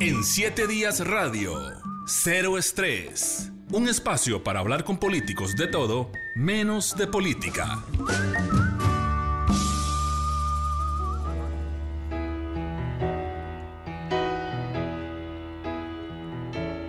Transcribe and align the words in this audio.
En 0.00 0.22
7 0.22 0.68
días 0.68 1.04
radio, 1.04 1.58
cero 2.06 2.56
estrés. 2.56 3.50
Un 3.72 3.88
espacio 3.88 4.44
para 4.44 4.60
hablar 4.60 4.84
con 4.84 4.96
políticos 4.96 5.56
de 5.56 5.66
todo, 5.66 6.12
menos 6.36 6.96
de 6.96 7.08
política. 7.08 7.82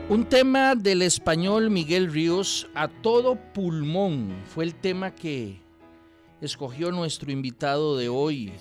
Un 0.08 0.26
tema 0.30 0.76
del 0.76 1.02
español 1.02 1.72
Miguel 1.72 2.14
Ríos 2.14 2.70
a 2.76 2.90
todo 2.90 3.40
pulmón 3.54 4.40
fue 4.54 4.66
el 4.66 4.76
tema 4.76 5.16
que 5.16 5.60
escogió 6.42 6.92
nuestro 6.92 7.32
invitado 7.32 7.98
de 7.98 8.08
hoy, 8.08 8.54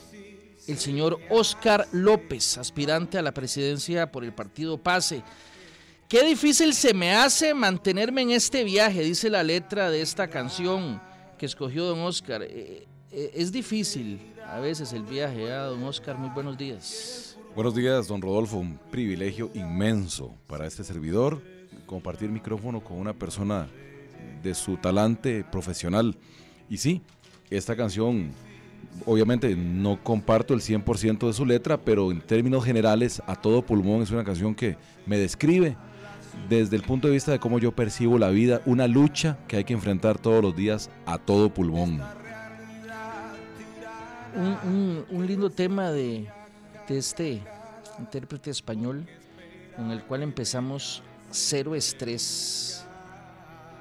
el 0.69 0.79
señor 0.79 1.19
Oscar 1.31 1.89
López, 1.93 2.59
aspirante 2.59 3.19
a 3.19 3.23
la 3.23 3.33
presidencia 3.33 4.13
por 4.13 4.23
el 4.23 4.33
partido 4.33 4.77
PASE. 4.77 5.23
Qué 6.09 6.23
difícil 6.25 6.75
se 6.75 6.95
me 6.95 7.15
hace 7.15 7.55
mantenerme 7.55 8.23
en 8.23 8.31
este 8.31 8.65
viaje, 8.65 9.03
dice 9.03 9.31
la 9.31 9.43
letra 9.43 9.91
de 9.91 10.03
esta 10.03 10.29
canción 10.29 11.01
que 11.39 11.47
escogió 11.47 11.85
don 11.85 12.01
Oscar. 12.01 12.43
Eh, 12.43 12.87
eh, 13.11 13.31
es 13.35 13.51
difícil 13.51 14.21
a 14.47 14.61
veces 14.61 14.93
el 14.93 15.03
viaje, 15.03 15.45
¿eh, 15.45 15.51
don 15.51 15.83
Oscar? 15.85 16.17
Muy 16.17 16.31
buenos 16.31 16.57
días. 16.57 17.37
Buenos 17.55 17.75
días, 17.75 18.07
don 18.07 18.21
Rodolfo. 18.21 18.59
Un 18.59 18.79
privilegio 18.91 19.51
inmenso 19.55 20.35
para 20.47 20.67
este 20.67 20.85
servidor 20.85 21.43
compartir 21.87 22.31
micrófono 22.31 22.81
con 22.83 22.99
una 22.99 23.15
persona 23.15 23.69
de 24.43 24.55
su 24.55 24.77
talante 24.77 25.45
profesional. 25.51 26.17
Y 26.69 26.77
sí, 26.77 27.03
esta 27.51 27.75
canción, 27.75 28.33
obviamente 29.07 29.57
no 29.57 30.03
comparto 30.03 30.55
el 30.55 30.61
100% 30.61 31.27
de 31.27 31.33
su 31.33 31.47
letra, 31.47 31.79
pero 31.79 32.11
en 32.11 32.21
términos 32.21 32.65
generales, 32.65 33.23
a 33.27 33.37
todo 33.37 33.63
pulmón 33.63 34.03
es 34.03 34.11
una 34.11 34.25
canción 34.25 34.55
que 34.55 34.77
me 35.07 35.17
describe 35.19 35.77
desde 36.49 36.77
el 36.77 36.83
punto 36.83 37.09
de 37.09 37.15
vista 37.15 37.33
de 37.33 37.39
cómo 37.39 37.59
yo 37.59 37.73
percibo 37.73 38.19
la 38.19 38.29
vida, 38.29 38.61
una 38.67 38.87
lucha 38.87 39.39
que 39.49 39.57
hay 39.57 39.65
que 39.65 39.73
enfrentar 39.73 40.19
todos 40.19 40.43
los 40.43 40.55
días 40.55 40.91
a 41.07 41.19
todo 41.19 41.53
pulmón. 41.53 42.01
Un, 44.35 45.27
lindo 45.27 45.51
tema 45.51 45.91
de, 45.91 46.29
de 46.87 46.99
este 46.99 47.43
intérprete 47.99 48.51
español 48.51 49.07
con 49.75 49.91
el 49.91 50.03
cual 50.03 50.23
empezamos 50.23 51.03
Cero 51.31 51.75
Estrés. 51.75 52.85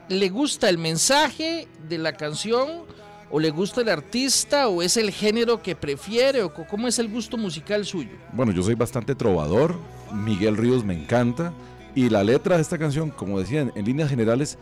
¿Le 0.09 0.29
gusta 0.29 0.69
el 0.69 0.77
mensaje 0.77 1.67
de 1.87 1.97
la 1.97 2.13
canción 2.13 2.85
o 3.29 3.39
le 3.39 3.49
gusta 3.49 3.81
el 3.81 3.89
artista 3.89 4.67
o 4.67 4.81
es 4.81 4.97
el 4.97 5.11
género 5.11 5.61
que 5.61 5.75
prefiere 5.75 6.43
o 6.43 6.53
cómo 6.53 6.87
es 6.87 6.99
el 6.99 7.09
gusto 7.09 7.37
musical 7.37 7.85
suyo? 7.85 8.11
Bueno, 8.33 8.51
yo 8.51 8.63
soy 8.63 8.75
bastante 8.75 9.15
trovador, 9.15 9.75
Miguel 10.13 10.57
Ríos 10.57 10.83
me 10.83 10.93
encanta 10.93 11.53
y 11.95 12.09
la 12.09 12.23
letra 12.23 12.55
de 12.55 12.61
esta 12.61 12.77
canción, 12.77 13.09
como 13.09 13.39
decía, 13.39 13.61
en, 13.61 13.85
líneas 13.85 14.09
generales 14.09 14.57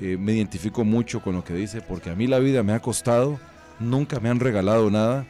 eh, 0.00 0.16
me 0.18 0.32
identifico 0.32 0.84
mucho 0.84 1.22
con 1.22 1.34
lo 1.34 1.44
que 1.44 1.54
dice 1.54 1.80
porque 1.80 2.10
a 2.10 2.14
mí 2.14 2.26
la 2.26 2.38
vida 2.38 2.62
me 2.62 2.72
ha 2.72 2.80
costado, 2.80 3.38
nunca 3.78 4.20
me 4.20 4.28
han 4.28 4.40
regalado 4.40 4.90
nada 4.90 5.26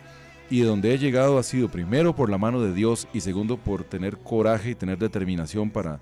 y 0.49 0.61
donde 0.61 0.93
he 0.93 0.99
llegado 0.99 1.39
ha 1.39 1.43
sido 1.43 1.69
primero 1.69 2.15
por 2.17 2.29
la 2.29 2.39
mano 2.39 2.61
de 2.61 2.73
Dios 2.73 3.07
y 3.13 3.21
segundo 3.21 3.57
por 3.57 3.85
tener 3.85 4.19
coraje 4.19 4.71
y 4.71 4.75
tener 4.75 4.99
determinación 4.99 5.71
para 5.71 6.01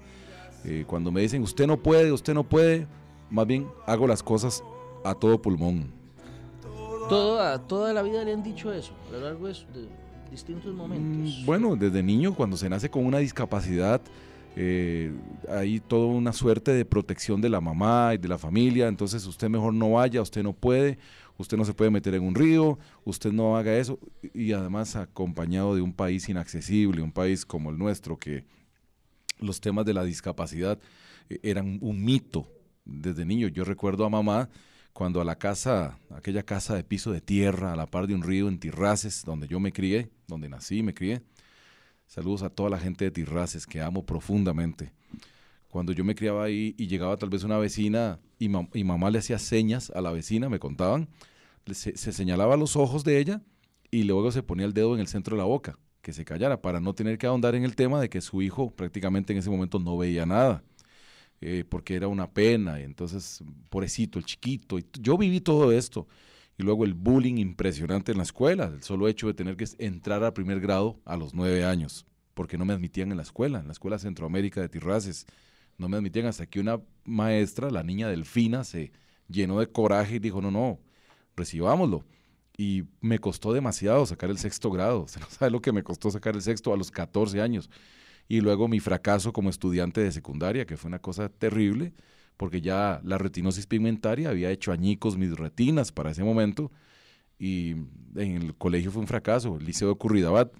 eh, 0.65 0.85
cuando 0.87 1.11
me 1.11 1.21
dicen 1.21 1.43
usted 1.43 1.67
no 1.67 1.77
puede, 1.77 2.13
usted 2.13 2.35
no 2.35 2.45
puede, 2.45 2.87
más 3.31 3.47
bien 3.47 3.69
hago 3.87 4.07
las 4.07 4.23
cosas 4.23 4.63
a 5.05 5.15
todo 5.15 5.41
pulmón. 5.41 5.98
Toda, 7.09 7.59
toda 7.67 7.93
la 7.93 8.03
vida 8.03 8.25
le 8.25 8.33
han 8.33 8.43
dicho 8.43 8.73
eso, 8.73 8.93
a 9.09 9.13
lo 9.13 9.21
largo 9.21 9.49
de, 9.49 9.55
distintos 10.31 10.75
momentos. 10.75 11.41
Mm, 11.41 11.47
bueno, 11.47 11.77
desde 11.77 12.03
niño, 12.03 12.35
cuando 12.35 12.57
se 12.57 12.69
nace 12.69 12.91
con 12.91 13.07
una 13.07 13.19
discapacidad, 13.19 14.01
eh, 14.57 15.13
hay 15.49 15.81
toda 15.81 16.07
una 16.07 16.33
suerte 16.33 16.73
de 16.73 16.85
protección 16.85 17.41
de 17.41 17.49
la 17.49 17.61
mamá 17.61 18.13
y 18.15 18.19
de 18.19 18.29
la 18.29 18.39
familia, 18.39 18.89
entonces 18.89 19.25
usted 19.27 19.49
mejor 19.49 19.73
no 19.73 19.93
vaya, 19.93 20.21
usted 20.21 20.43
no 20.43 20.53
puede, 20.53 20.99
usted 21.39 21.57
no 21.57 21.65
se 21.65 21.73
puede 21.73 21.91
meter 21.91 22.15
en 22.15 22.25
un 22.25 22.35
río, 22.35 22.79
usted 23.05 23.33
no 23.33 23.57
haga 23.57 23.77
eso, 23.77 23.99
y 24.35 24.53
además 24.53 24.97
acompañado 24.97 25.75
de 25.75 25.81
un 25.81 25.93
país 25.93 26.29
inaccesible, 26.29 27.01
un 27.01 27.13
país 27.13 27.47
como 27.47 27.71
el 27.71 27.79
nuestro, 27.79 28.19
que 28.19 28.45
los 29.39 29.61
temas 29.61 29.87
de 29.87 29.95
la 29.95 30.05
discapacidad 30.05 30.79
eh, 31.31 31.39
eran 31.43 31.79
un 31.81 32.05
mito 32.05 32.49
desde 32.85 33.25
niño. 33.25 33.49
Yo 33.49 33.65
recuerdo 33.65 34.05
a 34.05 34.11
mamá 34.11 34.49
cuando 34.99 35.21
a 35.21 35.25
la 35.25 35.39
casa, 35.39 35.97
aquella 36.11 36.43
casa 36.43 36.75
de 36.75 36.83
piso 36.83 37.13
de 37.13 37.21
tierra, 37.21 37.73
a 37.73 37.77
la 37.77 37.87
par 37.87 38.09
de 38.09 38.17
un 38.17 38.23
río 38.25 38.49
en 38.49 38.59
Tirraces, 38.59 39.23
donde 39.25 39.47
yo 39.47 39.61
me 39.61 39.71
crié, 39.71 40.11
donde 40.27 40.49
nací 40.49 40.79
y 40.79 40.83
me 40.83 40.93
crié. 40.93 41.23
Saludos 42.09 42.43
a 42.43 42.51
toda 42.51 42.69
la 42.69 42.81
gente 42.81 43.05
de 43.05 43.13
Tirraces 43.13 43.65
que 43.65 43.81
amo 43.81 44.05
profundamente. 44.05 44.91
Cuando 45.69 45.93
yo 45.93 46.03
me 46.03 46.17
criaba 46.17 46.43
ahí 46.43 46.75
y 46.77 46.89
llegaba 46.89 47.17
tal 47.17 47.29
vez 47.29 47.45
una 47.45 47.59
vecina 47.59 48.19
y, 48.41 48.49
mamá 48.49 49.11
le 49.13 49.21
hacía 49.21 49.39
señas 49.39 49.93
a 49.95 50.01
la 50.01 50.11
vecina, 50.11 50.49
me 50.49 50.59
contaban, 50.59 51.09
se, 51.71 51.95
señalaba 51.95 52.57
los 52.57 52.75
ojos 52.75 53.05
de 53.05 53.21
ella 53.21 53.41
y 53.93 54.03
luego 54.03 54.33
se 54.33 54.43
ponía 54.43 54.67
el 54.67 54.75
dedo 54.75 54.97
en 54.97 55.01
el 55.01 55.07
centro 55.07 55.37
de 55.37 55.43
la 55.43 55.47
boca, 55.47 55.79
que 56.03 56.13
se 56.13 56.25
callara, 56.25 56.61
para 56.61 56.81
no 56.81 56.93
tener 56.95 57.19
que 57.19 57.29
ahondar 57.29 57.55
en 57.55 57.63
el 57.63 57.77
tema 57.77 58.01
de 58.01 58.09
que 58.09 58.21
su 58.21 58.43
hijo 58.43 58.73
prácticamente 58.73 59.33
en 59.33 59.39
ese 59.39 59.49
momento 59.49 59.79
no 59.79 59.97
veía 59.97 60.27
nada, 60.27 60.65
eh, 61.41 61.65
porque 61.69 61.97
era 61.97 62.09
una 62.09 62.31
pena, 62.31 62.81
y 62.81 62.85
entonces, 62.85 63.43
pobrecito, 63.71 64.19
el 64.19 64.25
chiquito, 64.25 64.79
y 64.79 64.87
yo 65.01 65.17
viví 65.17 65.41
todo 65.41 65.73
esto, 65.73 66.07
y 66.57 66.63
luego 66.63 66.85
el 66.85 66.95
bullying 66.95 67.37
impresionante 67.37 68.13
en 68.13 68.19
la 68.19 68.25
escuela, 68.25 68.65
el 68.65 68.83
solo 68.83 69.09
hecho 69.09 69.29
de 69.29 69.35
tener 69.35 69.57
que 69.57 69.67
entrar 69.79 70.25
al 70.25 70.33
primer 70.33 70.61
grado 70.61 71.01
a 71.05 71.17
los 71.17 71.35
nueve 71.35 71.65
años, 71.65 72.07
porque 72.35 72.59
no 72.59 72.65
me 72.65 72.73
admitían 72.73 73.11
en 73.11 73.17
la 73.17 73.23
escuela, 73.23 73.61
en 73.61 73.67
la 73.67 73.73
escuela 73.73 73.99
Centroamérica 73.99 74.61
de 74.61 74.69
Tirraces, 74.69 75.27
no 75.79 75.89
me 75.89 75.97
admitían 75.97 76.27
hasta 76.27 76.47
que 76.47 76.61
una 76.61 76.81
maestra, 77.05 77.71
la 77.71 77.85
niña 77.85 78.09
Delfina, 78.09 78.65
se 78.65 78.91
llenó 79.29 79.61
de 79.61 79.71
coraje 79.71 80.17
y 80.17 80.19
dijo, 80.19 80.43
no, 80.43 80.51
no, 80.51 80.81
recibámoslo. 81.37 82.05
Y 82.57 82.85
me 83.01 83.21
costó 83.21 83.53
demasiado 83.53 84.05
sacar 84.05 84.31
el 84.31 84.39
sexto 84.39 84.71
grado. 84.71 85.07
Se 85.07 85.21
no 85.21 85.27
sabe 85.31 85.53
lo 85.53 85.63
que 85.63 85.73
me 85.73 85.85
costó 85.85 86.11
sacar 86.11 86.35
el 86.35 86.43
sexto 86.43 86.73
a 86.73 86.77
los 86.77 86.91
14 86.91 87.41
años. 87.41 87.71
Y 88.29 88.41
luego 88.41 88.69
mi 88.69 88.79
fracaso 88.79 89.33
como 89.33 89.51
estudiante 89.51 90.03
de 90.03 90.13
secundaria, 90.13 90.67
que 90.67 90.77
fue 90.77 90.89
una 90.89 90.99
cosa 90.99 91.29
terrible, 91.29 91.95
porque 92.37 92.61
ya 92.61 93.01
la 93.03 93.19
retinosis 93.19 93.67
pigmentaria 93.67 94.29
había 94.29 94.51
hecho 94.51 94.71
añicos 94.71 95.17
mis 95.17 95.35
retinas 95.37 95.91
para 95.91 96.11
ese 96.11 96.23
momento. 96.23 96.71
Y 97.39 97.71
en 98.17 98.43
el 98.43 98.55
colegio 98.55 98.91
fue 98.91 99.01
un 99.01 99.09
fracaso, 99.09 99.57
el 99.57 99.65
Liceo 99.65 99.89
de 99.89 99.95
Curridabat 99.95 100.53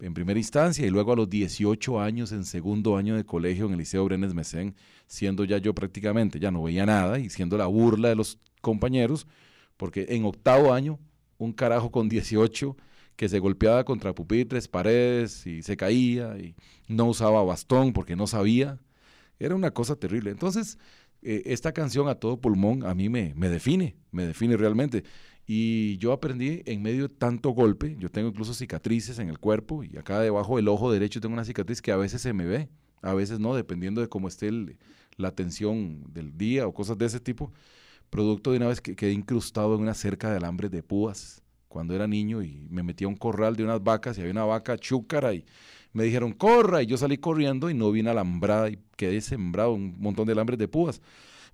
en 0.00 0.14
primera 0.14 0.38
instancia 0.38 0.86
y 0.86 0.90
luego 0.90 1.12
a 1.12 1.16
los 1.16 1.28
18 1.28 2.00
años 2.00 2.32
en 2.32 2.44
segundo 2.44 2.96
año 2.96 3.16
de 3.16 3.24
colegio 3.24 3.66
en 3.66 3.72
el 3.72 3.78
Liceo 3.78 4.04
Brenes 4.04 4.34
Mesén, 4.34 4.74
siendo 5.06 5.44
ya 5.44 5.58
yo 5.58 5.74
prácticamente, 5.74 6.40
ya 6.40 6.50
no 6.50 6.62
veía 6.62 6.86
nada 6.86 7.18
y 7.18 7.28
siendo 7.30 7.56
la 7.58 7.66
burla 7.66 8.08
de 8.08 8.16
los 8.16 8.38
compañeros, 8.60 9.26
porque 9.76 10.06
en 10.10 10.24
octavo 10.24 10.72
año, 10.72 10.98
un 11.38 11.52
carajo 11.52 11.90
con 11.90 12.08
18 12.08 12.76
que 13.20 13.28
se 13.28 13.38
golpeaba 13.38 13.84
contra 13.84 14.14
pupitres, 14.14 14.66
paredes 14.66 15.46
y 15.46 15.62
se 15.62 15.76
caía 15.76 16.38
y 16.38 16.54
no 16.88 17.04
usaba 17.04 17.44
bastón 17.44 17.92
porque 17.92 18.16
no 18.16 18.26
sabía, 18.26 18.80
era 19.38 19.54
una 19.54 19.72
cosa 19.72 19.94
terrible. 19.94 20.30
Entonces, 20.30 20.78
eh, 21.20 21.42
esta 21.44 21.72
canción 21.72 22.08
a 22.08 22.14
todo 22.14 22.40
pulmón 22.40 22.82
a 22.82 22.94
mí 22.94 23.10
me, 23.10 23.34
me 23.34 23.50
define, 23.50 23.94
me 24.10 24.24
define 24.24 24.56
realmente. 24.56 25.04
Y 25.46 25.98
yo 25.98 26.14
aprendí 26.14 26.62
en 26.64 26.80
medio 26.80 27.08
de 27.08 27.14
tanto 27.14 27.50
golpe, 27.50 27.94
yo 27.98 28.08
tengo 28.08 28.28
incluso 28.28 28.54
cicatrices 28.54 29.18
en 29.18 29.28
el 29.28 29.38
cuerpo 29.38 29.84
y 29.84 29.98
acá 29.98 30.18
debajo 30.20 30.56
del 30.56 30.68
ojo 30.68 30.90
derecho 30.90 31.20
tengo 31.20 31.34
una 31.34 31.44
cicatriz 31.44 31.82
que 31.82 31.92
a 31.92 31.96
veces 31.96 32.22
se 32.22 32.32
me 32.32 32.46
ve, 32.46 32.70
a 33.02 33.12
veces 33.12 33.38
no, 33.38 33.54
dependiendo 33.54 34.00
de 34.00 34.08
cómo 34.08 34.28
esté 34.28 34.50
la 35.18 35.32
tensión 35.32 36.04
del 36.10 36.38
día 36.38 36.66
o 36.66 36.72
cosas 36.72 36.96
de 36.96 37.04
ese 37.04 37.20
tipo. 37.20 37.52
Producto 38.08 38.52
de 38.52 38.56
una 38.56 38.68
vez 38.68 38.80
que 38.80 38.96
quedé 38.96 39.12
incrustado 39.12 39.74
en 39.74 39.82
una 39.82 39.92
cerca 39.92 40.30
de 40.30 40.38
alambres 40.38 40.70
de 40.70 40.82
púas 40.82 41.42
cuando 41.70 41.94
era 41.94 42.08
niño 42.08 42.42
y 42.42 42.66
me 42.68 42.82
metí 42.82 43.04
a 43.04 43.08
un 43.08 43.14
corral 43.14 43.54
de 43.54 43.62
unas 43.62 43.82
vacas 43.82 44.18
y 44.18 44.20
había 44.20 44.32
una 44.32 44.44
vaca 44.44 44.76
chúcara 44.76 45.32
y 45.32 45.46
me 45.92 46.02
dijeron 46.02 46.32
corra 46.32 46.82
y 46.82 46.86
yo 46.86 46.96
salí 46.96 47.16
corriendo 47.16 47.70
y 47.70 47.74
no 47.74 47.92
vi 47.92 48.00
una 48.00 48.10
alambrada 48.10 48.68
y 48.68 48.78
quedé 48.96 49.20
sembrado 49.20 49.72
un 49.72 49.94
montón 50.00 50.26
de 50.26 50.32
alambres 50.32 50.58
de 50.58 50.66
púas. 50.66 51.00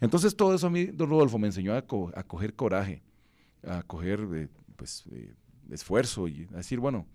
Entonces 0.01 0.35
todo 0.35 0.55
eso 0.55 0.69
a 0.69 0.71
mí, 0.71 0.87
don 0.87 1.11
Rodolfo, 1.11 1.39
me 1.39 1.49
enseñó 1.49 1.75
a, 1.75 1.83
coger 1.83 2.55
coraje 2.55 3.03
a 3.63 3.83
coger 3.83 4.27
eh, 4.35 4.49
pues, 4.77 5.05
eh, 5.13 5.35
esfuerzo 5.71 6.29
y 6.29 6.49
a 6.55 6.57
decir, 6.57 6.81
bueno, 6.81 7.07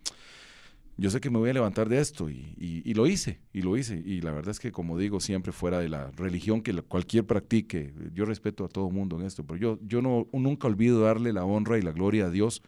yo 0.98 1.10
sé 1.10 1.20
que 1.20 1.32
me 1.32 1.40
voy 1.40 1.50
a 1.50 1.54
levantar 1.54 1.90
de 1.90 2.00
esto 2.00 2.30
y, 2.30 2.94
lo 2.94 3.08
hice, 3.08 3.40
y 3.54 3.64
lo 3.64 3.76
hice. 3.76 3.98
Y 4.06 4.22
la 4.22 4.32
verdad 4.32 4.52
es 4.52 4.60
que, 4.60 4.72
como 4.72 5.00
digo, 5.00 5.20
siempre 5.20 5.52
fuera 5.52 5.80
de 5.80 5.90
la 5.90 6.12
religión 6.12 6.62
que 6.62 6.74
cualquier 6.84 7.26
practique, 7.26 7.92
yo 8.14 8.26
respeto 8.26 8.66
a 8.66 8.68
todo 8.68 8.92
mundo 8.92 9.20
en 9.20 9.26
esto, 9.26 9.44
pero 9.44 9.58
yo, 9.58 9.80
yo 9.82 10.04
no, 10.04 10.28
nunca 10.32 10.68
olvido 10.68 11.02
darle 11.02 11.34
la 11.34 11.44
honra 11.44 11.80
y 11.80 11.82
la 11.82 11.92
gloria 11.92 12.26
a 12.26 12.30
Dios, 12.30 12.62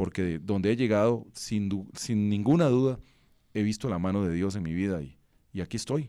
porque 0.00 0.38
donde 0.38 0.72
he 0.72 0.76
llegado, 0.76 1.26
sin, 1.34 1.86
sin 1.92 2.30
ninguna 2.30 2.70
duda, 2.70 2.98
he 3.52 3.62
visto 3.62 3.86
la 3.90 3.98
mano 3.98 4.24
de 4.24 4.34
Dios 4.34 4.56
en 4.56 4.62
mi 4.62 4.72
vida 4.72 5.02
y, 5.02 5.18
y 5.52 5.60
aquí 5.60 5.76
estoy. 5.76 6.08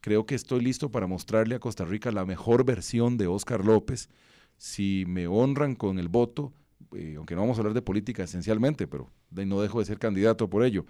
Creo 0.00 0.26
que 0.26 0.34
estoy 0.34 0.60
listo 0.60 0.90
para 0.90 1.06
mostrarle 1.06 1.54
a 1.54 1.60
Costa 1.60 1.84
Rica 1.84 2.10
la 2.10 2.24
mejor 2.24 2.64
versión 2.64 3.16
de 3.18 3.28
Oscar 3.28 3.64
López, 3.64 4.08
si 4.56 5.04
me 5.06 5.28
honran 5.28 5.76
con 5.76 6.00
el 6.00 6.08
voto, 6.08 6.52
eh, 6.96 7.14
aunque 7.16 7.36
no 7.36 7.42
vamos 7.42 7.58
a 7.58 7.60
hablar 7.60 7.74
de 7.74 7.82
política 7.82 8.24
esencialmente, 8.24 8.88
pero 8.88 9.08
no 9.30 9.60
dejo 9.60 9.78
de 9.78 9.84
ser 9.84 10.00
candidato 10.00 10.50
por 10.50 10.64
ello, 10.64 10.84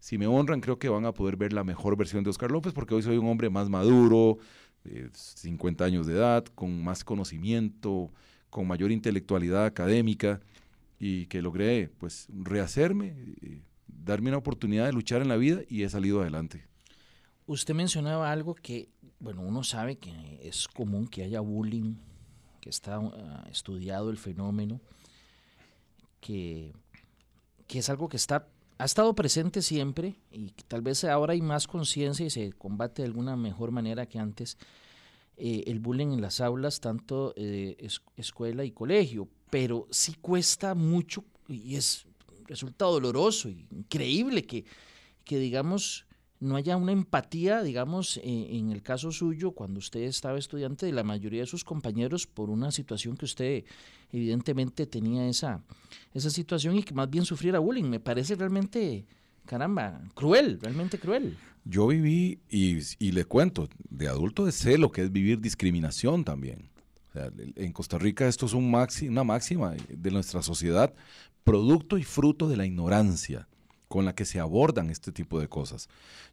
si 0.00 0.18
me 0.18 0.26
honran, 0.26 0.60
creo 0.60 0.80
que 0.80 0.88
van 0.88 1.04
a 1.04 1.12
poder 1.12 1.36
ver 1.36 1.52
la 1.52 1.62
mejor 1.62 1.96
versión 1.96 2.24
de 2.24 2.30
Oscar 2.30 2.50
López, 2.50 2.72
porque 2.72 2.96
hoy 2.96 3.02
soy 3.02 3.16
un 3.16 3.28
hombre 3.28 3.48
más 3.48 3.68
maduro, 3.68 4.38
de 4.82 5.08
50 5.12 5.84
años 5.84 6.08
de 6.08 6.14
edad, 6.14 6.46
con 6.46 6.82
más 6.82 7.04
conocimiento, 7.04 8.10
con 8.50 8.66
mayor 8.66 8.90
intelectualidad 8.90 9.66
académica 9.66 10.40
y 10.98 11.26
que 11.26 11.42
logré 11.42 11.88
pues 11.98 12.26
rehacerme, 12.28 13.14
eh, 13.42 13.62
darme 13.86 14.30
una 14.30 14.38
oportunidad 14.38 14.86
de 14.86 14.92
luchar 14.92 15.22
en 15.22 15.28
la 15.28 15.36
vida 15.36 15.62
y 15.68 15.82
he 15.82 15.88
salido 15.88 16.20
adelante. 16.20 16.66
Usted 17.46 17.74
mencionaba 17.74 18.32
algo 18.32 18.54
que, 18.54 18.88
bueno, 19.20 19.42
uno 19.42 19.62
sabe 19.62 19.96
que 19.96 20.40
es 20.42 20.66
común 20.68 21.06
que 21.06 21.22
haya 21.22 21.40
bullying, 21.40 21.94
que 22.60 22.70
está 22.70 22.98
uh, 22.98 23.12
estudiado 23.50 24.10
el 24.10 24.18
fenómeno, 24.18 24.80
que, 26.20 26.72
que 27.68 27.78
es 27.78 27.88
algo 27.88 28.08
que 28.08 28.16
está 28.16 28.48
ha 28.78 28.84
estado 28.84 29.14
presente 29.14 29.62
siempre 29.62 30.16
y 30.30 30.50
tal 30.68 30.82
vez 30.82 31.04
ahora 31.04 31.32
hay 31.32 31.40
más 31.40 31.66
conciencia 31.66 32.26
y 32.26 32.30
se 32.30 32.52
combate 32.52 33.02
de 33.02 33.08
alguna 33.08 33.36
mejor 33.36 33.70
manera 33.70 34.06
que 34.06 34.18
antes 34.18 34.58
eh, 35.36 35.64
el 35.66 35.80
bullying 35.80 36.12
en 36.12 36.20
las 36.20 36.40
aulas, 36.40 36.80
tanto 36.80 37.32
eh, 37.36 37.76
escuela 38.16 38.64
y 38.64 38.72
colegio, 38.72 39.28
pero 39.56 39.88
sí 39.90 40.14
cuesta 40.20 40.74
mucho 40.74 41.24
y 41.48 41.76
es 41.76 42.04
resulta 42.46 42.84
doloroso 42.84 43.48
y 43.48 43.66
increíble 43.70 44.44
que, 44.44 44.66
que 45.24 45.38
digamos, 45.38 46.04
no 46.40 46.56
haya 46.56 46.76
una 46.76 46.92
empatía, 46.92 47.62
digamos, 47.62 48.18
eh, 48.18 48.48
en 48.50 48.70
el 48.70 48.82
caso 48.82 49.12
suyo, 49.12 49.52
cuando 49.52 49.78
usted 49.78 50.00
estaba 50.00 50.38
estudiante, 50.38 50.84
de 50.84 50.92
la 50.92 51.04
mayoría 51.04 51.40
de 51.40 51.46
sus 51.46 51.64
compañeros 51.64 52.26
por 52.26 52.50
una 52.50 52.70
situación 52.70 53.16
que 53.16 53.24
usted 53.24 53.64
evidentemente 54.12 54.86
tenía 54.86 55.26
esa, 55.26 55.64
esa 56.12 56.28
situación 56.28 56.76
y 56.76 56.82
que 56.82 56.92
más 56.92 57.08
bien 57.08 57.24
sufriera 57.24 57.58
bullying. 57.58 57.84
Me 57.84 57.98
parece 57.98 58.34
realmente, 58.34 59.06
caramba, 59.46 60.02
cruel, 60.12 60.60
realmente 60.60 60.98
cruel. 60.98 61.34
Yo 61.64 61.86
viví, 61.86 62.40
y, 62.50 62.76
y 62.98 63.12
le 63.12 63.24
cuento, 63.24 63.70
de 63.88 64.08
adulto 64.08 64.52
sé 64.52 64.76
lo 64.76 64.92
que 64.92 65.00
es 65.00 65.10
vivir 65.10 65.40
discriminación 65.40 66.24
también. 66.24 66.75
En 67.56 67.72
Costa 67.72 67.98
Rica 67.98 68.26
esto 68.28 68.46
es 68.46 68.52
un 68.52 68.74
una 68.74 69.24
máxima 69.24 69.74
de 69.88 70.10
nuestra 70.10 70.42
sociedad, 70.42 70.94
producto 71.44 71.98
y 71.98 72.04
fruto 72.04 72.48
de 72.48 72.56
la 72.56 72.66
ignorancia 72.66 73.48
con 73.88 74.04
la 74.04 74.14
que 74.14 74.24
se 74.24 74.40
abordan 74.40 74.90
este 74.90 75.12
tipo 75.12 75.40
de 75.40 75.48
cosas. 75.48 75.88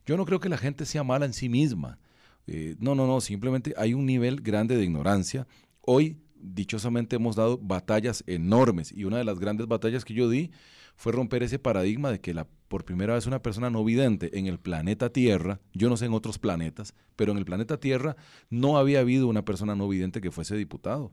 Yo 0.06 0.18
no 0.18 0.26
creo 0.26 0.40
que 0.40 0.50
la 0.50 0.58
gente 0.58 0.86
sea 0.86 1.04
mala 1.04 1.26
en 1.26 1.34
sí 1.34 1.50
misma. 1.50 2.00
Eh, 2.48 2.76
no, 2.80 2.96
no, 2.96 3.08
no, 3.08 3.22
simplemente 3.22 3.74
hay 3.78 3.94
un 3.94 4.06
nivel 4.06 4.42
grande 4.42 4.76
de 4.76 4.84
ignorancia. 4.84 5.48
Hoy, 5.82 6.18
dichosamente, 6.36 7.16
hemos 7.16 7.36
dado 7.36 7.58
batallas 7.58 8.24
enormes 8.28 8.92
y 8.92 9.06
una 9.06 9.18
de 9.18 9.24
las 9.24 9.40
grandes 9.40 9.68
batallas 9.68 10.04
que 10.04 10.14
yo 10.14 10.30
di 10.30 10.52
fue 10.96 11.12
romper 11.12 11.44
ese 11.44 11.60
paradigma 11.60 12.12
de 12.12 12.20
que 12.20 12.34
la, 12.34 12.48
por 12.68 12.86
primera 12.86 13.16
vez 13.16 13.28
una 13.28 13.42
persona 13.42 13.70
no 13.70 13.84
vidente 13.84 14.38
en 14.38 14.48
el 14.48 14.60
planeta 14.60 15.12
Tierra, 15.12 15.60
yo 15.74 15.90
no 15.90 15.98
sé 15.98 16.06
en 16.06 16.14
otros 16.14 16.40
planetas, 16.40 16.94
pero 17.16 17.32
en 17.32 17.38
el 17.38 17.46
planeta 17.46 17.80
Tierra 17.80 18.16
no 18.50 18.78
había 18.78 19.00
habido 19.00 19.28
una 19.28 19.46
persona 19.46 19.76
no 19.76 19.88
vidente 19.88 20.22
que 20.22 20.32
fuese 20.32 20.56
diputado. 20.56 21.12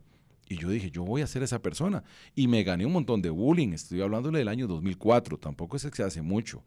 Y 0.48 0.56
yo 0.56 0.68
dije, 0.68 0.90
yo 0.90 1.04
voy 1.04 1.22
a 1.22 1.28
ser 1.28 1.44
esa 1.44 1.62
persona. 1.62 2.02
Y 2.34 2.48
me 2.48 2.64
gané 2.64 2.84
un 2.84 2.92
montón 2.92 3.22
de 3.22 3.30
bullying. 3.30 3.68
Estoy 3.68 4.02
hablándole 4.02 4.40
del 4.40 4.48
año 4.48 4.66
2004, 4.66 5.38
tampoco 5.38 5.76
es 5.76 5.84
que 5.84 5.96
se 5.96 6.02
hace 6.02 6.22
mucho. 6.22 6.64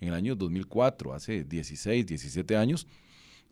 En 0.00 0.08
el 0.08 0.14
año 0.14 0.34
2004, 0.36 1.12
hace 1.12 1.44
16, 1.44 2.06
17 2.06 2.56
años, 2.56 2.86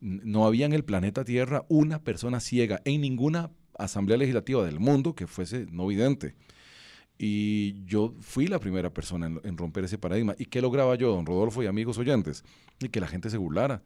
no 0.00 0.46
había 0.46 0.64
en 0.64 0.72
el 0.72 0.84
planeta 0.84 1.22
Tierra 1.24 1.66
una 1.68 2.02
persona 2.02 2.40
ciega 2.40 2.80
en 2.86 3.02
ninguna 3.02 3.50
asamblea 3.78 4.16
legislativa 4.16 4.64
del 4.64 4.80
mundo 4.80 5.14
que 5.14 5.26
fuese 5.26 5.66
no 5.70 5.86
vidente. 5.86 6.34
Y 7.16 7.84
yo 7.84 8.14
fui 8.20 8.48
la 8.48 8.58
primera 8.58 8.92
persona 8.92 9.26
en, 9.26 9.56
romper 9.56 9.84
ese 9.84 9.98
paradigma. 9.98 10.34
¿Y 10.38 10.46
qué 10.46 10.60
lograba 10.60 10.96
yo, 10.96 11.14
don 11.14 11.26
Rodolfo 11.26 11.62
y 11.62 11.66
amigos 11.66 11.96
oyentes? 11.98 12.44
Y 12.80 12.88
que 12.88 13.00
la 13.00 13.06
gente 13.06 13.30
se 13.30 13.36
burlara. 13.36 13.82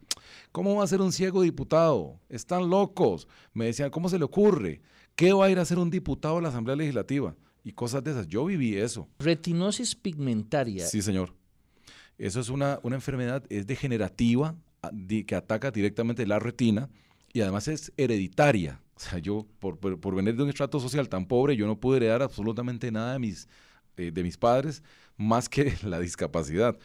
¿Cómo 0.51 0.75
va 0.75 0.83
a 0.83 0.87
ser 0.87 1.01
un 1.01 1.11
ciego 1.11 1.41
diputado? 1.43 2.19
Están 2.27 2.69
locos. 2.69 3.27
Me 3.53 3.65
decían, 3.65 3.91
¿cómo 3.91 4.09
se 4.09 4.17
le 4.17 4.25
ocurre? 4.25 4.81
¿Qué 5.15 5.31
va 5.33 5.45
a 5.45 5.49
ir 5.49 5.59
a 5.59 5.61
hacer 5.61 5.77
un 5.77 5.89
diputado 5.89 6.37
a 6.37 6.41
la 6.41 6.49
Asamblea 6.49 6.75
Legislativa? 6.75 7.35
Y 7.63 7.73
cosas 7.73 8.03
de 8.03 8.11
esas. 8.11 8.27
Yo 8.27 8.45
viví 8.45 8.75
eso. 8.75 9.07
Retinosis 9.19 9.95
pigmentaria. 9.95 10.87
Sí, 10.87 11.01
señor. 11.01 11.35
Eso 12.17 12.39
es 12.39 12.49
una, 12.49 12.79
una 12.83 12.95
enfermedad, 12.95 13.43
es 13.49 13.67
degenerativa, 13.67 14.55
que 15.25 15.35
ataca 15.35 15.71
directamente 15.71 16.25
la 16.25 16.39
retina 16.39 16.89
y 17.33 17.41
además 17.41 17.67
es 17.67 17.91
hereditaria. 17.97 18.81
O 18.99 19.01
sea, 19.01 19.19
yo, 19.19 19.47
por, 19.59 19.79
por, 19.79 20.15
venir 20.15 20.35
de 20.35 20.43
un 20.43 20.49
estrato 20.49 20.77
social 20.77 21.07
tan 21.07 21.25
pobre, 21.25 21.55
yo 21.55 21.65
no 21.67 21.79
pude 21.79 21.97
heredar 21.97 22.21
absolutamente 22.21 22.91
nada 22.91 23.13
de 23.13 23.19
mis, 23.19 23.47
eh, 23.95 24.11
de 24.11 24.23
mis 24.23 24.37
padres 24.37 24.83
más 25.15 25.47
que 25.47 25.73
la 25.83 25.99
discapacidad. 25.99 26.77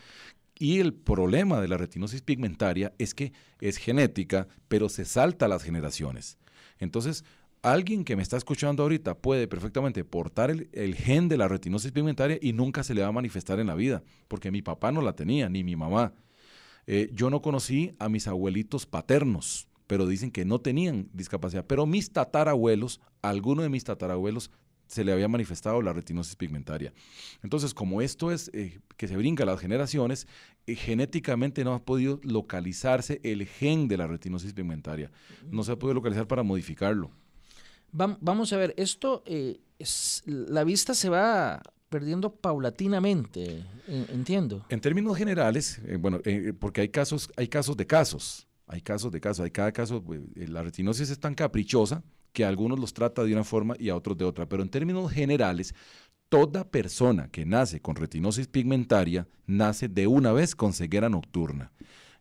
Y 0.56 0.78
el 0.78 0.94
problema 0.94 1.61
de 1.61 1.66
la 1.66 1.76
retinosis 1.76 2.22
pigmentaria 2.22 2.93
es 2.99 3.14
que 3.14 3.32
es 3.61 3.78
genética, 3.78 4.46
pero 4.69 4.88
se 4.88 5.05
salta 5.05 5.46
a 5.46 5.49
las 5.49 5.64
generaciones. 5.64 6.38
Entonces, 6.78 7.25
alguien 7.62 8.05
que 8.05 8.14
me 8.14 8.22
está 8.22 8.37
escuchando 8.37 8.84
ahorita 8.84 9.19
puede 9.19 9.49
perfectamente 9.49 10.05
portar 10.05 10.50
el, 10.50 10.94
gen 10.94 11.28
de 11.28 11.37
la 11.37 11.49
retinosis 11.49 11.90
pigmentaria 11.90 12.38
y 12.40 12.52
nunca 12.52 12.84
se 12.84 12.94
le 12.94 13.02
va 13.02 13.08
a 13.08 13.12
manifestar 13.12 13.58
en 13.58 13.67
la 13.67 13.75
vida, 13.75 14.05
porque 14.28 14.52
mi 14.52 14.62
papá 14.62 14.93
no 14.93 15.00
la 15.00 15.17
tenía, 15.17 15.49
ni 15.49 15.64
mi 15.64 15.75
mamá. 15.75 16.12
Eh, 16.87 17.10
yo 17.12 17.28
no 17.28 17.43
conocí 17.43 17.96
a 17.99 18.08
mis 18.08 18.28
abuelitos 18.28 18.87
paternos, 18.87 19.67
pero 19.86 20.06
dicen 20.06 20.31
que 20.31 20.44
no 20.44 20.60
tenían 20.60 21.08
discapacidad. 21.12 21.64
Pero 21.66 21.86
mis 21.86 22.12
tatarabuelos, 22.12 23.00
alguno 23.22 23.62
de 23.62 23.69
mis 23.69 23.84
tatarabuelos, 23.84 24.50
se 24.86 25.02
le 25.02 25.12
había 25.12 25.28
manifestado 25.28 25.81
la 25.81 25.92
retinosis 25.92 26.36
pigmentaria. 26.36 26.92
Entonces, 27.42 27.72
como 27.72 28.02
esto 28.02 28.31
es 28.31 28.50
eh, 28.52 28.81
que 28.96 29.08
se 29.08 29.16
brinca 29.16 29.44
las 29.46 29.58
generaciones, 29.58 30.26
eh, 30.66 30.75
genéticamente 30.75 31.64
no 31.64 31.72
ha 31.72 31.82
podido 31.82 32.20
localizarse 32.22 33.20
el 33.22 33.46
gen 33.46 33.88
de 33.88 33.96
la 33.96 34.06
retinosis 34.06 34.52
pigmentaria. 34.52 35.10
No 35.50 35.64
se 35.64 35.72
ha 35.72 35.76
podido 35.76 35.94
localizar 35.94 36.26
para 36.26 36.42
modificarlo 36.42 37.10
vamos 37.94 38.52
a 38.52 38.56
ver, 38.56 38.75
esto, 38.76 39.22
eh, 39.26 39.60
es, 39.78 40.22
la 40.26 40.64
vista 40.64 40.94
se 40.94 41.08
va 41.08 41.62
perdiendo 41.88 42.34
paulatinamente, 42.34 43.64
entiendo. 43.86 44.64
En 44.69 44.81
términos 44.81 45.16
generales, 45.16 45.81
bueno, 46.00 46.20
porque 46.58 46.81
hay 46.81 46.88
casos, 46.88 47.31
hay 47.36 47.46
casos 47.46 47.76
de 47.76 47.86
casos, 47.86 48.48
hay 48.66 48.81
casos 48.81 49.12
de 49.12 49.20
casos, 49.20 49.44
hay 49.44 49.50
cada 49.50 49.72
caso, 49.72 50.02
pues, 50.02 50.20
la 50.34 50.62
retinosis 50.62 51.11
es 51.11 51.19
tan 51.19 51.34
caprichosa 51.34 52.02
que 52.32 52.44
a 52.44 52.49
algunos 52.49 52.78
los 52.78 52.93
trata 52.93 53.22
de 53.22 53.32
una 53.32 53.44
forma 53.44 53.75
y 53.78 53.88
a 53.88 53.96
otros 53.96 54.16
de 54.16 54.25
otra, 54.25 54.49
pero 54.49 54.62
en 54.62 54.69
términos 54.69 55.12
generales, 55.12 55.75
toda 56.28 56.69
persona 56.69 57.28
que 57.28 57.46
nace 57.46 57.81
con 57.81 57.94
retinosis 57.94 58.49
pigmentaria 58.49 59.28
nace 59.46 59.88
de 59.88 60.06
una 60.06 60.32
vez 60.32 60.56
con 60.56 60.72
ceguera 60.72 61.08
nocturna. 61.08 61.72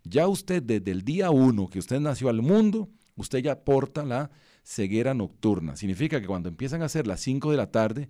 Ya 0.04 0.28
usted 0.28 0.62
desde 0.62 0.92
el 0.92 1.04
día 1.04 1.32
uno 1.32 1.70
que 1.70 1.80
usted 1.80 2.00
nació 2.00 2.30
al 2.30 2.42
mundo, 2.42 2.90
usted 3.16 3.40
ya 3.40 3.64
porta 3.64 4.04
la 4.04 4.30
ceguera 4.64 5.14
nocturna. 5.14 5.76
Significa 5.76 6.20
que 6.22 6.28
cuando 6.28 6.50
empiezan 6.50 6.82
a 6.82 6.90
ser 6.90 7.08
las 7.08 7.22
5 7.22 7.52
de 7.52 7.58
la 7.58 7.72
tarde, 7.72 8.10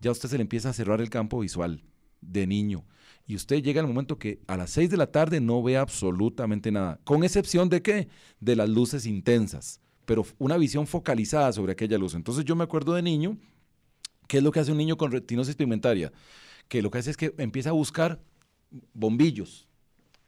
ya 0.00 0.10
usted 0.10 0.28
se 0.28 0.38
le 0.38 0.42
empieza 0.42 0.70
a 0.70 0.72
cerrar 0.72 1.00
el 1.00 1.10
campo 1.10 1.40
visual 1.40 1.82
de 2.20 2.46
niño. 2.46 2.84
Y 3.26 3.36
usted 3.36 3.62
llega 3.62 3.80
al 3.80 3.86
momento 3.86 4.18
que 4.18 4.40
a 4.46 4.56
las 4.56 4.70
6 4.70 4.90
de 4.90 4.96
la 4.96 5.10
tarde 5.10 5.40
no 5.40 5.62
ve 5.62 5.78
absolutamente 5.78 6.70
nada, 6.70 7.00
con 7.04 7.24
excepción 7.24 7.68
de 7.68 7.80
qué? 7.80 8.08
De 8.40 8.54
las 8.54 8.68
luces 8.68 9.06
intensas, 9.06 9.80
pero 10.04 10.26
una 10.38 10.58
visión 10.58 10.86
focalizada 10.86 11.52
sobre 11.52 11.72
aquella 11.72 11.96
luz. 11.96 12.14
Entonces 12.14 12.44
yo 12.44 12.54
me 12.54 12.64
acuerdo 12.64 12.92
de 12.92 13.02
niño, 13.02 13.38
¿qué 14.28 14.38
es 14.38 14.42
lo 14.42 14.52
que 14.52 14.60
hace 14.60 14.72
un 14.72 14.78
niño 14.78 14.96
con 14.96 15.10
retinosis 15.10 15.56
pigmentaria? 15.56 16.12
Que 16.68 16.82
lo 16.82 16.90
que 16.90 16.98
hace 16.98 17.10
es 17.10 17.16
que 17.16 17.34
empieza 17.38 17.70
a 17.70 17.72
buscar 17.72 18.20
bombillos, 18.92 19.68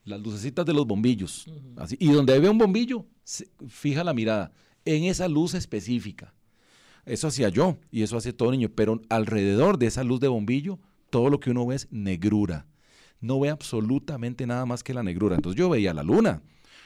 las 0.05 0.21
lucecitas 0.21 0.65
de 0.65 0.73
los 0.73 0.87
bombillos. 0.87 1.47
así, 1.76 1.97
y 2.00 2.11
donde 2.12 2.38
ve 2.38 2.49
un 2.49 2.59
bombillo, 2.59 3.05
fija 3.69 4.05
la 4.05 4.15
mirada 4.15 4.53
en 4.87 5.05
esa 5.05 5.29
luz 5.29 5.53
específica. 5.53 6.33
Eso 7.05 7.29
hacía 7.29 7.50
yo 7.50 7.79
y 7.91 8.03
eso 8.03 8.17
hace 8.17 8.33
todo 8.33 8.50
niño, 8.53 8.71
pero 8.75 9.03
alrededor 9.11 9.79
de 9.79 9.87
esa 9.87 10.03
luz 10.03 10.19
de 10.21 10.29
bombillo, 10.29 10.79
todo 11.11 11.29
lo 11.29 11.41
que 11.41 11.50
uno 11.50 11.67
ve 11.67 11.76
es 11.76 11.88
negrura. 11.91 12.67
No 13.20 13.40
ve 13.40 13.50
absolutamente 13.50 14.46
nada 14.46 14.66
más 14.66 14.82
que 14.82 14.94
la 14.94 15.02
negrura. 15.02 15.37
Entonces 15.37 15.58
yo 15.58 15.68
veía 15.68 15.94
la 15.94 16.02
luna. 16.02 16.42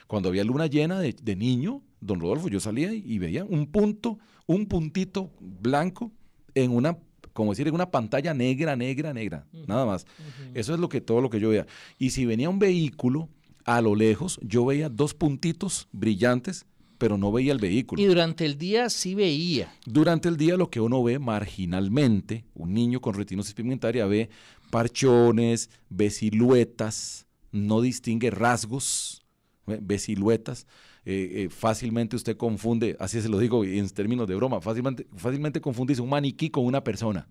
Cuando 0.07 0.29
había 0.29 0.45
luna 0.45 0.67
llena 0.67 1.01
de, 1.01 1.37
niño, 1.37 1.83
don 2.01 2.21
Rodolfo, 2.21 2.49
yo 2.49 2.59
salía 2.61 2.93
y 2.93 3.19
veía 3.19 3.45
un 3.45 3.67
punto, 3.67 4.19
un 4.47 4.67
puntito 4.67 5.31
blanco 5.41 6.13
en 6.55 6.73
una 6.73 6.99
como 7.33 7.53
decir, 7.53 7.69
en 7.69 7.75
una 7.75 7.91
pantalla 7.91 8.35
negra, 8.35 8.75
negra, 8.75 9.15
negra, 9.15 9.47
nada 9.67 9.87
más. 9.87 10.05
Eso 10.53 10.75
es 10.75 10.81
lo 10.81 10.89
que 10.89 11.01
todo 11.01 11.21
lo 11.21 11.31
que 11.31 11.39
yo 11.39 11.51
veía. 11.51 11.67
Y 11.97 12.11
si 12.11 12.27
venía 12.27 12.51
un 12.51 12.59
vehículo 12.59 13.29
a 13.65 13.81
lo 13.81 13.95
lejos, 13.95 14.41
yo 14.43 14.65
veía 14.67 14.89
dos 14.89 15.15
puntitos 15.15 15.89
brillantes 15.93 16.67
pero 17.01 17.17
no 17.17 17.33
veía 17.33 17.53
el 17.53 17.59
vehículo. 17.59 18.03
Y 18.03 18.05
durante 18.05 18.45
el 18.45 18.59
día 18.59 18.91
sí 18.91 19.15
veía. 19.15 19.73
Durante 19.87 20.29
el 20.29 20.37
día 20.37 20.59
lo 20.59 20.69
que 20.69 20.83
uno 20.83 21.03
ve 21.03 21.19
marginalmente, 21.19 22.45
un 22.53 22.75
niño 22.75 23.01
con 23.01 23.15
retinosis 23.15 23.55
pigmentaria 23.55 24.05
ve 24.05 24.29
parchones, 24.71 25.71
ve 25.89 26.11
siluetas, 26.11 27.27
no 27.53 27.81
distingue 27.81 28.31
rasgos, 28.31 29.27
ve 29.67 29.99
siluetas. 29.99 30.67
Eh, 31.05 31.45
eh, 31.45 31.49
fácilmente 31.49 32.15
usted 32.15 32.37
confunde, 32.37 32.97
así 33.01 33.21
se 33.23 33.29
lo 33.29 33.39
digo 33.39 33.65
en 33.65 33.89
términos 33.89 34.29
de 34.29 34.35
broma, 34.35 34.61
fácilmente, 34.61 35.07
fácilmente 35.17 35.61
confunde 35.61 35.99
un 36.01 36.11
maniquí 36.11 36.51
con 36.51 36.67
una 36.67 36.85
persona, 36.85 37.27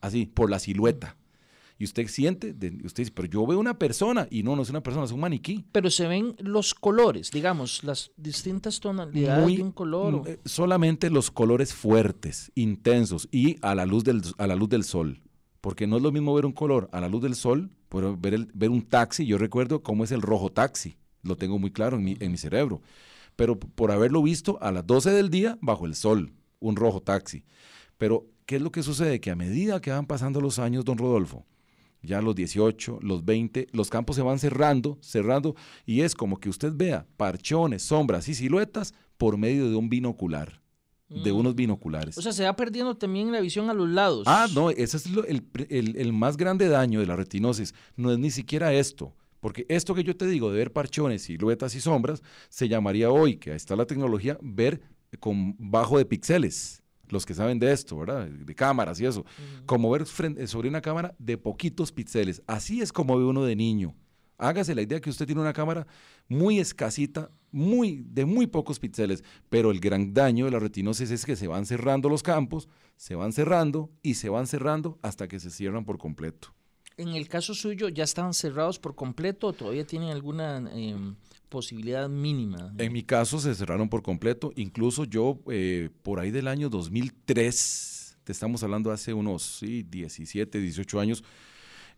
así, 0.00 0.26
por 0.26 0.50
la 0.50 0.58
silueta. 0.58 1.16
y 1.78 1.84
usted 1.84 2.06
siente, 2.08 2.50
usted 2.84 3.02
dice, 3.02 3.12
pero 3.14 3.28
yo 3.28 3.46
veo 3.46 3.58
una 3.58 3.78
persona 3.78 4.28
y 4.30 4.42
no, 4.42 4.54
no 4.54 4.62
es 4.62 4.70
una 4.70 4.82
persona, 4.82 5.06
es 5.06 5.12
un 5.12 5.20
maniquí. 5.20 5.64
Pero 5.72 5.90
se 5.90 6.06
ven 6.06 6.36
los 6.38 6.74
colores, 6.74 7.30
digamos, 7.30 7.82
las 7.84 8.12
distintas 8.16 8.80
tonalidades 8.80 9.56
de 9.56 9.62
un 9.62 9.72
color. 9.72 10.22
Eh, 10.26 10.38
solamente 10.44 11.08
los 11.08 11.30
colores 11.30 11.74
fuertes, 11.74 12.52
intensos 12.54 13.28
y 13.30 13.56
a 13.62 13.74
la 13.74 13.86
luz 13.86 14.04
del, 14.04 14.22
a 14.36 14.46
la 14.46 14.56
luz 14.56 14.68
del 14.68 14.84
sol. 14.84 15.22
Porque 15.66 15.88
no 15.88 15.96
es 15.96 16.02
lo 16.04 16.12
mismo 16.12 16.32
ver 16.32 16.46
un 16.46 16.52
color 16.52 16.88
a 16.92 17.00
la 17.00 17.08
luz 17.08 17.22
del 17.22 17.34
sol, 17.34 17.72
pero 17.88 18.16
ver, 18.16 18.70
un 18.70 18.82
taxi, 18.82 19.26
yo 19.26 19.36
recuerdo 19.36 19.82
cómo 19.82 20.04
es 20.04 20.12
el 20.12 20.22
rojo 20.22 20.52
taxi, 20.52 20.96
lo 21.24 21.34
tengo 21.34 21.58
muy 21.58 21.72
claro 21.72 21.96
en 21.96 22.04
mi, 22.04 22.16
en 22.20 22.30
mi 22.30 22.38
cerebro. 22.38 22.82
Pero 23.34 23.58
por 23.58 23.90
haberlo 23.90 24.22
visto 24.22 24.62
a 24.62 24.70
las 24.70 24.86
12 24.86 25.10
del 25.10 25.28
día 25.28 25.58
bajo 25.60 25.84
el 25.86 25.96
sol, 25.96 26.32
un 26.60 26.76
rojo 26.76 27.02
taxi. 27.02 27.42
Pero, 27.98 28.28
¿qué 28.46 28.54
es 28.54 28.62
lo 28.62 28.70
que 28.70 28.84
sucede? 28.84 29.20
Que 29.20 29.32
a 29.32 29.34
medida 29.34 29.80
que 29.80 29.90
van 29.90 30.06
pasando 30.06 30.40
los 30.40 30.60
años, 30.60 30.84
don 30.84 30.98
Rodolfo, 30.98 31.44
ya 32.00 32.22
los 32.22 32.36
18, 32.36 33.00
los 33.02 33.24
20, 33.24 33.66
los 33.72 33.90
campos 33.90 34.14
se 34.14 34.22
van 34.22 34.38
cerrando, 34.38 34.98
cerrando, 35.00 35.56
y 35.84 36.02
es 36.02 36.14
como 36.14 36.38
que 36.38 36.48
usted 36.48 36.74
vea 36.76 37.08
parchones, 37.16 37.82
sombras 37.82 38.28
y 38.28 38.34
siluetas 38.36 38.94
por 39.16 39.36
medio 39.36 39.68
de 39.68 39.74
un 39.74 39.88
binocular, 39.88 40.62
de 41.08 41.32
mm. 41.32 41.36
unos 41.36 41.54
binoculares. 41.54 42.18
O 42.18 42.22
sea, 42.22 42.32
se 42.32 42.44
va 42.44 42.56
perdiendo 42.56 42.96
también 42.96 43.32
la 43.32 43.40
visión 43.40 43.70
a 43.70 43.74
los 43.74 43.88
lados. 43.88 44.24
Ah, 44.26 44.46
no, 44.54 44.70
ese 44.70 44.96
es 44.96 45.06
el, 45.06 45.96
el, 45.96 46.12
más 46.12 46.36
grande 46.36 46.68
daño 46.68 47.00
de 47.00 47.06
la 47.06 47.16
retinosis. 47.16 47.74
No 47.96 48.12
es 48.12 48.18
ni 48.18 48.30
siquiera 48.30 48.72
esto. 48.72 49.14
Porque 49.40 49.66
esto 49.68 49.94
que 49.94 50.02
yo 50.02 50.16
te 50.16 50.26
digo 50.26 50.50
de 50.50 50.58
ver 50.58 50.72
parchones, 50.72 51.22
siluetas 51.22 51.74
y 51.74 51.80
sombras, 51.80 52.22
se 52.48 52.68
llamaría 52.68 53.10
hoy, 53.10 53.36
que 53.36 53.50
ahí 53.50 53.56
está 53.56 53.76
la 53.76 53.86
tecnología, 53.86 54.38
ver 54.42 54.80
con 55.20 55.54
bajo 55.58 55.98
de 55.98 56.04
píxeles 56.04 56.82
los 57.08 57.24
que 57.24 57.34
saben 57.34 57.58
de 57.58 57.72
esto, 57.72 57.96
¿verdad? 57.98 58.26
De 58.26 58.54
cámaras 58.54 59.00
y 59.00 59.06
eso. 59.06 59.24
Como 59.64 59.90
ver 59.90 60.06
frente, 60.06 60.46
sobre 60.46 60.68
una 60.68 60.80
cámara 60.80 61.14
de 61.18 61.38
poquitos 61.38 61.92
píxeles. 61.92 62.42
Así 62.46 62.80
es 62.80 62.92
como 62.92 63.16
ve 63.16 63.24
uno 63.24 63.44
de 63.44 63.56
niño. 63.56 63.94
Hágase 64.38 64.74
la 64.74 64.82
idea 64.82 65.00
que 65.00 65.10
usted 65.10 65.26
tiene 65.26 65.40
una 65.40 65.52
cámara 65.52 65.86
muy 66.28 66.58
escasita, 66.58 67.30
muy, 67.50 68.04
de 68.06 68.24
muy 68.24 68.46
pocos 68.46 68.78
píxeles, 68.78 69.24
pero 69.48 69.70
el 69.70 69.80
gran 69.80 70.12
daño 70.12 70.44
de 70.44 70.50
la 70.50 70.58
retinosis 70.58 71.10
es 71.10 71.24
que 71.24 71.36
se 71.36 71.46
van 71.46 71.66
cerrando 71.66 72.08
los 72.08 72.22
campos, 72.22 72.68
se 72.96 73.14
van 73.14 73.32
cerrando 73.32 73.90
y 74.02 74.14
se 74.14 74.28
van 74.28 74.46
cerrando 74.46 74.98
hasta 75.02 75.28
que 75.28 75.40
se 75.40 75.50
cierran 75.50 75.84
por 75.84 75.98
completo. 75.98 76.54
En 76.98 77.08
el 77.08 77.28
caso 77.28 77.54
suyo, 77.54 77.88
¿ya 77.88 78.04
estaban 78.04 78.32
cerrados 78.32 78.78
por 78.78 78.94
completo 78.94 79.48
o 79.48 79.52
todavía 79.52 79.86
tienen 79.86 80.10
alguna 80.10 80.58
em, 80.72 81.14
posibilidad 81.48 82.08
mínima. 82.08 82.72
En 82.78 82.92
mi 82.92 83.02
caso 83.02 83.38
se 83.38 83.54
cerraron 83.54 83.88
por 83.88 84.02
completo, 84.02 84.52
incluso 84.56 85.04
yo 85.04 85.38
eh, 85.50 85.90
por 86.02 86.20
ahí 86.20 86.30
del 86.30 86.48
año 86.48 86.68
2003, 86.68 88.18
te 88.24 88.32
estamos 88.32 88.62
hablando 88.62 88.90
hace 88.90 89.14
unos 89.14 89.42
sí, 89.42 89.82
17, 89.84 90.60
18 90.60 91.00
años, 91.00 91.24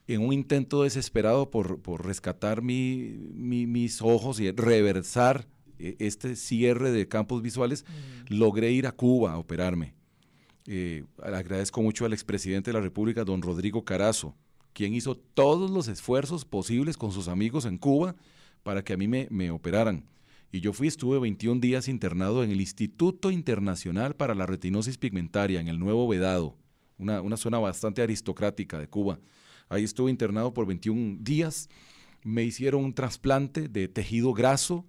en 0.08 0.22
un 0.22 0.32
intento 0.32 0.82
desesperado 0.82 1.50
por, 1.50 2.04
rescatar 2.04 2.62
mis 2.62 4.02
ojos 4.02 4.40
y 4.40 4.50
reversar 4.50 5.46
eh, 5.78 5.96
este 5.98 6.34
cierre 6.34 6.90
de 6.90 7.06
campos 7.06 7.42
visuales, 7.42 7.84
mm. 7.84 8.34
logré 8.34 8.72
ir 8.72 8.86
a 8.86 8.92
Cuba 8.92 9.34
a 9.34 9.38
operarme. 9.38 9.94
Eh, 10.66 11.04
agradezco 11.22 11.82
mucho 11.82 12.04
al 12.04 12.14
expresidente 12.14 12.70
de 12.70 12.74
la 12.74 12.82
República, 12.82 13.24
don 13.24 13.42
Rodrigo 13.42 13.84
Carazo, 13.84 14.34
quien 14.72 14.94
hizo 14.94 15.14
todos 15.14 15.70
los 15.70 15.88
esfuerzos 15.88 16.44
posibles 16.44 16.96
con 16.96 17.12
sus 17.12 17.28
amigos 17.28 17.66
en 17.66 17.78
Cuba 17.78 18.16
para 18.62 18.82
que 18.82 18.94
a 18.94 18.96
mí 18.96 19.08
me, 19.08 19.50
operaran. 19.50 20.04
Y 20.50 20.60
yo 20.60 20.72
fui, 20.72 20.88
estuve 20.88 21.18
21 21.18 21.60
días 21.60 21.88
internado 21.88 22.42
en 22.42 22.50
el 22.50 22.60
Instituto 22.60 23.30
Internacional 23.30 24.16
para 24.16 24.34
la 24.34 24.46
Retinosis 24.46 24.96
Pigmentaria, 24.96 25.60
en 25.60 25.68
el 25.68 25.78
Nuevo 25.78 26.08
Vedado, 26.08 26.56
una, 26.96 27.20
una 27.20 27.36
zona 27.36 27.58
bastante 27.58 28.00
aristocrática 28.00 28.78
de 28.78 28.88
Cuba. 28.88 29.20
Ahí 29.68 29.84
estuve 29.84 30.10
internado 30.10 30.54
por 30.54 30.66
21 30.66 31.18
días. 31.20 31.68
Me 32.24 32.42
hicieron 32.44 32.84
un 32.84 32.94
trasplante 32.94 33.68
de 33.68 33.88
tejido 33.88 34.32
graso, 34.32 34.86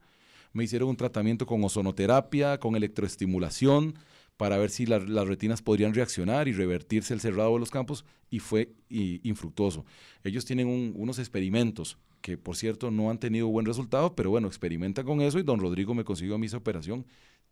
me 0.53 0.63
hicieron 0.63 0.89
un 0.89 0.97
tratamiento 0.97 1.45
con 1.45 1.63
ozonoterapia, 1.63 2.59
con 2.59 2.75
electroestimulación, 2.75 3.95
para 4.35 4.57
ver 4.57 4.69
si 4.69 4.85
las 4.85 5.27
retinas 5.27 5.61
podrían 5.61 5.93
reaccionar 5.93 6.47
y 6.47 6.53
revertirse 6.53 7.13
el 7.13 7.19
cerrado 7.19 7.53
de 7.53 7.59
los 7.59 7.69
campos, 7.69 8.05
y 8.29 8.39
fue 8.39 8.73
infructuoso. 8.89 9.85
Ellos 10.23 10.45
tienen 10.45 10.93
unos 10.95 11.19
experimentos 11.19 11.97
que 12.21 12.37
por 12.37 12.55
cierto 12.55 12.91
no 12.91 13.09
han 13.09 13.19
tenido 13.19 13.47
buen 13.47 13.65
resultado, 13.65 14.15
pero 14.15 14.29
bueno, 14.29 14.47
experimenta 14.47 15.03
con 15.03 15.21
eso 15.21 15.39
y 15.39 15.43
don 15.43 15.59
Rodrigo 15.59 15.93
me 15.93 16.03
consiguió 16.03 16.35
a 16.35 16.37
mí 16.37 16.47
esa 16.47 16.57
operación 16.57 17.05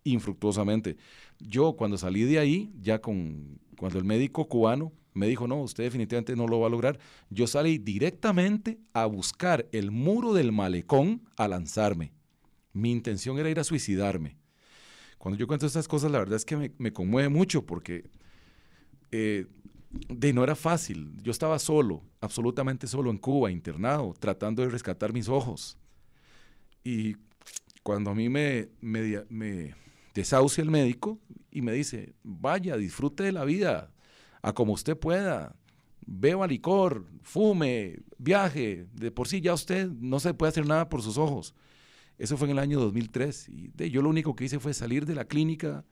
infructuosamente. 0.03 0.97
Yo 1.39 1.73
cuando 1.73 1.97
salí 1.97 2.23
de 2.23 2.39
ahí, 2.39 2.71
ya 2.81 2.99
con 2.99 3.59
cuando 3.77 3.99
el 3.99 4.05
médico 4.05 4.47
cubano 4.47 4.91
me 5.13 5.27
dijo, 5.27 5.47
no, 5.47 5.61
usted 5.61 5.83
definitivamente 5.83 6.35
no 6.35 6.47
lo 6.47 6.59
va 6.59 6.67
a 6.67 6.69
lograr, 6.69 6.99
yo 7.29 7.47
salí 7.47 7.79
directamente 7.79 8.79
a 8.93 9.05
buscar 9.05 9.67
el 9.71 9.91
muro 9.91 10.33
del 10.33 10.51
malecón 10.51 11.23
a 11.37 11.47
lanzarme. 11.47 12.13
Mi 12.73 12.91
intención 12.91 13.39
era 13.39 13.49
ir 13.49 13.59
a 13.59 13.63
suicidarme. 13.63 14.37
Cuando 15.17 15.39
yo 15.39 15.47
cuento 15.47 15.65
estas 15.65 15.87
cosas, 15.87 16.11
la 16.11 16.19
verdad 16.19 16.35
es 16.35 16.45
que 16.45 16.71
me, 16.77 16.93
conmueve 16.93 17.29
mucho 17.29 17.65
porque 17.65 18.07
eh, 19.11 19.47
de 20.09 20.33
no 20.33 20.43
era 20.43 20.55
fácil. 20.55 21.11
Yo 21.23 21.31
estaba 21.31 21.57
solo, 21.57 22.03
absolutamente 22.21 22.85
solo 22.85 23.09
en 23.09 23.17
Cuba, 23.17 23.49
internado, 23.49 24.13
tratando 24.19 24.61
de 24.61 24.69
rescatar 24.69 25.13
mis 25.13 25.27
ojos. 25.27 25.77
Y 26.83 27.15
cuando 27.81 28.11
a 28.11 28.15
mí 28.15 28.29
me, 28.29 28.69
me, 28.81 29.23
me 29.29 29.75
desahucia 30.17 30.63
el 30.63 30.71
médico 30.71 31.19
y 31.51 31.61
me 31.61 31.71
dice, 31.71 32.15
vaya, 32.23 32.75
disfrute 32.75 33.23
de 33.23 33.31
la 33.31 33.45
vida, 33.45 33.91
a 34.41 34.53
como 34.53 34.73
usted 34.73 34.97
pueda, 34.97 35.55
beba 36.05 36.47
licor, 36.47 37.05
fume, 37.21 37.99
viaje, 38.17 38.87
de 38.93 39.11
por 39.11 39.27
sí 39.27 39.41
ya 39.41 39.53
usted 39.53 39.87
no 39.87 40.19
se 40.19 40.33
puede 40.33 40.49
hacer 40.49 40.65
nada 40.65 40.89
por 40.89 41.03
sus 41.03 41.17
ojos. 41.17 41.53
Eso 42.17 42.35
fue 42.35 42.47
en 42.47 42.53
el 42.53 42.59
año 42.59 42.79
2003 42.79 43.49
y 43.49 43.89
yo 43.91 44.01
lo 44.01 44.09
único 44.09 44.35
que 44.35 44.45
hice 44.45 44.59
fue 44.59 44.73
salir 44.73 45.05
de 45.05 45.13
la 45.13 45.25
clínica, 45.25 45.85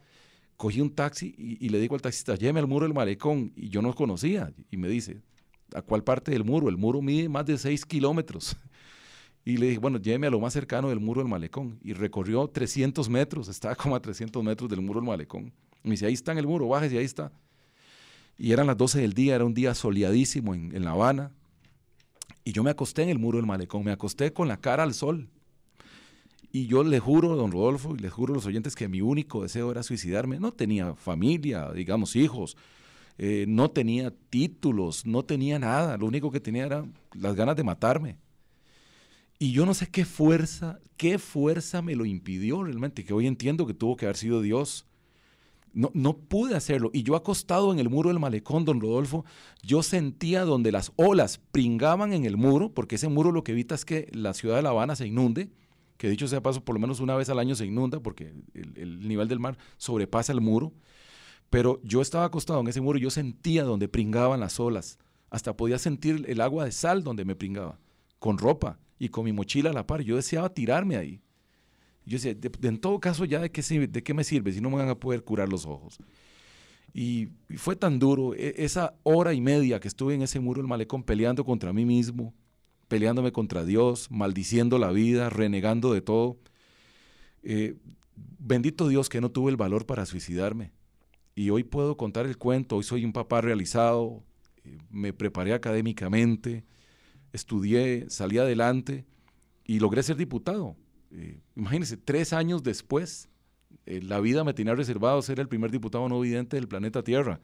cogí 0.58 0.82
un 0.82 0.90
taxi 0.90 1.36
y, 1.38 1.70
le 1.70 1.80
digo 1.80 1.94
al 1.94 2.02
taxista, 2.02 2.36
lléveme 2.36 2.62
al 2.62 2.68
muro 2.68 2.86
del 2.86 2.96
malecón. 2.96 3.52
Y 3.56 3.70
yo 3.70 3.82
no 3.84 3.94
conocía. 3.94 4.54
Y 4.72 4.78
me 4.78 4.88
dice, 4.88 5.22
¿a 5.76 5.84
cuál 5.84 6.04
parte 6.04 6.32
del 6.32 6.44
muro? 6.44 6.70
El 6.70 6.78
muro 6.78 7.02
mide 7.02 7.30
más 7.30 7.46
de 7.46 7.58
6 7.58 7.86
kilómetros. 7.86 8.58
Y 9.48 9.58
le 9.58 9.68
dije, 9.68 9.80
bueno, 9.80 10.00
lléveme 10.00 10.26
a 10.26 10.32
lo 10.32 10.40
más 10.40 10.54
cercano 10.54 10.90
del 10.90 11.00
muro 11.00 11.22
del 11.22 11.30
malecón. 11.30 11.80
Y 11.84 11.94
recorrió 11.94 12.48
300 12.48 13.08
metros, 13.10 13.48
estaba 13.48 13.76
como 13.76 13.96
a 13.96 14.02
300 14.02 14.44
metros 14.44 14.68
del 14.70 14.82
muro 14.82 15.00
del 15.00 15.08
malecón. 15.08 15.54
Y 15.84 15.88
me 15.88 15.92
dice, 15.92 16.08
ahí 16.08 16.14
está 16.14 16.32
en 16.32 16.40
el 16.40 16.48
muro, 16.48 16.68
bájese, 16.68 16.98
ahí 16.98 17.06
está. 17.06 17.32
Y 18.40 18.52
eran 18.52 18.66
las 18.66 18.76
12 18.76 19.00
del 19.02 19.14
día, 19.14 19.36
era 19.36 19.46
un 19.46 19.54
día 19.54 19.76
soleadísimo 19.76 20.56
en, 20.56 20.76
en 20.76 20.84
La 20.84 20.92
Habana. 20.92 21.32
Y 22.44 22.54
yo 22.54 22.64
me 22.64 22.72
acosté 22.72 23.04
en 23.04 23.10
el 23.10 23.20
muro 23.20 23.38
del 23.38 23.46
malecón, 23.46 23.84
me 23.84 23.92
acosté 23.92 24.34
con 24.34 24.48
la 24.48 24.58
cara 24.58 24.82
al 24.82 24.96
sol. 24.96 25.30
Y 26.52 26.66
yo 26.66 26.84
le 26.84 27.00
juro, 27.00 27.36
don 27.36 27.52
Rodolfo, 27.52 27.96
y 27.96 28.00
le 28.00 28.10
juro 28.10 28.34
a 28.34 28.38
los 28.38 28.46
oyentes 28.48 28.76
que 28.76 28.88
mi 28.88 29.02
único 29.02 29.44
deseo 29.44 29.72
era 29.72 29.84
suicidarme. 29.84 30.40
No 30.40 30.54
tenía 30.54 30.96
familia, 30.96 31.72
digamos, 31.72 32.16
hijos, 32.16 32.58
eh, 33.20 33.46
no 33.48 33.70
tenía 33.70 34.12
títulos, 34.30 35.06
no 35.06 35.24
tenía 35.24 35.60
nada. 35.60 35.98
Lo 35.98 36.08
único 36.08 36.32
que 36.32 36.40
tenía 36.40 36.66
era 36.66 36.86
las 37.14 37.36
ganas 37.36 37.56
de 37.56 37.64
matarme. 37.64 38.18
Y 39.38 39.52
yo 39.52 39.66
no 39.66 39.74
sé 39.74 39.88
qué 39.88 40.06
fuerza, 40.06 40.80
qué 40.98 41.20
fuerza 41.20 41.82
me 41.82 41.96
lo 41.96 42.06
impidió 42.06 42.64
realmente, 42.64 43.04
que 43.04 43.14
hoy 43.14 43.28
entiendo 43.28 43.66
que 43.66 43.74
tuvo 43.74 43.98
que 43.98 44.06
haber 44.06 44.18
sido 44.18 44.42
Dios. 44.42 44.86
No, 45.74 45.92
no 45.94 46.18
pude 46.18 46.56
hacerlo. 46.56 46.90
Y 46.94 47.04
yo 47.04 47.18
acostado 47.18 47.74
en 47.74 47.80
el 47.80 47.90
muro 47.90 48.10
del 48.10 48.20
malecón, 48.20 48.64
don 48.64 48.80
Rodolfo, 48.80 49.26
yo 49.62 49.84
sentía 49.84 50.46
donde 50.46 50.72
las 50.72 50.94
olas 50.96 51.42
pringaban 51.52 52.14
en 52.14 52.24
el 52.26 52.38
muro, 52.38 52.74
porque 52.74 52.96
ese 52.96 53.10
muro 53.10 53.34
lo 53.34 53.44
que 53.44 53.52
evita 53.52 53.76
es 53.76 53.84
que 53.84 54.08
la 54.14 54.34
ciudad 54.34 54.56
de 54.56 54.62
La 54.62 54.70
Habana 54.70 54.96
se 54.96 55.06
inunde 55.06 55.50
que 55.98 56.10
dicho 56.10 56.28
sea 56.28 56.42
paso, 56.42 56.64
por 56.64 56.76
lo 56.76 56.82
menos 56.82 57.00
una 57.00 57.16
vez 57.16 57.30
al 57.30 57.40
año 57.40 57.56
se 57.56 57.66
inunda 57.66 58.00
porque 58.00 58.34
el, 58.54 59.08
nivel 59.08 59.28
del 59.28 59.40
mar 59.40 59.58
sobrepasa 59.78 60.34
el 60.34 60.42
muro. 60.42 60.74
Pero 61.50 61.80
yo 61.84 62.02
estaba 62.02 62.26
acostado 62.26 62.60
en 62.60 62.68
ese 62.68 62.82
muro 62.82 62.98
y 62.98 63.02
yo 63.02 63.10
sentía 63.10 63.64
donde 63.64 63.88
pringaban 63.88 64.40
las 64.40 64.60
olas. 64.60 64.98
Hasta 65.30 65.56
podía 65.56 65.78
sentir 65.78 66.26
el 66.28 66.42
agua 66.42 66.66
de 66.66 66.72
sal 66.72 67.04
donde 67.04 67.24
me 67.24 67.36
pringaba, 67.36 67.80
con 68.26 68.40
ropa 68.40 68.80
y 68.98 69.10
con 69.10 69.24
mi 69.24 69.32
mochila 69.32 69.70
a 69.70 69.74
la 69.74 69.86
par. 69.86 70.02
Yo 70.02 70.16
deseaba 70.16 70.52
tirarme 70.52 70.98
ahí. 70.98 71.22
Yo 72.08 72.18
decía, 72.18 72.36
en 72.64 72.80
todo 72.80 73.00
caso, 73.00 73.24
¿ya 73.24 73.40
de 73.40 73.52
qué, 73.52 73.62
de 73.62 74.02
qué 74.02 74.14
me 74.16 74.24
sirve 74.24 74.52
si 74.52 74.62
no 74.62 74.72
me 74.72 74.78
van 74.78 74.90
a 74.90 74.96
poder 74.96 75.24
curar 75.24 75.48
los 75.48 75.68
ojos? 75.68 76.00
Y, 76.92 77.28
fue 77.56 77.76
tan 77.76 78.00
duro, 78.00 78.34
e, 78.34 78.56
esa 78.58 78.96
hora 79.04 79.36
y 79.36 79.42
media 79.42 79.80
que 79.80 79.88
estuve 79.88 80.16
en 80.16 80.24
ese 80.24 80.40
muro 80.40 80.60
del 80.60 80.68
malecón 80.68 81.04
peleando 81.04 81.46
contra 81.46 81.72
mí 81.72 81.86
mismo, 81.86 82.34
peleándome 82.88 83.32
contra 83.32 83.64
Dios, 83.64 84.10
maldiciendo 84.10 84.80
la 84.80 84.92
vida, 84.92 85.30
renegando 85.30 85.94
de 85.94 86.02
todo. 86.02 86.40
Eh, 87.44 87.76
bendito 88.40 88.88
Dios 88.88 89.08
que 89.08 89.22
no 89.22 89.30
tuve 89.30 89.52
el 89.52 89.58
valor 89.58 89.86
para 89.86 90.08
suicidarme. 90.08 90.72
Y 91.36 91.52
hoy 91.52 91.64
puedo 91.64 91.96
contar 91.96 92.26
el 92.26 92.40
cuento, 92.40 92.78
hoy 92.78 92.84
soy 92.84 93.06
un 93.06 93.14
papá 93.14 93.42
realizado, 93.42 94.24
eh, 94.64 94.80
me 94.90 95.14
preparé 95.14 95.54
académicamente, 95.54 96.64
estudié, 97.36 98.06
salí 98.10 98.38
adelante 98.38 99.06
y 99.66 99.80
logré 99.80 100.04
ser 100.04 100.16
diputado. 100.16 100.76
Eh, 101.12 101.40
imagínense, 101.56 101.98
tres 101.98 102.34
años 102.34 102.64
después, 102.64 103.30
la 103.86 104.20
vida 104.20 104.44
me 104.44 104.54
tenía 104.54 104.74
reservado 104.74 105.22
ser 105.22 105.40
el 105.40 105.48
primer 105.48 105.70
diputado 105.70 106.10
no 106.10 106.20
vidente 106.20 106.58
del 106.58 106.68
planeta 106.68 107.04
Tierra. 107.04 107.40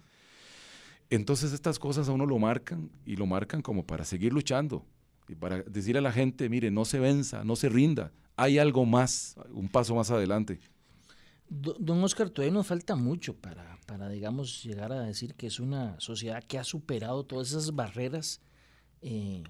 Entonces 1.10 1.53
estas 1.53 1.77
cosas 1.77 2.10
a 2.10 2.13
uno 2.13 2.25
lo 2.25 2.39
marcan 2.39 2.89
y 3.05 3.15
lo 3.17 3.25
marcan 3.25 3.62
como 3.62 3.86
para 3.86 4.05
seguir 4.05 4.33
luchando 4.33 4.86
y 5.27 5.36
para 5.36 5.62
decir 5.63 5.98
a 5.98 6.01
la 6.01 6.12
gente, 6.12 6.50
mire, 6.50 6.71
no 6.71 6.86
se 6.86 7.00
venza, 7.00 7.43
no 7.43 7.55
se 7.55 7.69
rinda, 7.69 8.12
hay 8.36 8.57
algo 8.57 8.86
más, 8.86 9.36
un 9.51 9.69
paso 9.69 9.95
más 9.95 10.12
adelante. 10.12 10.60
Don 11.48 12.01
Oscar, 12.03 12.29
todavía 12.29 12.53
nos 12.53 12.67
falta 12.67 12.95
mucho 12.95 13.36
para, 13.36 13.77
para, 13.86 14.07
digamos, 14.07 14.63
llegar 14.63 14.93
a 14.93 15.01
decir 15.01 15.36
que 15.36 15.48
es 15.48 15.60
una 15.60 16.00
sociedad 16.00 16.41
que 16.43 16.57
ha 16.57 16.63
superado 16.63 17.25
todas 17.25 17.50
esas 17.50 17.75
barreras. 17.75 18.39
Eh, 19.01 19.43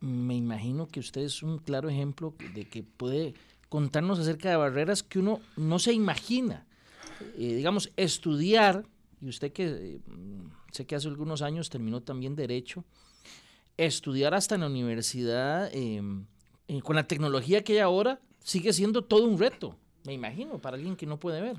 me 0.00 0.34
imagino 0.34 0.88
que 0.88 1.00
usted 1.00 1.22
es 1.22 1.42
un 1.42 1.58
claro 1.58 1.88
ejemplo 1.88 2.34
de 2.54 2.68
que 2.68 2.82
puede 2.82 3.34
contarnos 3.68 4.18
acerca 4.18 4.50
de 4.50 4.56
barreras 4.56 5.02
que 5.02 5.18
uno 5.18 5.40
no 5.56 5.78
se 5.78 5.92
imagina. 5.92 6.66
Eh, 7.36 7.54
digamos, 7.54 7.92
estudiar, 7.96 8.84
y 9.20 9.28
usted 9.28 9.52
que 9.52 9.66
eh, 9.66 10.00
sé 10.72 10.86
que 10.86 10.96
hace 10.96 11.08
algunos 11.08 11.42
años 11.42 11.68
terminó 11.68 12.02
también 12.02 12.34
Derecho, 12.34 12.84
estudiar 13.76 14.34
hasta 14.34 14.54
en 14.54 14.62
la 14.62 14.66
universidad 14.66 15.70
con 16.82 16.96
la 16.96 17.06
tecnología 17.06 17.64
que 17.64 17.74
hay 17.74 17.78
ahora 17.78 18.20
sigue 18.44 18.72
siendo 18.72 19.02
todo 19.02 19.24
un 19.24 19.38
reto. 19.38 19.76
Me 20.04 20.12
imagino, 20.12 20.58
para 20.58 20.76
alguien 20.76 20.96
que 20.96 21.06
no 21.06 21.18
puede 21.18 21.40
ver. 21.40 21.56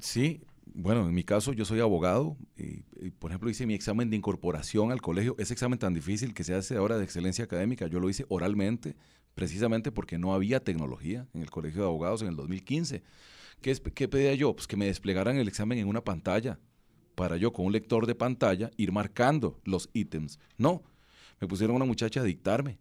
Sí, 0.00 0.40
bueno, 0.74 1.06
en 1.06 1.14
mi 1.14 1.24
caso 1.24 1.52
yo 1.52 1.64
soy 1.64 1.80
abogado 1.80 2.36
y, 2.56 2.82
por 3.10 3.30
ejemplo 3.30 3.50
hice 3.50 3.66
mi 3.66 3.74
examen 3.74 4.10
de 4.10 4.16
incorporación 4.16 4.92
al 4.92 5.00
colegio, 5.00 5.34
ese 5.38 5.52
examen 5.52 5.78
tan 5.78 5.94
difícil 5.94 6.34
que 6.34 6.44
se 6.44 6.54
hace 6.54 6.76
ahora 6.76 6.98
de 6.98 7.04
excelencia 7.04 7.44
académica, 7.44 7.86
yo 7.86 8.00
lo 8.00 8.08
hice 8.08 8.26
oralmente, 8.28 8.96
precisamente 9.34 9.92
porque 9.92 10.18
no 10.18 10.34
había 10.34 10.60
tecnología 10.60 11.26
en 11.34 11.42
el 11.42 11.50
colegio 11.50 11.82
de 11.82 11.86
abogados 11.86 12.22
en 12.22 12.28
el 12.28 12.36
2015. 12.36 13.02
¿Qué, 13.60 13.74
qué 13.94 14.08
pedía 14.08 14.34
yo? 14.34 14.54
Pues 14.54 14.66
que 14.66 14.76
me 14.76 14.86
desplegaran 14.86 15.36
el 15.36 15.48
examen 15.48 15.78
en 15.78 15.88
una 15.88 16.02
pantalla 16.02 16.58
para 17.14 17.36
yo 17.36 17.52
con 17.52 17.66
un 17.66 17.72
lector 17.72 18.06
de 18.06 18.14
pantalla 18.14 18.70
ir 18.76 18.92
marcando 18.92 19.60
los 19.64 19.90
ítems. 19.92 20.38
No, 20.56 20.82
me 21.40 21.48
pusieron 21.48 21.76
una 21.76 21.84
muchacha 21.84 22.20
a 22.20 22.24
dictarme 22.24 22.78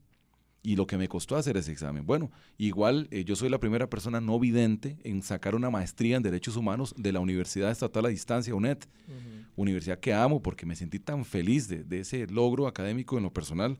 y 0.67 0.75
lo 0.75 0.85
que 0.85 0.97
me 0.97 1.07
costó 1.07 1.37
hacer 1.37 1.55
ese 1.55 1.71
examen. 1.71 2.05
Bueno, 2.05 2.29
igual 2.57 3.07
eh, 3.09 3.23
yo 3.23 3.37
soy 3.37 3.47
la 3.47 3.57
primera 3.57 3.89
persona 3.89 4.19
no 4.19 4.37
vidente 4.37 4.97
en 5.05 5.21
sacar 5.21 5.55
una 5.55 5.69
maestría 5.69 6.17
en 6.17 6.23
Derechos 6.23 6.57
Humanos 6.57 6.93
de 6.97 7.13
la 7.13 7.21
Universidad 7.21 7.71
Estatal 7.71 8.05
a 8.05 8.09
Distancia, 8.09 8.53
UNED, 8.53 8.79
universidad 9.55 9.97
que 9.97 10.13
amo 10.13 10.41
porque 10.41 10.65
me 10.65 10.75
sentí 10.75 10.99
tan 10.99 11.23
feliz 11.23 11.69
de, 11.69 11.99
ese 12.01 12.27
logro 12.27 12.67
académico 12.67 13.15
en 13.15 13.23
lo 13.23 13.31
personal. 13.31 13.77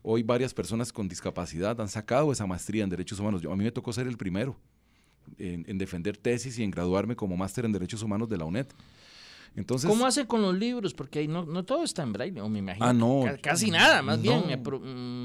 Hoy 0.00 0.22
varias 0.22 0.54
personas 0.54 0.92
con 0.92 1.08
discapacidad 1.08 1.80
han 1.80 1.88
sacado 1.88 2.30
esa 2.30 2.46
maestría 2.46 2.84
en 2.84 2.90
Derechos 2.90 3.18
Humanos. 3.18 3.42
Yo, 3.42 3.50
a 3.50 3.56
mí 3.56 3.64
me 3.64 3.72
tocó 3.72 3.92
ser 3.92 4.06
el 4.06 4.16
primero 4.16 4.56
en, 5.38 5.64
en 5.66 5.76
defender 5.76 6.16
tesis 6.16 6.56
y 6.56 6.62
en 6.62 6.70
graduarme 6.70 7.16
como 7.16 7.36
máster 7.36 7.64
en 7.64 7.72
Derechos 7.72 8.00
Humanos 8.00 8.28
de 8.28 8.36
la 8.36 8.44
UNED. 8.44 8.68
¿Cómo 9.86 10.06
hace 10.06 10.26
con 10.26 10.40
los 10.40 10.56
libros? 10.56 10.94
Porque 10.94 11.28
no, 11.28 11.44
no 11.44 11.64
todo 11.64 11.84
está 11.84 12.02
en 12.02 12.12
braille, 12.12 12.40
o 12.40 12.48
me 12.48 12.60
imagino. 12.60 12.86
Ah, 12.86 12.92
no. 12.94 13.24
Casi 13.42 13.70
nada, 13.70 14.00
más 14.00 14.20
bien, 14.20 14.44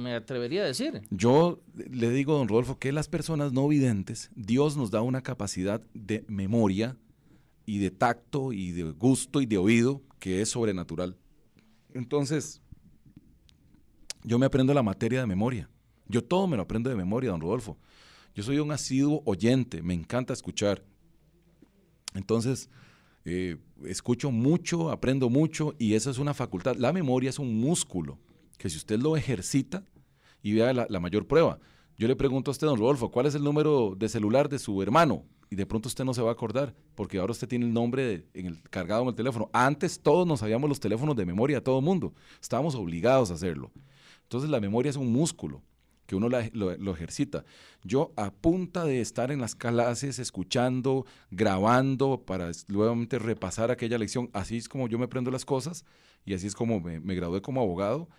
me, 0.03 0.15
atrevería 0.15 0.63
a 0.63 0.65
decir. 0.65 1.01
Yo 1.09 1.61
le 1.75 2.09
digo, 2.09 2.37
don 2.37 2.49
Rodolfo, 2.49 2.77
que 2.77 2.91
las 2.91 3.07
personas 3.07 3.53
no 3.53 3.67
videntes, 3.69 4.29
Dios 4.35 4.75
nos 4.75 4.91
da 4.91 5.01
una 5.01 5.21
capacidad 5.21 5.81
de 5.93 6.25
memoria 6.27 6.97
y 7.65 7.79
de 7.79 7.89
tacto 7.89 8.51
y 8.51 8.71
de 8.71 8.83
gusto 8.91 9.39
y 9.39 9.45
de 9.45 9.57
oído 9.57 10.01
que 10.19 10.41
es 10.41 10.49
sobrenatural. 10.49 11.15
Entonces, 11.93 12.61
yo 14.23 14.37
me 14.37 14.45
aprendo 14.45 14.73
la 14.73 14.83
materia 14.83 15.21
de 15.21 15.25
memoria. 15.25 15.69
Yo 16.09 16.21
todo 16.21 16.47
me 16.47 16.57
lo 16.57 16.63
aprendo 16.63 16.89
de 16.89 16.97
memoria, 16.97 17.31
don 17.31 17.39
Rodolfo. 17.39 17.77
Yo 18.35 18.43
soy 18.43 18.59
un 18.59 18.71
asiduo 18.71 19.21
oyente, 19.25 19.81
me 19.81 19.93
encanta 19.93 20.33
escuchar. 20.33 20.83
Entonces, 22.13 22.69
eh, 23.25 23.57
escucho 23.85 24.31
mucho, 24.31 24.91
aprendo 24.91 25.29
mucho 25.29 25.75
y 25.77 25.93
esa 25.93 26.09
es 26.09 26.17
una 26.17 26.33
facultad. 26.33 26.75
La 26.75 26.93
memoria 26.93 27.29
es 27.29 27.39
un 27.39 27.59
músculo 27.59 28.19
que 28.57 28.69
si 28.69 28.77
usted 28.77 28.99
lo 28.99 29.15
ejercita 29.17 29.83
y 30.41 30.53
vea 30.53 30.73
la, 30.73 30.99
mayor 30.99 31.27
prueba. 31.27 31.59
Yo 31.97 32.07
le 32.07 32.15
pregunto 32.15 32.51
a 32.51 32.53
usted, 32.53 32.67
don 32.67 32.79
Rodolfo, 32.79 33.09
¿cuál 33.09 33.25
es 33.25 33.35
el 33.35 33.43
número 33.43 33.95
de 33.97 34.07
celular 34.09 34.49
de 34.49 34.59
su 34.59 34.81
hermano? 34.81 35.25
Y 35.49 35.55
de 35.55 35.65
pronto 35.65 35.87
usted 35.87 36.03
no 36.03 36.13
se 36.13 36.21
va 36.21 36.29
a 36.29 36.33
acordar, 36.33 36.75
porque 36.93 37.17
ahora 37.17 37.31
usted 37.31 37.47
tiene 37.47 37.65
el 37.65 37.73
nombre 37.73 38.27
cargado 38.69 39.03
en 39.03 39.09
el 39.09 39.15
teléfono. 39.15 39.49
Antes 39.53 39.99
todos 39.99 40.27
nos 40.27 40.41
sabíamos 40.41 40.69
los 40.69 40.79
teléfonos 40.79 41.15
de 41.15 41.25
memoria, 41.25 41.63
todo 41.63 41.79
el 41.79 41.85
mundo. 41.85 42.13
Estábamos 42.41 42.75
obligados 42.75 43.31
a 43.31 43.35
hacerlo. 43.35 43.71
Entonces 44.23 44.49
la 44.49 44.59
memoria 44.59 44.89
es 44.89 44.97
un 44.97 45.11
músculo 45.11 45.63
que 46.07 46.15
uno 46.15 46.29
lo, 46.29 46.93
ejercita. 46.93 47.43
Yo 47.83 48.13
a 48.15 48.31
punta 48.31 48.85
de 48.85 49.01
estar 49.01 49.29
en 49.29 49.41
las 49.41 49.53
clases, 49.53 50.17
escuchando, 50.19 51.05
grabando, 51.29 52.23
para 52.25 52.49
nuevamente 52.69 53.19
repasar 53.19 53.69
aquella 53.69 53.97
lección, 53.97 54.29
así 54.33 54.57
es 54.57 54.69
como 54.69 54.87
yo 54.87 54.97
me 54.97 55.05
aprendo 55.05 55.29
las 55.29 55.45
cosas 55.45 55.85
y 56.25 56.33
así 56.33 56.47
es 56.47 56.55
como 56.55 56.79
me, 56.79 56.99
gradué 57.13 57.41
como 57.41 57.61
abogado. 57.61 58.09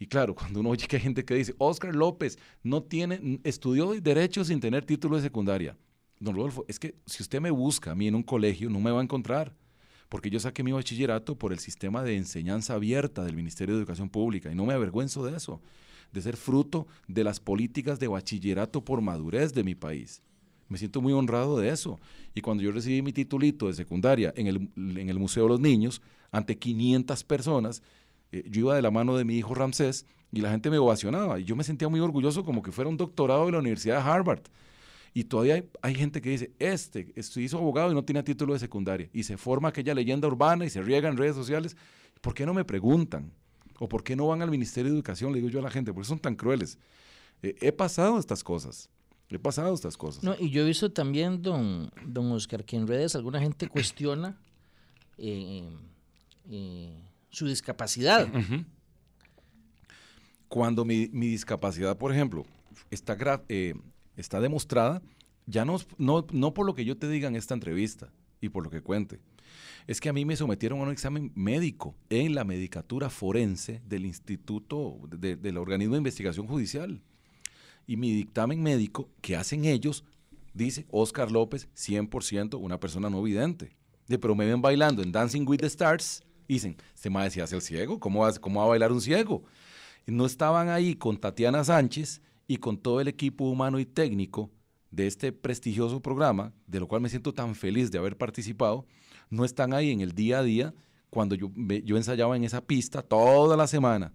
Y 0.00 0.06
claro, 0.06 0.34
cuando 0.34 0.60
uno 0.60 0.70
oye 0.70 0.86
que 0.86 0.96
hay 0.96 1.02
gente 1.02 1.24
que 1.24 1.34
dice, 1.34 1.54
Oscar 1.58 1.94
López 1.94 2.38
no 2.62 2.82
tiene, 2.82 3.40
estudió 3.44 3.92
derecho 4.00 4.44
sin 4.44 4.60
tener 4.60 4.84
título 4.84 5.16
de 5.16 5.22
secundaria. 5.22 5.76
Don 6.20 6.34
Rodolfo, 6.34 6.64
es 6.66 6.80
que 6.80 6.96
si 7.06 7.22
usted 7.22 7.40
me 7.40 7.52
busca 7.52 7.92
a 7.92 7.94
mí 7.94 8.08
en 8.08 8.16
un 8.16 8.24
colegio, 8.24 8.68
no 8.68 8.80
me 8.80 8.90
va 8.90 8.98
a 8.98 9.04
encontrar, 9.04 9.54
porque 10.08 10.30
yo 10.30 10.40
saqué 10.40 10.64
mi 10.64 10.72
bachillerato 10.72 11.38
por 11.38 11.52
el 11.52 11.60
sistema 11.60 12.02
de 12.02 12.16
enseñanza 12.16 12.74
abierta 12.74 13.24
del 13.24 13.36
Ministerio 13.36 13.76
de 13.76 13.80
Educación 13.80 14.08
Pública 14.08 14.50
y 14.50 14.56
no 14.56 14.66
me 14.66 14.74
avergüenzo 14.74 15.24
de 15.24 15.36
eso 15.36 15.60
de 16.12 16.22
ser 16.22 16.36
fruto 16.36 16.86
de 17.06 17.24
las 17.24 17.40
políticas 17.40 17.98
de 17.98 18.08
bachillerato 18.08 18.84
por 18.84 19.00
madurez 19.00 19.52
de 19.54 19.64
mi 19.64 19.74
país. 19.74 20.22
Me 20.68 20.78
siento 20.78 21.00
muy 21.00 21.12
honrado 21.12 21.58
de 21.58 21.70
eso. 21.70 21.98
Y 22.34 22.40
cuando 22.40 22.62
yo 22.62 22.72
recibí 22.72 23.02
mi 23.02 23.12
titulito 23.12 23.66
de 23.66 23.74
secundaria 23.74 24.32
en 24.36 24.46
el, 24.46 25.18
Museo 25.18 25.44
de 25.44 25.48
los 25.50 25.60
Niños, 25.60 26.02
ante 26.30 26.58
500 26.58 27.24
personas, 27.24 27.82
eh, 28.32 28.44
yo 28.50 28.60
iba 28.60 28.76
de 28.76 28.82
la 28.82 28.90
mano 28.90 29.16
de 29.16 29.24
mi 29.24 29.36
hijo 29.36 29.54
Ramsés 29.54 30.06
y 30.30 30.40
la 30.40 30.50
gente 30.50 30.70
me 30.70 30.78
ovacionaba. 30.78 31.40
Y 31.40 31.44
yo 31.44 31.56
me 31.56 31.64
sentía 31.64 31.88
muy 31.88 32.00
orgulloso 32.00 32.44
como 32.44 32.62
que 32.62 32.72
fuera 32.72 32.90
un 32.90 32.98
doctorado 32.98 33.46
de 33.46 33.52
la 33.52 33.58
Universidad 33.58 34.02
de 34.02 34.10
Harvard. 34.10 34.42
Y 35.14 35.24
todavía 35.24 35.64
hay, 35.80 35.94
gente 35.94 36.20
que 36.20 36.30
dice, 36.30 36.52
este, 36.58 37.12
este 37.16 37.40
hizo 37.40 37.58
abogado 37.58 37.90
y 37.90 37.94
no 37.94 38.04
tiene 38.04 38.22
título 38.22 38.52
de 38.52 38.58
secundaria. 38.58 39.08
Y 39.12 39.22
se 39.22 39.38
forma 39.38 39.70
aquella 39.70 39.94
leyenda 39.94 40.28
urbana 40.28 40.66
y 40.66 40.70
se 40.70 40.82
riega 40.82 41.08
en 41.08 41.16
redes 41.16 41.34
sociales. 41.34 41.76
¿Por 42.20 42.34
qué 42.34 42.44
no 42.44 42.52
me 42.52 42.64
preguntan? 42.64 43.32
¿O 43.78 43.88
por 43.88 44.02
qué 44.02 44.16
no 44.16 44.26
van 44.26 44.42
al 44.42 44.50
Ministerio 44.50 44.90
de 44.90 44.96
Educación? 44.96 45.32
Le 45.32 45.38
digo 45.38 45.50
yo 45.50 45.60
a 45.60 45.62
la 45.62 45.70
gente, 45.70 45.92
porque 45.92 46.08
son 46.08 46.18
tan 46.18 46.34
crueles. 46.34 46.78
Eh, 47.42 47.54
he 47.60 47.72
pasado 47.72 48.18
estas 48.18 48.42
cosas. 48.42 48.90
He 49.30 49.38
pasado 49.38 49.74
estas 49.74 49.96
cosas. 49.96 50.24
No, 50.24 50.34
y 50.38 50.50
yo 50.50 50.62
he 50.62 50.64
visto 50.64 50.90
también, 50.90 51.42
don, 51.42 51.90
don 52.06 52.32
Oscar, 52.32 52.64
que 52.64 52.76
en 52.76 52.86
redes 52.86 53.14
alguna 53.14 53.40
gente 53.40 53.68
cuestiona 53.70 54.36
eh, 55.16 55.68
eh, 56.50 57.02
su 57.30 57.46
discapacidad. 57.46 58.28
Cuando 60.48 60.84
mi, 60.84 61.06
discapacidad, 61.06 61.96
por 61.98 62.10
ejemplo, 62.10 62.46
está, 62.90 63.42
está 64.16 64.40
demostrada, 64.40 65.02
ya 65.46 65.64
no, 65.64 65.76
no, 65.98 66.26
no 66.32 66.54
por 66.54 66.66
lo 66.66 66.74
que 66.74 66.86
yo 66.86 66.96
te 66.96 67.08
diga 67.08 67.28
en 67.28 67.36
esta 67.36 67.54
entrevista 67.54 68.10
y 68.40 68.48
por 68.48 68.64
lo 68.64 68.70
que 68.70 68.80
cuente, 68.80 69.20
es 69.86 70.00
que 70.00 70.08
a 70.08 70.12
mí 70.12 70.24
me 70.24 70.36
sometieron 70.36 70.80
a 70.80 70.82
un 70.82 70.90
examen 70.90 71.32
médico 71.34 71.94
en 72.10 72.34
la 72.34 72.44
medicatura 72.44 73.10
forense 73.10 73.80
del 73.86 74.06
Instituto, 74.06 74.98
del 75.10 75.56
organismo 75.56 75.94
de 75.94 75.98
investigación 75.98 76.46
judicial. 76.46 77.00
Y 77.86 77.96
mi 77.96 78.12
dictamen 78.12 78.62
médico 78.62 79.08
que 79.20 79.36
hacen 79.36 79.64
ellos 79.64 80.04
dice 80.52 80.86
Oscar 80.90 81.30
López, 81.30 81.68
100% 81.74 82.58
una 82.60 82.78
persona 82.78 83.08
no 83.08 83.22
vidente. 83.22 83.76
De, 84.06 84.18
pero 84.18 84.34
me 84.34 84.46
ven 84.46 84.60
bailando 84.60 85.02
en 85.02 85.12
Dancing 85.12 85.46
with 85.46 85.58
the 85.58 85.66
Stars 85.66 86.22
dicen, 86.48 86.76
este 86.94 87.10
madre 87.10 87.30
se 87.30 87.42
hace 87.42 87.54
el 87.54 87.62
ciego, 87.62 88.00
¿cómo 88.00 88.20
va, 88.20 88.32
¿cómo 88.34 88.60
va 88.60 88.66
a 88.66 88.68
bailar 88.70 88.90
un 88.90 89.00
ciego? 89.00 89.44
no 90.06 90.24
estaban 90.24 90.70
ahí 90.70 90.94
con 90.94 91.18
Tatiana 91.18 91.62
Sánchez 91.64 92.22
y 92.46 92.56
con 92.56 92.78
todo 92.78 93.00
el 93.00 93.08
equipo 93.08 93.44
humano 93.44 93.78
y 93.78 93.84
técnico 93.84 94.50
de 94.90 95.06
este 95.06 95.32
prestigioso 95.32 96.00
programa, 96.00 96.54
de 96.66 96.80
lo 96.80 96.88
cual 96.88 97.02
me 97.02 97.10
siento 97.10 97.34
tan 97.34 97.54
feliz 97.54 97.90
de 97.90 97.98
haber 97.98 98.16
participado, 98.16 98.86
no 99.30 99.44
están 99.44 99.72
ahí 99.72 99.90
en 99.90 100.00
el 100.00 100.12
día 100.12 100.40
a 100.40 100.42
día 100.42 100.74
cuando 101.10 101.34
yo, 101.34 101.50
ensayaba 101.96 102.36
en 102.36 102.44
esa 102.44 102.60
pista 102.60 103.02
toda 103.02 103.56
la 103.56 103.66
semana 103.66 104.12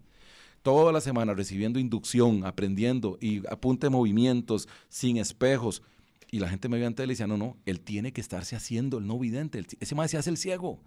toda 0.62 0.92
la 0.92 1.02
semana 1.02 1.34
recibiendo 1.34 1.78
inducción, 1.78 2.46
aprendiendo 2.46 3.18
y 3.20 3.46
apunte 3.48 3.90
movimientos 3.90 4.66
sin 4.88 5.18
espejos. 5.18 5.82
Y 6.30 6.38
la 6.38 6.48
gente 6.48 6.70
me 6.70 6.76
veía 6.76 6.86
en 6.86 6.94
tele 6.94 7.12
y 7.12 7.16
decía, 7.16 7.26
no, 7.26 7.36
no, 7.36 7.58
él 7.66 7.82
tiene 7.82 8.14
que 8.14 8.22
estarse 8.22 8.56
haciendo 8.56 8.96
el 8.96 9.06
no 9.06 9.18
vidente. 9.18 9.62
ese 9.78 9.94
más 9.94 10.10
se 10.10 10.16
hace 10.16 10.30
el 10.30 10.38
ciego. 10.38 10.80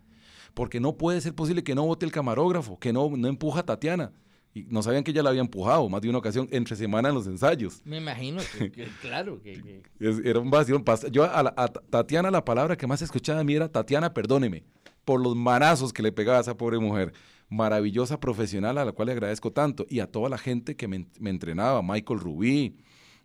Porque 0.55 0.79
no 0.79 0.97
puede 0.97 1.21
ser 1.21 1.35
posible 1.35 1.63
que 1.63 1.75
no 1.75 1.85
vote 1.85 2.07
el 2.07 2.11
camarógrafo, 2.11 2.79
que 2.79 2.91
no, 2.91 3.07
no 3.15 3.27
empuja 3.27 3.59
a 3.59 3.65
Tatiana. 3.67 4.11
Y 4.57 4.65
no 4.69 4.81
sabían 4.81 5.03
que 5.03 5.11
ella 5.11 5.21
la 5.21 5.29
había 5.29 5.41
empujado 5.41 5.87
más 5.87 6.01
de 6.01 6.09
una 6.09 6.17
ocasión 6.17 6.47
entre 6.51 6.75
semana 6.75 7.09
en 7.09 7.15
los 7.15 7.27
ensayos. 7.27 7.81
Me 7.85 7.97
imagino 7.97 8.41
que, 8.57 8.87
claro. 9.01 9.39
Que, 9.43 9.83
Era 9.99 10.39
un 10.39 10.49
vacío. 10.49 10.83
Yo 11.11 11.25
a, 11.25 11.67
Tatiana 11.89 12.31
la 12.31 12.43
palabra 12.43 12.75
que 12.75 12.87
más 12.87 13.03
escuchaba 13.03 13.41
a 13.41 13.43
mí 13.43 13.53
era 13.53 13.69
Tatiana, 13.69 14.13
perdóneme 14.13 14.63
por 15.05 15.21
los 15.21 15.35
manazos 15.35 15.93
que 15.93 16.01
le 16.01 16.11
pegaba 16.11 16.39
a 16.39 16.41
esa 16.41 16.57
pobre 16.57 16.79
mujer. 16.79 17.13
Maravillosa 17.49 18.19
profesional 18.19 18.79
a 18.79 18.85
la 18.85 18.91
cual 18.93 19.05
le 19.05 19.11
agradezco 19.11 19.51
tanto. 19.51 19.85
Y 19.89 19.99
a 19.99 20.07
toda 20.07 20.27
la 20.27 20.39
gente 20.39 20.75
que 20.75 20.87
me, 20.87 21.07
entrenaba, 21.23 21.83
Michael 21.83 22.19
Rubí, 22.19 22.77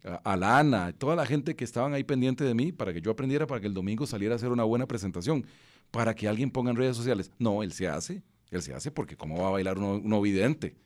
a 0.04 0.36
Lana, 0.36 0.92
toda 0.92 1.16
la 1.16 1.24
gente 1.24 1.56
que 1.56 1.64
estaban 1.64 1.94
ahí 1.94 2.04
pendiente 2.04 2.44
de 2.44 2.54
mí 2.54 2.72
para 2.72 2.92
que 2.92 3.00
yo 3.00 3.10
aprendiera 3.10 3.46
para 3.46 3.60
que 3.60 3.68
el 3.68 3.74
domingo 3.74 4.06
saliera 4.06 4.34
a 4.34 4.36
hacer 4.36 4.50
una 4.50 4.64
buena 4.64 4.86
presentación. 4.86 5.46
Para 5.90 6.14
que 6.14 6.28
alguien 6.28 6.50
ponga 6.50 6.70
en 6.70 6.76
redes 6.76 6.96
sociales. 6.96 7.30
No, 7.38 7.62
él 7.62 7.72
se 7.72 7.88
hace 7.88 8.22
Él 8.50 8.60
se 8.60 8.74
hace 8.74 8.90
porque 8.90 9.16
¿cómo 9.16 9.40
va 9.40 9.48
a 9.48 9.52
bailar 9.52 9.78
un 9.78 10.06
no 10.06 10.20
vidente? 10.20 10.76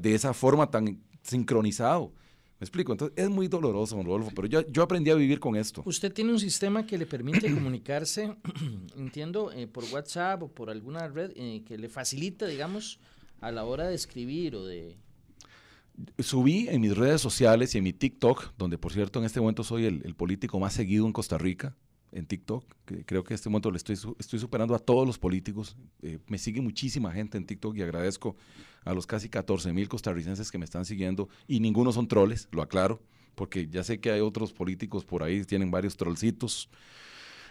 De 0.00 0.14
esa 0.14 0.32
forma 0.32 0.70
tan 0.70 1.02
sincronizado. 1.22 2.12
¿Me 2.60 2.64
explico? 2.64 2.92
Entonces 2.92 3.18
es 3.18 3.28
muy 3.28 3.48
doloroso, 3.48 3.96
don 3.96 4.06
Rodolfo, 4.06 4.30
pero 4.34 4.46
yo, 4.46 4.66
yo 4.68 4.82
aprendí 4.82 5.10
a 5.10 5.14
vivir 5.14 5.40
con 5.40 5.56
esto. 5.56 5.82
Usted 5.84 6.12
tiene 6.12 6.32
un 6.32 6.38
sistema 6.38 6.86
que 6.86 6.96
le 6.96 7.04
permite 7.04 7.52
comunicarse, 7.52 8.36
entiendo, 8.96 9.50
eh, 9.52 9.66
por 9.66 9.84
WhatsApp 9.92 10.44
o 10.44 10.48
por 10.48 10.70
alguna 10.70 11.08
red 11.08 11.32
eh, 11.34 11.62
que 11.66 11.76
le 11.76 11.88
facilita, 11.88 12.46
digamos, 12.46 13.00
a 13.40 13.50
la 13.50 13.64
hora 13.64 13.88
de 13.88 13.94
escribir 13.94 14.54
o 14.54 14.64
de... 14.64 14.96
Subí 16.20 16.68
en 16.68 16.80
mis 16.80 16.96
redes 16.96 17.20
sociales 17.20 17.74
y 17.74 17.78
en 17.78 17.84
mi 17.84 17.92
TikTok, 17.92 18.52
donde 18.56 18.78
por 18.78 18.92
cierto 18.92 19.18
en 19.18 19.26
este 19.26 19.40
momento 19.40 19.62
soy 19.62 19.86
el, 19.86 20.02
el 20.04 20.14
político 20.14 20.58
más 20.58 20.72
seguido 20.72 21.06
en 21.06 21.12
Costa 21.12 21.38
Rica, 21.38 21.76
en 22.14 22.26
TikTok. 22.26 22.64
Creo 23.04 23.24
que 23.24 23.34
en 23.34 23.36
este 23.36 23.48
momento 23.48 23.70
le 23.70 23.76
estoy, 23.76 23.98
estoy 24.18 24.38
superando 24.38 24.74
a 24.74 24.78
todos 24.78 25.06
los 25.06 25.18
políticos. 25.18 25.76
Eh, 26.00 26.18
me 26.28 26.38
sigue 26.38 26.60
muchísima 26.60 27.12
gente 27.12 27.36
en 27.36 27.44
TikTok 27.44 27.76
y 27.76 27.82
agradezco 27.82 28.36
a 28.84 28.94
los 28.94 29.06
casi 29.06 29.28
14 29.28 29.72
mil 29.72 29.88
costarricenses 29.88 30.50
que 30.50 30.58
me 30.58 30.64
están 30.64 30.84
siguiendo. 30.84 31.28
Y 31.46 31.60
ninguno 31.60 31.92
son 31.92 32.08
troles, 32.08 32.48
lo 32.52 32.62
aclaro, 32.62 33.02
porque 33.34 33.68
ya 33.68 33.82
sé 33.82 34.00
que 34.00 34.12
hay 34.12 34.20
otros 34.20 34.52
políticos 34.52 35.04
por 35.04 35.22
ahí, 35.22 35.44
tienen 35.44 35.70
varios 35.70 35.96
trollcitos. 35.96 36.70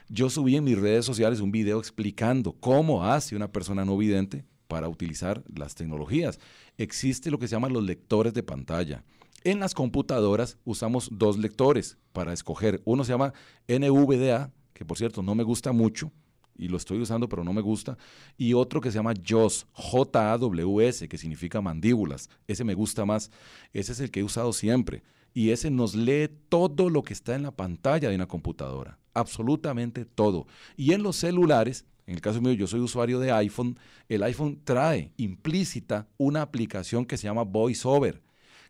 Yo 0.10 0.30
subí 0.30 0.56
en 0.56 0.64
mis 0.64 0.80
redes 0.80 1.06
sociales 1.06 1.40
un 1.40 1.52
video 1.52 1.80
explicando 1.80 2.54
cómo 2.54 3.06
hace 3.06 3.36
una 3.36 3.52
persona 3.52 3.86
no 3.86 3.98
vidente 3.98 4.46
para 4.68 4.90
utilizar 4.90 5.44
las 5.54 5.76
tecnologías. 5.76 6.40
Existe 6.78 7.30
lo 7.30 7.38
que 7.38 7.48
se 7.48 7.56
llaman 7.56 7.74
los 7.74 7.84
lectores 7.84 8.34
de 8.34 8.44
pantalla. 8.44 9.04
En 9.46 9.60
las 9.60 9.74
computadoras 9.74 10.58
usamos 10.64 11.10
dos 11.12 11.38
lectores 11.38 11.98
para 12.14 12.32
escoger. 12.32 12.82
Uno 12.86 13.04
se 13.04 13.12
llama 13.12 13.34
NVDA, 13.68 14.54
que 14.74 14.86
por 14.86 14.98
cierto 14.98 15.22
no 15.22 15.36
me 15.36 15.44
gusta 15.44 15.74
mucho, 15.74 16.14
y 16.58 16.70
lo 16.70 16.78
estoy 16.78 17.02
usando 17.02 17.28
pero 17.28 17.44
no 17.44 17.52
me 17.52 17.60
gusta, 17.60 17.98
y 18.38 18.54
otro 18.54 18.80
que 18.80 18.90
se 18.90 19.00
llama 19.00 19.14
JAWS, 19.22 19.68
J-A-W-S, 19.74 21.10
que 21.10 21.18
significa 21.18 21.60
mandíbulas. 21.60 22.30
Ese 22.48 22.64
me 22.64 22.74
gusta 22.74 23.06
más, 23.06 23.32
ese 23.74 23.92
es 23.92 24.00
el 24.00 24.12
que 24.12 24.22
he 24.22 24.24
usado 24.24 24.54
siempre, 24.54 25.04
y 25.34 25.50
ese 25.50 25.70
nos 25.70 25.94
lee 25.94 26.30
todo 26.48 26.90
lo 26.90 27.04
que 27.04 27.12
está 27.12 27.36
en 27.36 27.44
la 27.44 27.52
pantalla 27.52 28.10
de 28.10 28.16
una 28.16 28.30
computadora, 28.30 28.98
absolutamente 29.14 30.06
todo. 30.06 30.48
Y 30.78 30.94
en 30.94 31.04
los 31.04 31.18
celulares, 31.18 31.86
en 32.06 32.16
el 32.16 32.22
caso 32.22 32.40
mío 32.40 32.54
yo 32.54 32.68
soy 32.68 32.80
usuario 32.80 33.20
de 33.20 33.34
iPhone, 33.34 33.78
el 34.08 34.24
iPhone 34.24 34.62
trae 34.64 35.12
implícita 35.18 36.08
una 36.18 36.44
aplicación 36.44 37.06
que 37.06 37.18
se 37.18 37.28
llama 37.28 37.44
VoiceOver 37.44 38.22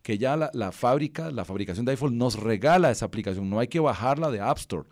que 0.04 0.18
ya 0.18 0.36
la, 0.36 0.72
fábrica, 0.72 1.32
la 1.32 1.46
fabricación 1.46 1.86
de 1.86 1.94
iPhone 1.94 2.18
nos 2.18 2.40
regala 2.40 2.92
esa 2.92 3.06
aplicación. 3.06 3.50
No 3.50 3.60
hay 3.60 3.68
que 3.68 3.80
bajarla 3.80 4.30
de 4.30 4.42
App 4.42 4.58
Store, 4.60 4.88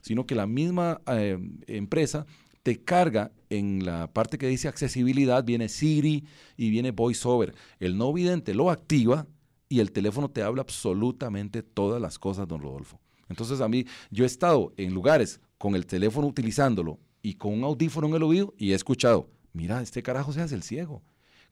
sino 0.00 0.26
que 0.26 0.34
la 0.34 0.46
misma 0.46 1.00
eh, 1.06 1.38
empresa 1.68 2.26
te 2.64 2.82
carga 2.82 3.30
en 3.48 3.86
la 3.86 4.12
parte 4.12 4.38
que 4.38 4.48
dice 4.48 4.66
accesibilidad, 4.66 5.44
viene 5.44 5.68
Siri 5.68 6.24
y 6.56 6.70
viene 6.70 6.90
VoiceOver. 6.90 7.54
El 7.78 7.96
no 7.96 8.12
vidente 8.12 8.54
lo 8.54 8.70
activa 8.70 9.28
y 9.68 9.78
el 9.78 9.92
teléfono 9.92 10.28
te 10.28 10.42
habla 10.42 10.62
absolutamente 10.62 11.62
todas 11.62 12.02
las 12.02 12.18
cosas, 12.18 12.48
don 12.48 12.60
Rodolfo. 12.60 13.00
Entonces 13.28 13.60
a 13.60 13.68
mí, 13.68 13.86
yo 14.10 14.24
he 14.24 14.26
estado 14.26 14.72
en 14.76 14.92
lugares 14.92 15.40
con 15.58 15.76
el 15.76 15.86
teléfono 15.86 16.26
utilizándolo 16.26 16.98
y 17.22 17.34
con 17.34 17.52
un 17.52 17.62
audífono 17.62 18.08
en 18.08 18.14
el 18.14 18.24
oído 18.24 18.52
y 18.58 18.72
he 18.72 18.74
escuchado, 18.74 19.30
mira, 19.52 19.80
este 19.80 20.02
carajo 20.02 20.32
se 20.32 20.40
hace 20.40 20.56
el 20.56 20.64
ciego. 20.64 21.04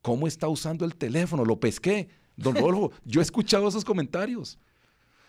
¿Cómo 0.03 0.27
está 0.27 0.49
usando 0.49 0.85
el 0.85 0.97
teléfono? 0.97 1.45
Lo 1.45 1.61
pesqué. 1.61 2.09
Don 2.37 2.55
Rodolfo, 2.55 2.93
yo 3.05 3.21
he 3.21 3.23
escuchado 3.23 3.69
esos 3.69 3.85
comentarios. 3.85 4.59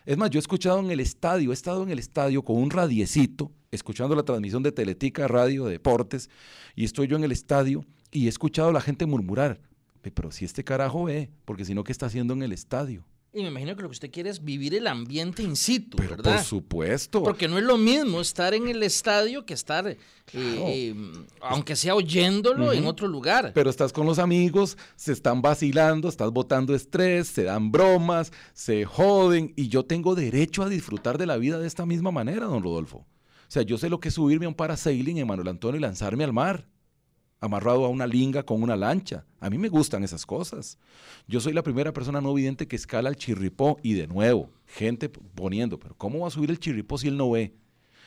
Es 0.05 0.17
más, 0.17 0.29
yo 0.29 0.37
he 0.37 0.41
escuchado 0.41 0.79
en 0.79 0.91
el 0.91 0.99
estadio, 0.99 1.51
he 1.51 1.53
estado 1.53 1.83
en 1.83 1.89
el 1.89 1.99
estadio 1.99 2.43
con 2.43 2.57
un 2.57 2.69
radiecito, 2.69 3.51
escuchando 3.71 4.15
la 4.15 4.23
transmisión 4.23 4.61
de 4.61 4.71
Teletica 4.71 5.27
Radio 5.27 5.65
de 5.65 5.71
Deportes, 5.71 6.29
y 6.75 6.85
estoy 6.85 7.07
yo 7.07 7.17
en 7.17 7.23
el 7.23 7.31
estadio 7.31 7.85
y 8.11 8.27
he 8.27 8.29
escuchado 8.29 8.69
a 8.69 8.73
la 8.73 8.81
gente 8.81 9.05
murmurar, 9.05 9.59
pero 10.01 10.31
si 10.31 10.45
este 10.45 10.63
carajo 10.63 11.05
ve, 11.05 11.31
porque 11.45 11.65
si 11.65 11.73
no, 11.73 11.83
¿qué 11.83 11.91
está 11.91 12.05
haciendo 12.05 12.33
en 12.33 12.43
el 12.43 12.51
estadio? 12.51 13.03
Y 13.35 13.41
me 13.41 13.49
imagino 13.49 13.75
que 13.75 13.81
lo 13.81 13.89
que 13.89 13.93
usted 13.93 14.11
quiere 14.11 14.29
es 14.29 14.41
vivir 14.41 14.73
el 14.75 14.87
ambiente 14.87 15.43
in 15.43 15.57
situ, 15.57 15.97
Pero 15.97 16.11
¿verdad? 16.11 16.35
Por 16.35 16.43
supuesto. 16.45 17.21
Porque 17.21 17.49
no 17.49 17.57
es 17.57 17.65
lo 17.65 17.77
mismo 17.77 18.21
estar 18.21 18.53
en 18.53 18.69
el 18.69 18.81
estadio 18.81 19.45
que 19.45 19.53
estar, 19.53 19.85
eh, 19.87 19.97
eh, 20.31 20.95
aunque 21.41 21.75
sea 21.75 21.95
oyéndolo 21.95 22.71
en 22.71 22.85
otro 22.85 23.09
lugar. 23.09 23.51
Pero 23.53 23.69
estás 23.69 23.91
con 23.91 24.05
los 24.05 24.19
amigos, 24.19 24.77
se 24.95 25.11
están 25.11 25.41
vacilando, 25.41 26.07
estás 26.07 26.31
botando 26.31 26.73
estrés, 26.73 27.27
se 27.27 27.43
dan 27.43 27.73
bromas, 27.73 28.31
se 28.53 28.85
joden, 28.85 29.51
y 29.57 29.67
yo 29.67 29.83
tengo 29.83 30.15
derecho 30.15 30.63
a 30.63 30.69
disfrutar 30.69 31.17
de 31.17 31.25
la 31.25 31.35
vida 31.35 31.59
de 31.59 31.67
esta 31.67 31.85
misma 31.85 32.11
manera, 32.11 32.45
don 32.45 32.63
Rodolfo. 32.63 32.99
O 32.99 33.49
sea, 33.49 33.63
yo 33.63 33.77
sé 33.77 33.89
lo 33.89 33.99
que 33.99 34.07
es 34.07 34.13
subirme 34.13 34.45
a 34.45 34.49
un 34.49 34.55
parasailing 34.55 35.17
en 35.17 35.27
Manuel 35.27 35.49
Antonio 35.49 35.77
y 35.77 35.81
lanzarme 35.81 36.23
al 36.23 36.31
mar 36.31 36.69
amarrado 37.39 37.85
a 37.85 37.89
una 37.89 38.07
linga 38.07 38.43
con 38.43 38.63
una 38.63 38.75
lancha. 38.75 39.25
A 39.39 39.49
mí 39.49 39.57
me 39.57 39.69
gustan 39.69 40.03
esas 40.03 40.25
cosas. 40.25 40.77
Yo 41.27 41.39
soy 41.39 41.53
la 41.53 41.63
primera 41.63 41.93
persona 41.93 42.21
no 42.21 42.33
vidente 42.33 42.67
que 42.67 42.75
escala 42.75 43.09
el 43.09 43.15
chirripó 43.15 43.77
y 43.83 43.93
de 43.93 44.07
nuevo, 44.07 44.51
gente 44.65 45.09
poniendo, 45.09 45.79
pero 45.79 45.95
¿cómo 45.95 46.19
va 46.19 46.27
a 46.27 46.31
subir 46.31 46.49
el 46.49 46.59
chirripó 46.59 46.97
si 46.97 47.07
él 47.07 47.17
no 47.17 47.31
ve? 47.31 47.53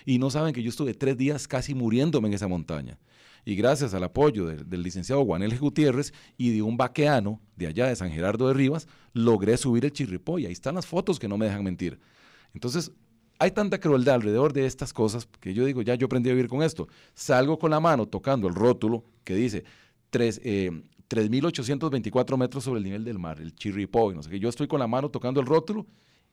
Y 0.05 0.19
no 0.19 0.31
saben 0.31 0.55
que 0.55 0.62
yo 0.62 0.71
estuve 0.71 0.95
tres 0.95 1.17
días 1.17 1.47
casi 1.47 1.75
muriéndome 1.75 2.29
en 2.29 2.35
esa 2.35 2.49
montaña. 2.49 2.99
Y 3.45 3.55
gracias 3.55 3.95
al 3.95 4.05
apoyo 4.05 4.47
del, 4.47 4.83
licenciado 4.83 5.25
Juanel 5.25 5.59
Gutiérrez 5.59 6.12
y 6.37 6.51
de 6.51 6.62
un 6.62 6.77
vaqueano 6.77 7.41
de 7.57 7.67
allá 7.67 7.87
de 7.87 7.97
San 7.97 8.11
Gerardo 8.11 8.49
de 8.49 8.55
Rivas, 8.55 8.88
logré 9.12 9.57
subir 9.57 9.85
el 9.85 9.93
chirripó 9.93 10.38
y 10.38 10.47
ahí 10.47 10.53
están 10.53 10.75
las 10.75 10.87
fotos 10.87 11.19
que 11.19 11.29
no 11.29 11.38
me 11.38 11.47
dejan 11.47 11.64
mentir. 11.64 11.99
Entonces, 12.53 12.93
hay 13.38 13.53
tanta 13.53 13.79
crueldad 13.79 14.16
alrededor 14.16 14.53
de 14.53 14.66
estas 14.66 14.92
cosas 14.92 15.29
que 15.40 15.55
yo 15.55 15.64
digo, 15.64 15.83
ya 15.83 15.94
yo 15.94 16.07
aprendí 16.07 16.31
a 16.31 16.33
vivir 16.33 16.48
con 16.48 16.62
esto. 16.62 16.88
Salgo 17.14 17.59
con 17.59 17.70
la 17.70 17.81
mano 17.81 18.07
tocando 18.07 18.48
el 18.48 18.55
rótulo 18.55 19.05
que 19.24 19.35
dice 19.35 19.64
3.824 20.11 22.35
eh, 22.35 22.37
metros 22.37 22.64
sobre 22.64 22.79
el 22.79 22.85
nivel 22.85 23.05
del 23.05 23.18
mar, 23.18 23.40
el 23.40 23.55
Chirripó, 23.55 24.12
no 24.12 24.22
sé 24.22 24.31
qué. 24.31 24.40
Yo 24.40 24.48
estoy 24.48 24.66
con 24.66 24.81
la 24.81 24.87
mano 24.87 25.11
tocando 25.11 25.40
el 25.40 25.46
rótulo. 25.46 25.87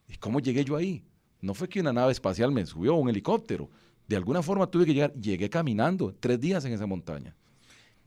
¿Y 0.08 0.18
cómo 0.18 0.40
llegué 0.40 0.66
yo 0.66 0.76
ahí? 0.76 1.04
No 1.42 1.54
fue 1.54 1.70
que 1.70 1.80
una 1.80 1.94
nave 1.94 2.12
espacial 2.12 2.52
me 2.52 2.66
subió, 2.66 2.96
un 2.96 3.10
helicóptero. 3.10 3.70
De 4.08 4.16
alguna 4.16 4.42
forma 4.42 4.68
tuve 4.68 4.86
que 4.86 4.94
llegar, 4.94 5.14
llegué 5.14 5.50
caminando 5.50 6.16
tres 6.20 6.40
días 6.40 6.64
en 6.66 6.74
esa 6.74 6.86
montaña. 6.86 7.36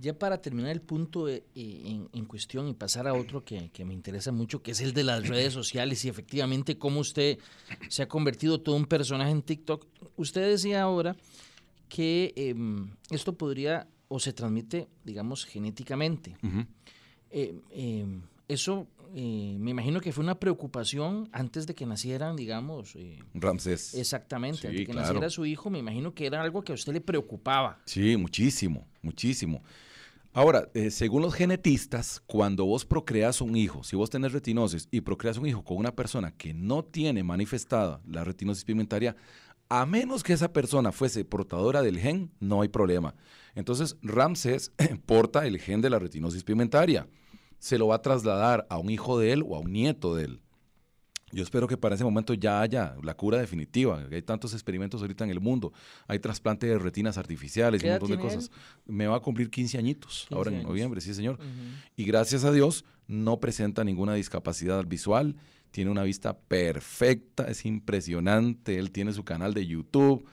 Ya 0.00 0.16
para 0.16 0.40
terminar 0.40 0.70
el 0.70 0.80
punto 0.80 1.28
eh, 1.28 1.42
en, 1.56 2.24
cuestión 2.26 2.68
y 2.68 2.74
pasar 2.74 3.08
a 3.08 3.14
otro 3.14 3.44
que, 3.44 3.70
me 3.84 3.92
interesa 3.92 4.30
mucho, 4.30 4.62
que 4.62 4.70
es 4.70 4.80
el 4.80 4.92
de 4.92 5.02
las 5.02 5.26
redes 5.26 5.52
sociales 5.52 6.04
y 6.04 6.08
efectivamente 6.08 6.78
cómo 6.78 7.00
usted 7.00 7.38
se 7.88 8.02
ha 8.02 8.08
convertido 8.08 8.60
todo 8.60 8.76
un 8.76 8.86
personaje 8.86 9.32
en 9.32 9.42
TikTok. 9.42 9.86
Usted 10.16 10.50
decía 10.50 10.82
ahora 10.82 11.16
que 11.88 12.32
em, 12.36 12.90
esto 13.10 13.36
podría 13.36 13.88
o 14.06 14.20
se 14.20 14.32
transmite, 14.32 14.86
digamos, 15.02 15.44
genéticamente. 15.44 16.36
Eh, 17.30 17.60
em, 17.70 18.22
eso 18.46 18.86
eh, 19.14 19.56
me 19.58 19.72
imagino 19.72 20.00
que 20.00 20.12
fue 20.12 20.22
una 20.22 20.38
preocupación 20.38 21.28
antes 21.32 21.66
de 21.66 21.74
que 21.74 21.86
nacieran, 21.86 22.36
digamos. 22.36 22.96
Ramsés. 23.34 23.94
Exactamente, 23.94 24.68
antes 24.68 24.80
de 24.80 24.86
que 24.86 24.92
naciera 24.92 25.28
su 25.28 25.44
hijo, 25.44 25.70
me 25.70 25.80
imagino 25.80 26.14
que 26.14 26.26
era 26.26 26.40
algo 26.40 26.62
que 26.62 26.70
a 26.70 26.76
usted 26.76 26.92
le 26.92 27.00
preocupaba. 27.00 27.80
Sí, 27.84 28.16
muchísimo, 28.16 28.86
muchísimo. 29.02 29.60
Ahora, 30.38 30.68
eh, 30.72 30.92
según 30.92 31.22
los 31.22 31.34
genetistas, 31.34 32.22
cuando 32.24 32.64
vos 32.64 32.84
procreas 32.84 33.40
un 33.40 33.56
hijo, 33.56 33.82
si 33.82 33.96
vos 33.96 34.08
tenés 34.08 34.30
retinosis 34.30 34.86
y 34.92 35.00
procreas 35.00 35.36
un 35.36 35.48
hijo 35.48 35.64
con 35.64 35.78
una 35.78 35.96
persona 35.96 36.30
que 36.30 36.54
no 36.54 36.84
tiene 36.84 37.24
manifestada 37.24 38.00
la 38.06 38.22
retinosis 38.22 38.64
pigmentaria, 38.64 39.16
a 39.68 39.84
menos 39.84 40.22
que 40.22 40.32
esa 40.32 40.52
persona 40.52 40.92
fuese 40.92 41.24
portadora 41.24 41.82
del 41.82 41.98
gen, 41.98 42.30
no 42.38 42.62
hay 42.62 42.68
problema. 42.68 43.16
Entonces, 43.56 43.96
Ramses 44.00 44.70
porta 45.06 45.44
el 45.44 45.58
gen 45.58 45.80
de 45.80 45.90
la 45.90 45.98
retinosis 45.98 46.44
pigmentaria. 46.44 47.08
Se 47.58 47.76
lo 47.76 47.88
va 47.88 47.96
a 47.96 48.02
trasladar 48.02 48.64
a 48.70 48.78
un 48.78 48.90
hijo 48.90 49.18
de 49.18 49.32
él 49.32 49.42
o 49.44 49.56
a 49.56 49.58
un 49.58 49.72
nieto 49.72 50.14
de 50.14 50.26
él. 50.26 50.40
Yo 51.32 51.42
espero 51.42 51.66
que 51.66 51.76
para 51.76 51.94
ese 51.94 52.04
momento 52.04 52.34
ya 52.34 52.60
haya 52.60 52.94
la 53.02 53.14
cura 53.14 53.38
definitiva. 53.38 54.02
Hay 54.10 54.22
tantos 54.22 54.52
experimentos 54.54 55.00
ahorita 55.00 55.24
en 55.24 55.30
el 55.30 55.40
mundo. 55.40 55.72
Hay 56.06 56.18
trasplante 56.18 56.66
de 56.66 56.78
retinas 56.78 57.18
artificiales 57.18 57.82
y 57.82 57.86
un 57.86 57.92
montón 57.92 58.10
de 58.10 58.18
cosas. 58.18 58.50
Me 58.86 59.06
va 59.06 59.16
a 59.16 59.20
cumplir 59.20 59.50
15 59.50 59.78
añitos 59.78 60.26
ahora 60.30 60.50
en 60.50 60.62
noviembre, 60.62 61.00
sí, 61.00 61.14
señor. 61.14 61.38
Y 61.96 62.04
gracias 62.04 62.44
a 62.44 62.52
Dios 62.52 62.84
no 63.06 63.40
presenta 63.40 63.84
ninguna 63.84 64.14
discapacidad 64.14 64.84
visual. 64.86 65.36
Tiene 65.70 65.90
una 65.90 66.02
vista 66.02 66.38
perfecta, 66.38 67.44
es 67.48 67.66
impresionante. 67.66 68.78
Él 68.78 68.90
tiene 68.90 69.12
su 69.12 69.24
canal 69.24 69.52
de 69.52 69.66
YouTube 69.66 70.26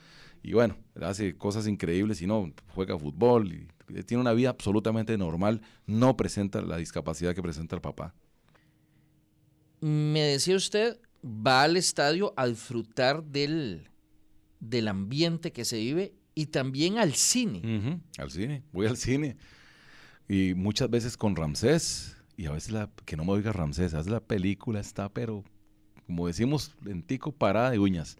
y 0.46 0.54
bueno, 0.54 0.78
hace 1.02 1.36
cosas 1.36 1.68
increíbles 1.68 2.22
y 2.22 2.28
no, 2.28 2.54
juega 2.68 3.00
fútbol 3.00 3.52
y 3.52 3.68
tiene 4.04 4.22
una 4.22 4.32
vida 4.34 4.52
absolutamente 4.52 5.18
normal. 5.18 5.62
No 5.88 6.16
presenta 6.16 6.62
la 6.62 6.78
discapacidad 6.78 7.34
que 7.34 7.42
presenta 7.42 7.76
el 7.76 7.82
papá. 7.82 8.14
Me 9.86 10.22
decía 10.22 10.56
usted, 10.56 11.00
va 11.24 11.62
al 11.62 11.78
estadio 11.78 12.34
a 12.38 12.48
disfrutar 12.48 13.24
del, 13.24 13.88
del 14.60 14.88
ambiente 14.88 15.52
que 15.52 15.64
se 15.64 15.78
vive 15.78 16.16
y 16.34 16.48
también 16.48 16.98
al 16.98 17.14
cine. 17.14 18.02
Al 18.18 18.32
cine, 18.32 18.64
voy 18.72 18.88
al 18.88 18.98
cine. 18.98 19.38
Y 20.28 20.56
muchas 20.56 20.90
veces 20.90 21.18
con 21.18 21.36
Ramsés, 21.36 22.18
y 22.36 22.48
a 22.48 22.52
veces 22.52 22.72
la, 22.72 22.90
que 23.06 23.16
no 23.16 23.26
me 23.26 23.34
oiga 23.34 23.52
Ramsés, 23.52 23.94
a 23.94 23.98
veces 23.98 24.12
la 24.12 24.22
película 24.22 24.80
está, 24.80 25.08
pero 25.10 25.44
como 26.08 26.26
decimos 26.26 26.76
en 26.88 27.04
tico, 27.04 27.32
parada 27.32 27.70
de 27.70 27.78
uñas. 27.78 28.18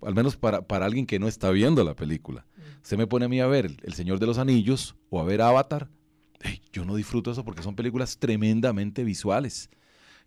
Al 0.00 0.14
menos 0.14 0.38
para, 0.38 0.66
para 0.66 0.86
alguien 0.86 1.04
que 1.04 1.18
no 1.18 1.28
está 1.28 1.50
viendo 1.50 1.84
la 1.84 1.94
película. 1.94 2.46
Se 2.80 2.96
me 2.96 3.06
pone 3.06 3.26
a 3.26 3.28
mí 3.28 3.38
a 3.38 3.46
ver 3.46 3.76
El 3.82 3.92
Señor 3.92 4.18
de 4.18 4.26
los 4.26 4.38
Anillos 4.38 4.96
o 5.10 5.20
a 5.20 5.24
ver 5.24 5.42
Avatar 5.42 5.90
yo 6.72 6.84
no 6.84 6.96
disfruto 6.96 7.30
eso 7.30 7.44
porque 7.44 7.62
son 7.62 7.76
películas 7.76 8.18
tremendamente 8.18 9.04
visuales. 9.04 9.70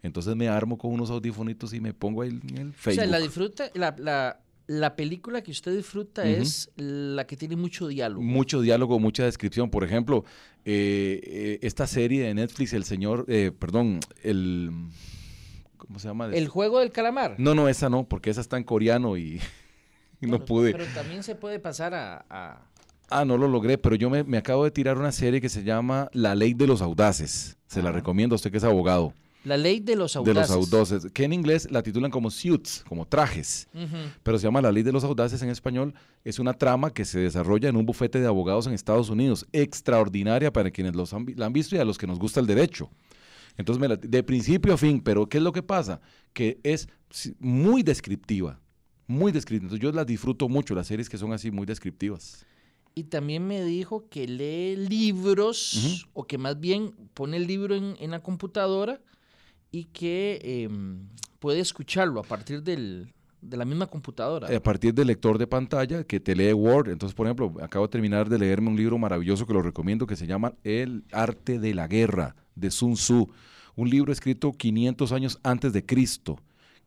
Entonces 0.05 0.35
me 0.35 0.47
armo 0.47 0.77
con 0.77 0.91
unos 0.91 1.09
audífonitos 1.09 1.73
y 1.73 1.79
me 1.79 1.93
pongo 1.93 2.21
ahí 2.21 2.29
en 2.29 2.57
el 2.57 2.73
Facebook. 2.73 3.03
O 3.03 3.03
sea, 3.03 3.05
la 3.05 3.19
disfruta, 3.19 3.71
la, 3.73 3.95
la, 3.97 4.39
la 4.67 4.95
película 4.95 5.41
que 5.41 5.51
usted 5.51 5.75
disfruta 5.75 6.27
es 6.27 6.71
la 6.75 7.27
que 7.27 7.37
tiene 7.37 7.55
mucho 7.55 7.87
diálogo. 7.87 8.21
Mucho 8.21 8.61
diálogo, 8.61 8.99
mucha 8.99 9.25
descripción. 9.25 9.69
Por 9.69 9.83
ejemplo, 9.83 10.23
eh, 10.65 11.21
eh, 11.23 11.59
esta 11.61 11.87
serie 11.87 12.23
de 12.23 12.33
Netflix, 12.33 12.73
el 12.73 12.83
señor, 12.83 13.25
eh, 13.27 13.51
perdón, 13.57 13.99
el... 14.23 14.71
¿Cómo 15.77 15.99
se 15.99 16.07
llama? 16.07 16.27
El 16.33 16.47
juego 16.47 16.79
del 16.79 16.91
calamar. 16.91 17.35
No, 17.37 17.53
no, 17.53 17.69
esa 17.69 17.89
no, 17.89 18.07
porque 18.07 18.31
esa 18.31 18.41
está 18.41 18.57
en 18.57 18.63
coreano 18.63 19.17
y, 19.17 19.39
no 20.21 20.43
pude. 20.43 20.71
Pero 20.71 20.85
también 20.95 21.21
se 21.21 21.35
puede 21.35 21.59
pasar 21.59 21.93
a, 21.93 22.65
Ah, 23.09 23.23
no 23.23 23.37
lo 23.37 23.47
logré, 23.47 23.77
pero 23.77 23.95
yo 23.95 24.09
me, 24.09 24.37
acabo 24.37 24.63
de 24.63 24.71
tirar 24.71 24.97
una 24.97 25.11
serie 25.11 25.39
que 25.39 25.49
se 25.49 25.63
llama 25.63 26.09
La 26.11 26.33
Ley 26.33 26.55
de 26.55 26.65
los 26.65 26.81
Audaces. 26.81 27.57
Se 27.67 27.83
la 27.83 27.91
recomiendo 27.91 28.33
a 28.33 28.37
usted 28.37 28.49
que 28.51 28.57
es 28.57 28.63
abogado. 28.63 29.13
La 29.45 29.57
ley 29.57 29.79
de 29.79 29.95
los 29.95 30.15
audaces. 30.15 30.49
De 30.49 30.55
los 30.57 30.73
audaces, 30.73 31.11
que 31.13 31.23
en 31.23 31.31
inglés 31.31 31.69
la 31.69 31.83
titulan 31.83 32.09
como 32.09 32.31
suits, 32.31 32.83
como 32.89 33.07
trajes, 33.07 33.67
pero 34.23 34.39
se 34.39 34.47
llama 34.47 34.59
La 34.59 34.71
ley 34.71 34.81
de 34.81 34.91
los 34.91 35.03
audaces 35.03 35.41
en 35.43 35.49
español. 35.49 35.93
Es 36.23 36.39
una 36.39 36.53
trama 36.53 36.91
que 36.91 37.05
se 37.05 37.19
desarrolla 37.19 37.69
en 37.69 37.75
un 37.75 37.85
bufete 37.85 38.19
de 38.19 38.25
abogados 38.25 38.65
en 38.65 38.73
Estados 38.73 39.09
Unidos, 39.09 39.45
extraordinaria 39.51 40.51
para 40.51 40.71
quienes 40.71 40.95
los 40.95 41.13
han, 41.13 41.27
la 41.37 41.45
han 41.45 41.53
visto 41.53 41.75
y 41.75 41.79
a 41.79 41.85
los 41.85 41.99
que 41.99 42.07
nos 42.07 42.17
gusta 42.17 42.39
el 42.39 42.47
derecho. 42.47 42.89
Entonces, 43.55 43.99
de 44.01 44.23
principio 44.23 44.73
a 44.73 44.77
fin, 44.77 44.99
pero 44.99 45.29
¿qué 45.29 45.37
es 45.37 45.43
lo 45.43 45.51
que 45.51 45.61
pasa? 45.61 46.01
Que 46.33 46.59
es 46.63 46.89
muy 47.37 47.83
descriptiva, 47.83 48.59
muy 49.05 49.31
descriptiva. 49.31 49.67
Entonces, 49.67 49.83
yo 49.83 49.91
las 49.91 50.07
disfruto 50.07 50.49
mucho, 50.49 50.73
las 50.73 50.87
series 50.87 51.07
que 51.07 51.19
son 51.19 51.31
así 51.33 51.51
muy 51.51 51.67
descriptivas. 51.67 52.47
Y 52.95 53.03
también 53.03 53.45
me 53.45 53.63
dijo 53.63 54.09
que 54.09 54.27
lee 54.27 54.75
libros, 54.75 56.07
o 56.13 56.25
que 56.25 56.39
más 56.39 56.59
bien 56.59 56.95
pone 57.13 57.37
el 57.37 57.45
libro 57.45 57.75
en, 57.75 57.95
en 57.99 58.09
la 58.09 58.23
computadora 58.23 59.01
y 59.71 59.85
que 59.85 60.39
em, 60.43 61.07
puede 61.39 61.59
escucharlo 61.59 62.19
a 62.19 62.23
partir 62.23 62.63
del, 62.63 63.13
de 63.41 63.57
la 63.57 63.65
misma 63.65 63.87
computadora. 63.87 64.55
A 64.55 64.59
partir 64.61 64.93
del 64.93 65.07
lector 65.07 65.37
de 65.37 65.47
pantalla 65.47 66.03
que 66.03 66.19
te 66.19 66.35
lee 66.35 66.53
Word. 66.53 66.89
Entonces, 66.89 67.15
por 67.15 67.27
ejemplo, 67.27 67.53
acabo 67.61 67.87
de 67.87 67.91
terminar 67.91 68.29
de 68.29 68.39
leerme 68.39 68.69
un 68.69 68.75
libro 68.75 68.97
maravilloso 68.97 69.45
que 69.45 69.53
lo 69.53 69.61
recomiendo 69.61 70.07
que 70.07 70.15
se 70.15 70.27
llama 70.27 70.53
El 70.63 71.03
arte 71.11 71.59
de 71.59 71.73
la 71.73 71.87
guerra 71.87 72.35
de 72.55 72.71
Sun 72.71 72.93
Tzu. 72.93 73.29
Un 73.75 73.89
libro 73.89 74.11
escrito 74.11 74.53
500 74.53 75.11
años 75.11 75.39
antes 75.43 75.73
de 75.73 75.85
Cristo, 75.85 76.39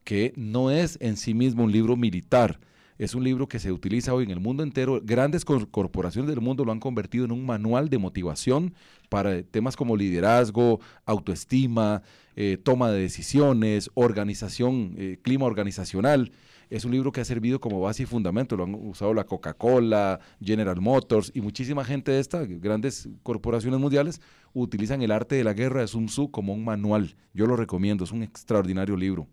que 0.04 0.32
no 0.36 0.70
es 0.70 0.98
en 1.00 1.16
sí 1.16 1.34
mismo 1.34 1.64
un 1.64 1.72
libro 1.72 1.96
militar, 1.96 2.58
es 2.98 3.14
un 3.14 3.22
libro 3.22 3.48
que 3.48 3.60
se 3.60 3.70
utiliza 3.70 4.12
hoy 4.12 4.24
en 4.24 4.30
el 4.32 4.40
mundo 4.40 4.64
entero. 4.64 5.00
Grandes 5.02 5.44
corporaciones 5.44 6.28
del 6.28 6.40
mundo 6.40 6.64
lo 6.64 6.72
han 6.72 6.80
convertido 6.80 7.24
en 7.24 7.32
un 7.32 7.46
manual 7.46 7.88
de 7.88 7.98
motivación 7.98 8.74
para 9.08 9.42
temas 9.44 9.76
como 9.76 9.96
liderazgo, 9.96 10.80
autoestima, 11.06 12.02
eh, 12.34 12.58
toma 12.62 12.90
de 12.90 13.00
decisiones, 13.00 13.88
organización, 13.94 14.94
eh, 14.98 15.18
clima 15.22 15.46
organizacional. 15.46 16.32
Es 16.70 16.84
un 16.84 16.90
libro 16.90 17.12
que 17.12 17.20
ha 17.20 17.24
servido 17.24 17.60
como 17.60 17.80
base 17.80 18.02
y 18.02 18.06
fundamento. 18.06 18.56
Lo 18.56 18.64
han 18.64 18.74
usado 18.74 19.14
la 19.14 19.24
Coca-Cola, 19.24 20.18
General 20.42 20.80
Motors 20.80 21.30
y 21.34 21.40
muchísima 21.40 21.84
gente 21.84 22.10
de 22.10 22.18
estas 22.18 22.48
grandes 22.48 23.08
corporaciones 23.22 23.78
mundiales 23.78 24.20
utilizan 24.52 25.02
el 25.02 25.12
arte 25.12 25.36
de 25.36 25.44
la 25.44 25.54
guerra 25.54 25.82
de 25.82 25.88
Sun 25.88 26.06
Tzu 26.06 26.30
como 26.32 26.52
un 26.52 26.64
manual. 26.64 27.14
Yo 27.32 27.46
lo 27.46 27.54
recomiendo, 27.56 28.04
es 28.04 28.12
un 28.12 28.24
extraordinario 28.24 28.96
libro. 28.96 29.28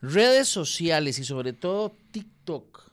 Redes 0.00 0.46
sociales 0.46 1.18
y 1.18 1.24
sobre 1.24 1.52
todo 1.54 1.96
TikTok 2.12 2.88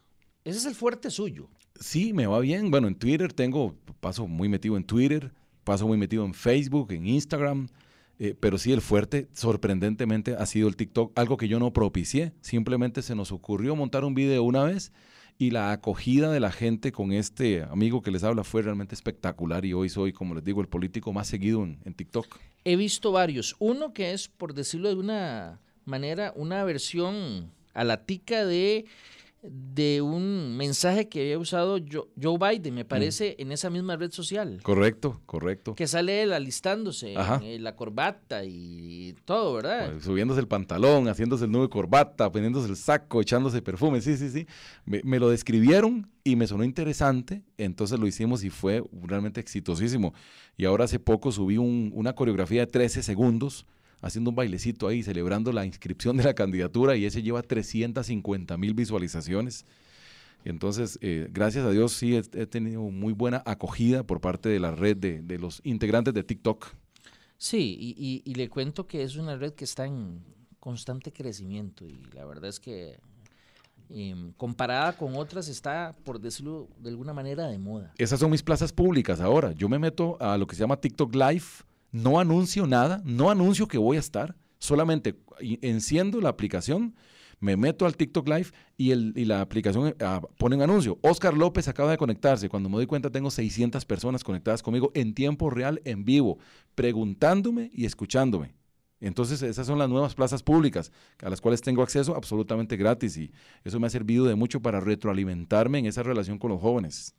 ese 0.45 0.59
es 0.59 0.65
el 0.65 0.75
fuerte 0.75 1.09
suyo. 1.09 1.49
Sí, 1.79 2.13
me 2.13 2.27
va 2.27 2.39
bien. 2.39 2.71
Bueno, 2.71 2.87
en 2.87 2.95
Twitter 2.95 3.33
tengo, 3.33 3.75
paso 3.99 4.27
muy 4.27 4.47
metido 4.47 4.77
en 4.77 4.83
Twitter, 4.83 5.33
paso 5.63 5.87
muy 5.87 5.97
metido 5.97 6.23
en 6.23 6.33
Facebook, 6.33 6.91
en 6.91 7.07
Instagram. 7.07 7.67
Eh, 8.19 8.35
pero 8.39 8.57
sí, 8.57 8.71
el 8.71 8.81
fuerte, 8.81 9.27
sorprendentemente, 9.33 10.35
ha 10.35 10.45
sido 10.45 10.69
el 10.69 10.77
TikTok, 10.77 11.17
algo 11.17 11.35
que 11.35 11.47
yo 11.47 11.59
no 11.59 11.73
propicié. 11.73 12.31
Simplemente 12.41 13.01
se 13.01 13.15
nos 13.15 13.31
ocurrió 13.31 13.75
montar 13.75 14.05
un 14.05 14.13
video 14.13 14.43
una 14.43 14.63
vez 14.63 14.93
y 15.37 15.49
la 15.49 15.71
acogida 15.71 16.31
de 16.31 16.39
la 16.39 16.51
gente 16.51 16.91
con 16.91 17.11
este 17.11 17.63
amigo 17.63 18.01
que 18.01 18.11
les 18.11 18.23
habla 18.23 18.43
fue 18.43 18.61
realmente 18.61 18.95
espectacular 18.95 19.65
y 19.65 19.73
hoy 19.73 19.89
soy, 19.89 20.13
como 20.13 20.35
les 20.35 20.45
digo, 20.45 20.61
el 20.61 20.67
político 20.67 21.11
más 21.11 21.27
seguido 21.27 21.63
en, 21.63 21.79
en 21.83 21.93
TikTok. 21.93 22.37
He 22.63 22.75
visto 22.75 23.11
varios. 23.11 23.55
Uno 23.59 23.93
que 23.93 24.13
es, 24.13 24.29
por 24.29 24.53
decirlo 24.53 24.89
de 24.89 24.95
una 24.95 25.59
manera, 25.83 26.31
una 26.35 26.63
versión 26.63 27.51
a 27.73 27.83
la 27.83 28.05
tica 28.05 28.45
de 28.45 28.85
de 29.51 30.01
un 30.01 30.55
mensaje 30.57 31.09
que 31.09 31.21
había 31.21 31.37
usado 31.37 31.77
Joe, 32.21 32.37
Biden, 32.37 32.73
me 32.73 32.83
mm. 32.83 32.87
parece, 32.87 33.35
en 33.39 33.51
esa 33.51 33.69
misma 33.69 33.95
red 33.95 34.11
social. 34.11 34.59
Correcto, 34.63 35.21
correcto. 35.25 35.75
Que 35.75 35.87
sale 35.87 36.23
él 36.23 36.33
alistándose, 36.33 37.13
en, 37.13 37.63
la 37.63 37.75
corbata 37.75 38.43
y 38.45 39.15
todo, 39.25 39.55
¿verdad? 39.55 39.91
Pues, 39.91 40.03
subiéndose 40.03 40.39
el 40.39 40.47
pantalón, 40.47 41.07
haciéndose 41.07 41.45
el 41.45 41.51
nudo 41.51 41.63
de 41.63 41.69
corbata, 41.69 42.31
poniéndose 42.31 42.69
el 42.69 42.75
saco, 42.75 43.21
echándose 43.21 43.61
perfume, 43.61 44.01
sí, 44.01 44.17
sí, 44.17 44.29
sí. 44.29 44.47
Me, 44.85 45.19
lo 45.19 45.29
describieron 45.29 46.09
y 46.23 46.35
me 46.35 46.47
sonó 46.47 46.63
interesante, 46.63 47.43
entonces 47.57 47.99
lo 47.99 48.07
hicimos 48.07 48.43
y 48.43 48.49
fue 48.49 48.83
realmente 49.03 49.39
exitosísimo. 49.39 50.13
Y 50.57 50.65
ahora 50.65 50.85
hace 50.85 50.99
poco 50.99 51.31
subí 51.31 51.57
una 51.57 52.13
coreografía 52.13 52.61
de 52.61 52.67
13 52.67 53.03
segundos 53.03 53.65
haciendo 54.01 54.29
un 54.29 54.35
bailecito 54.35 54.87
ahí, 54.87 55.03
celebrando 55.03 55.51
la 55.51 55.65
inscripción 55.65 56.17
de 56.17 56.23
la 56.23 56.33
candidatura 56.33 56.95
y 56.95 57.05
ese 57.05 57.21
lleva 57.21 57.41
350 57.41 58.57
mil 58.57 58.73
visualizaciones. 58.73 59.65
Entonces, 60.43 60.99
eh, 61.01 61.27
gracias 61.31 61.65
a 61.65 61.71
Dios 61.71 61.91
sí 61.93 62.15
he, 62.15 62.45
tenido 62.45 62.81
muy 62.81 63.13
buena 63.13 63.41
acogida 63.45 64.03
por 64.03 64.21
parte 64.21 64.47
de 64.47 64.59
la 64.59 64.71
red 64.71 64.95
de, 64.95 65.39
los 65.39 65.59
integrantes 65.63 66.13
de 66.13 66.23
TikTok. 66.23 66.67
Sí, 67.37 68.21
y, 68.25 68.33
le 68.35 68.47
cuento 68.47 68.87
que 68.87 69.03
es 69.03 69.15
una 69.15 69.35
red 69.35 69.53
que 69.53 69.65
está 69.65 69.85
en 69.85 70.23
constante 70.59 71.11
crecimiento 71.11 71.85
y 71.85 71.99
la 72.13 72.25
verdad 72.25 72.49
es 72.49 72.59
que 72.59 72.99
em, 73.89 74.31
comparada 74.33 74.95
con 74.95 75.15
otras 75.15 75.47
está, 75.47 75.95
por 76.03 76.19
decirlo 76.19 76.69
de 76.77 76.89
alguna 76.89 77.13
manera, 77.13 77.47
de 77.47 77.57
moda. 77.57 77.93
Esas 77.97 78.19
son 78.19 78.29
mis 78.29 78.43
plazas 78.43 78.71
públicas 78.71 79.19
ahora. 79.19 79.51
Yo 79.51 79.67
me 79.67 79.79
meto 79.79 80.15
a 80.21 80.37
lo 80.37 80.45
que 80.45 80.55
se 80.55 80.61
llama 80.61 80.77
TikTok 80.77 81.13
Live 81.15 81.45
no 81.95 82.19
anuncio 82.19 82.67
nada, 82.67 83.01
no 83.05 83.29
anuncio 83.29 83.69
que 83.69 83.77
voy 83.77 83.95
a 83.95 84.01
estar, 84.01 84.35
solamente 84.59 85.17
enciendo 85.61 86.19
la 86.19 86.27
aplicación, 86.27 86.93
me 87.39 87.55
meto 87.55 87.85
al 87.85 87.95
TikTok 87.95 88.27
Live 88.27 88.47
y, 88.75 88.93
la 89.25 89.39
aplicación 89.39 89.95
ah, 90.01 90.21
pone 90.37 90.57
un 90.57 90.61
anuncio. 90.61 90.99
Oscar 91.01 91.33
López 91.33 91.69
acaba 91.69 91.91
de 91.91 91.97
conectarse. 91.97 92.49
Cuando 92.49 92.67
me 92.69 92.75
doy 92.75 92.85
cuenta 92.85 93.09
tengo 93.09 93.31
600 93.31 93.85
personas 93.85 94.23
conectadas 94.25 94.61
conmigo 94.61 94.91
en 94.93 95.13
tiempo 95.13 95.49
real, 95.49 95.81
en 95.85 96.03
vivo, 96.03 96.37
preguntándome 96.75 97.71
y 97.73 97.85
escuchándome. 97.85 98.55
Entonces 98.99 99.41
esas 99.41 99.65
son 99.65 99.79
las 99.79 99.87
nuevas 99.87 100.15
plazas 100.15 100.43
públicas 100.43 100.91
a 101.21 101.29
las 101.29 101.39
cuales 101.39 101.61
tengo 101.61 101.81
acceso 101.81 102.15
absolutamente 102.15 102.75
gratis 102.75 103.15
y 103.17 103.31
eso 103.63 103.79
me 103.79 103.87
ha 103.87 103.89
servido 103.89 104.25
de 104.25 104.35
mucho 104.35 104.61
para 104.61 104.81
retroalimentarme 104.81 105.79
en 105.79 105.85
esa 105.85 106.03
relación 106.03 106.39
con 106.39 106.51
los 106.51 106.59
jóvenes. 106.59 107.13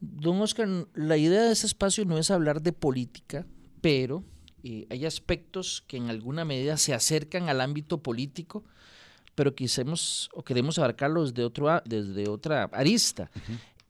Don 0.00 0.40
Oscar, 0.40 0.68
la 0.94 1.16
idea 1.16 1.44
de 1.44 1.52
ese 1.52 1.66
espacio 1.66 2.04
no 2.04 2.18
es 2.18 2.30
hablar 2.30 2.60
de 2.60 2.72
política, 2.72 3.46
pero 3.82 4.24
eh, 4.62 4.86
hay 4.88 5.04
aspectos 5.04 5.84
que 5.86 5.98
en 5.98 6.08
alguna 6.08 6.46
medida 6.46 6.78
se 6.78 6.94
acercan 6.94 7.50
al 7.50 7.60
ámbito 7.60 8.02
político, 8.02 8.64
pero 9.34 9.54
quisimos 9.54 10.30
o 10.32 10.42
queremos 10.42 10.78
abarcarlos 10.78 11.34
desde, 11.34 11.44
otro, 11.44 11.82
desde 11.84 12.28
otra 12.28 12.64
arista. 12.72 13.30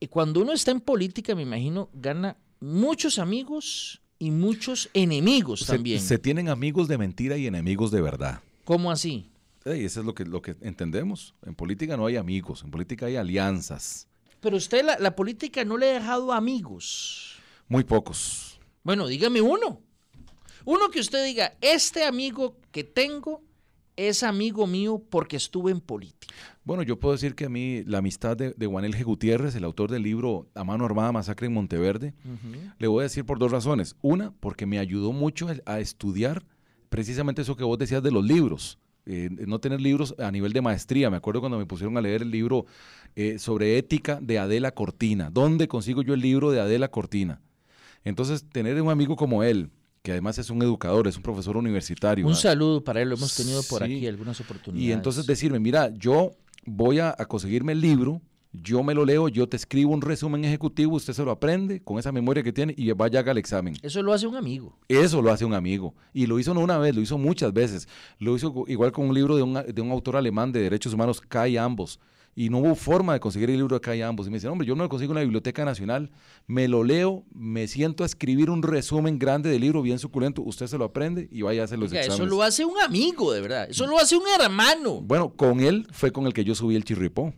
Y 0.00 0.09
cuando 0.09 0.40
uno 0.40 0.52
está 0.52 0.70
en 0.72 0.81
política, 0.81 1.35
me 1.35 1.42
imagino, 1.42 1.90
gana 1.92 2.37
muchos 2.59 3.18
amigos 3.18 4.00
y 4.18 4.31
muchos 4.31 4.88
enemigos 4.94 5.66
también. 5.66 6.00
Se 6.00 6.18
tienen 6.18 6.48
amigos 6.48 6.88
de 6.88 6.96
mentira 6.96 7.37
y 7.37 7.46
enemigos 7.46 7.90
de 7.90 8.00
verdad. 8.00 8.40
¿Cómo 8.64 8.90
así? 8.90 9.28
eso 9.64 10.00
es 10.00 10.07
lo 10.07 10.14
que, 10.14 10.24
lo 10.24 10.42
que 10.42 10.57
entendemos. 10.61 11.35
En 11.44 11.55
política 11.55 11.96
no 11.96 12.07
hay 12.07 12.16
amigos, 12.16 12.62
en 12.64 12.70
política 12.70 13.07
hay 13.07 13.16
alianzas. 13.16 14.09
Pero 14.40 14.57
usted 14.57 14.85
la, 14.85 14.98
la 14.98 15.14
política 15.14 15.64
no 15.64 15.76
le 15.76 15.90
ha 15.90 15.94
dejado 15.94 16.33
amigos. 16.33 17.37
Muy 17.68 17.85
pocos. 17.85 18.51
Bueno, 18.85 19.07
dígame 19.07 19.40
uno. 19.40 19.81
Uno 20.64 20.90
que 20.90 21.01
usted 21.01 21.25
diga, 21.25 21.55
este 21.61 22.05
amigo 22.05 22.57
que 22.71 22.85
tengo 22.85 23.42
es 23.97 24.23
amigo 24.23 24.66
mío 24.66 25.03
porque 25.11 25.37
estuve 25.37 25.71
en 25.71 25.81
política. 25.81 26.35
Bueno, 26.64 26.83
yo 26.83 26.99
puedo 26.99 27.12
decir 27.12 27.35
que 27.35 27.47
a 27.47 27.49
mí 27.49 27.83
la 27.85 27.99
amistad 27.99 28.37
de, 28.37 28.55
de 28.57 28.66
Juan 28.66 28.85
G. 28.85 29.05
Gutiérrez, 29.05 29.55
el 29.55 29.64
autor 29.64 29.90
del 29.90 30.03
libro 30.03 30.49
A 30.55 30.64
mano 30.64 30.85
armada, 30.85 31.12
masacre 31.12 31.47
en 31.47 31.55
Monteverde, 31.55 32.14
le 32.79 32.87
voy 32.87 33.01
a 33.01 33.03
decir 33.05 33.25
por 33.25 33.38
dos 33.38 33.51
razones. 33.51 33.97
Una, 34.03 34.33
porque 34.40 34.66
me 34.66 34.79
ayudó 34.79 35.12
mucho 35.12 35.49
a 35.66 35.81
estudiar 35.81 36.45
precisamente 36.88 37.42
eso 37.42 37.57
que 37.57 37.64
vos 37.64 37.79
decías 37.79 38.03
de 38.03 38.11
los 38.11 38.25
libros. 38.25 38.79
Eh, 39.05 39.31
no 39.31 39.59
tener 39.59 39.81
libros 39.81 40.14
a 40.18 40.31
nivel 40.31 40.53
de 40.53 40.61
maestría. 40.61 41.11
Me 41.11 41.16
acuerdo 41.16 41.40
cuando 41.40 41.59
me 41.59 41.66
pusieron 41.66 41.97
a 41.99 42.01
leer 42.01 42.23
el 42.23 42.31
libro 42.31 42.66
eh, 43.16 43.38
sobre 43.38 43.77
ética 43.77 44.21
de 44.23 44.38
Adela 44.38 44.73
Cortina. 44.73 45.29
¿Dónde 45.31 45.66
consigo 45.66 46.03
yo 46.03 46.14
el 46.14 46.21
libro 46.21 46.53
de 46.53 46.61
Adela 46.61 46.88
Cortina? 46.88 47.40
Entonces, 48.04 48.44
tener 48.50 48.80
un 48.80 48.90
amigo 48.90 49.16
como 49.16 49.42
él, 49.42 49.70
que 50.02 50.12
además 50.12 50.38
es 50.38 50.50
un 50.50 50.60
educador, 50.62 51.06
es 51.06 51.16
un 51.16 51.22
profesor 51.22 51.56
universitario. 51.56 52.26
Un 52.26 52.34
saludo 52.34 52.82
para 52.82 53.00
él, 53.00 53.08
lo 53.08 53.14
hemos 53.14 53.34
tenido 53.34 53.62
por 53.62 53.82
aquí 53.82 54.06
algunas 54.06 54.40
oportunidades. 54.40 54.88
Y 54.88 54.92
entonces 54.92 55.26
decirme, 55.26 55.60
mira, 55.60 55.92
yo 55.94 56.32
voy 56.64 56.98
a, 56.98 57.14
conseguirme 57.28 57.72
el 57.72 57.80
libro 57.80 58.20
Yo 58.52 58.82
me 58.82 58.94
lo 58.94 59.04
leo, 59.04 59.28
yo 59.28 59.48
te 59.48 59.56
escribo 59.56 59.92
un 59.92 60.02
resumen 60.02 60.44
ejecutivo, 60.44 60.96
usted 60.96 61.14
se 61.14 61.24
lo 61.24 61.30
aprende 61.30 61.80
con 61.80 61.98
esa 61.98 62.12
memoria 62.12 62.42
que 62.42 62.52
tiene 62.52 62.74
y 62.76 62.90
vaya 62.92 63.20
haga 63.20 63.32
el 63.32 63.38
examen. 63.38 63.76
Eso 63.80 64.02
lo 64.02 64.12
hace 64.12 64.26
un 64.26 64.36
amigo. 64.36 64.76
Eso 64.88 65.22
lo 65.22 65.30
hace 65.30 65.44
un 65.44 65.54
amigo. 65.54 65.94
Y 66.12 66.26
lo 66.26 66.38
hizo 66.38 66.52
no 66.52 66.60
una 66.60 66.76
vez, 66.78 66.94
lo 66.94 67.00
hizo 67.00 67.16
muchas 67.16 67.52
veces. 67.52 67.88
Lo 68.18 68.36
hizo 68.36 68.64
igual 68.66 68.92
con 68.92 69.08
un 69.08 69.14
libro 69.14 69.36
de 69.36 69.42
un, 69.42 69.54
de 69.54 69.80
un 69.80 69.90
autor 69.90 70.16
alemán 70.16 70.52
de 70.52 70.60
derechos 70.60 70.92
humanos, 70.92 71.20
Kai 71.20 71.56
Ambos. 71.56 71.98
Y 72.35 72.49
no 72.49 72.59
hubo 72.59 72.75
forma 72.75 73.12
de 73.12 73.21
conseguir 73.21 73.51
el 73.51 73.59
libro 73.59 73.77
de 73.77 73.81
Kai 73.81 74.01
Ambos. 74.01 74.27
Y 74.27 74.31
me 74.31 74.37
dicen, 74.37 74.51
hombre, 74.51 74.66
yo 74.66 74.75
no 74.75 74.83
lo 74.83 74.88
consigo 74.88 75.12
en 75.12 75.16
la 75.16 75.23
Biblioteca 75.23 75.64
Nacional. 75.64 76.11
Me 76.47 76.66
lo 76.66 76.83
leo, 76.83 77.25
me 77.35 77.68
siento 77.68 78.05
a 78.05 78.07
escribir 78.07 78.49
un 78.49 78.62
resumen 78.62 79.18
grande 79.18 79.51
del 79.51 79.61
libro, 79.61 79.83
bien 79.83 79.99
suculento. 79.99 80.40
Usted 80.42 80.66
se 80.66 80.79
lo 80.79 80.85
aprende 80.85 81.29
y 81.31 81.42
vaya 81.42 81.62
a 81.62 81.64
hacer 81.66 81.79
los 81.79 81.90
Oiga, 81.90 82.01
exámenes. 82.01 82.27
Eso 82.27 82.35
lo 82.35 82.42
hace 82.42 82.64
un 82.64 82.81
amigo, 82.81 83.33
de 83.33 83.42
verdad. 83.42 83.68
Eso 83.68 83.87
lo 83.87 83.99
hace 83.99 84.16
un 84.16 84.25
hermano. 84.40 85.03
Bueno, 85.03 85.35
con 85.35 85.61
él 85.61 85.87
fue 85.92 86.11
con 86.11 86.27
el 86.27 86.33
que 86.33 86.45
yo 86.45 86.55
subí 86.55 86.75
el 86.75 86.85
chirripó. 86.85 87.35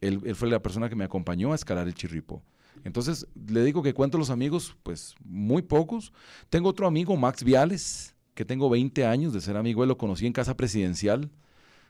Él, 0.00 0.20
él, 0.24 0.34
fue 0.34 0.50
la 0.50 0.60
persona 0.60 0.88
que 0.88 0.96
me 0.96 1.04
acompañó 1.04 1.52
a 1.52 1.54
escalar 1.54 1.86
el 1.86 1.94
chirripó. 1.94 2.42
Entonces, 2.82 3.28
le 3.48 3.62
digo 3.62 3.82
que 3.84 3.94
cuento 3.94 4.18
los 4.18 4.30
amigos, 4.30 4.76
pues 4.82 5.14
muy 5.24 5.62
pocos. 5.62 6.12
Tengo 6.50 6.70
otro 6.70 6.88
amigo, 6.88 7.16
Max 7.16 7.44
Viales, 7.44 8.16
que 8.34 8.44
tengo 8.44 8.68
20 8.70 9.04
años 9.06 9.32
de 9.32 9.40
ser 9.40 9.56
amigo, 9.56 9.82
él 9.82 9.88
lo 9.88 9.98
conocí 9.98 10.26
en 10.26 10.32
Casa 10.32 10.56
Presidencial. 10.56 11.30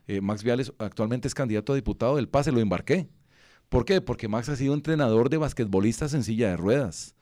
Eh, 0.07 0.21
Max 0.21 0.43
Viales 0.43 0.73
actualmente 0.79 1.29
es 1.29 1.35
candidato 1.35 1.73
a 1.73 1.77
diputado 1.77 2.17
del 2.17 2.29
PASE, 2.29 2.53
lo 2.53 2.61
embarqué. 2.61 3.09
¿Por 3.69 3.85
qué? 3.85 4.01
Porque 4.01 4.29
Max 4.29 4.49
ha 4.49 4.57
sido 4.57 4.75
entrenador 4.75 5.31
de 5.31 5.39
basquetbolistas 5.39 6.15
en 6.15 6.25
silla 6.25 6.51
de 6.51 6.57
ruedas. 6.57 7.15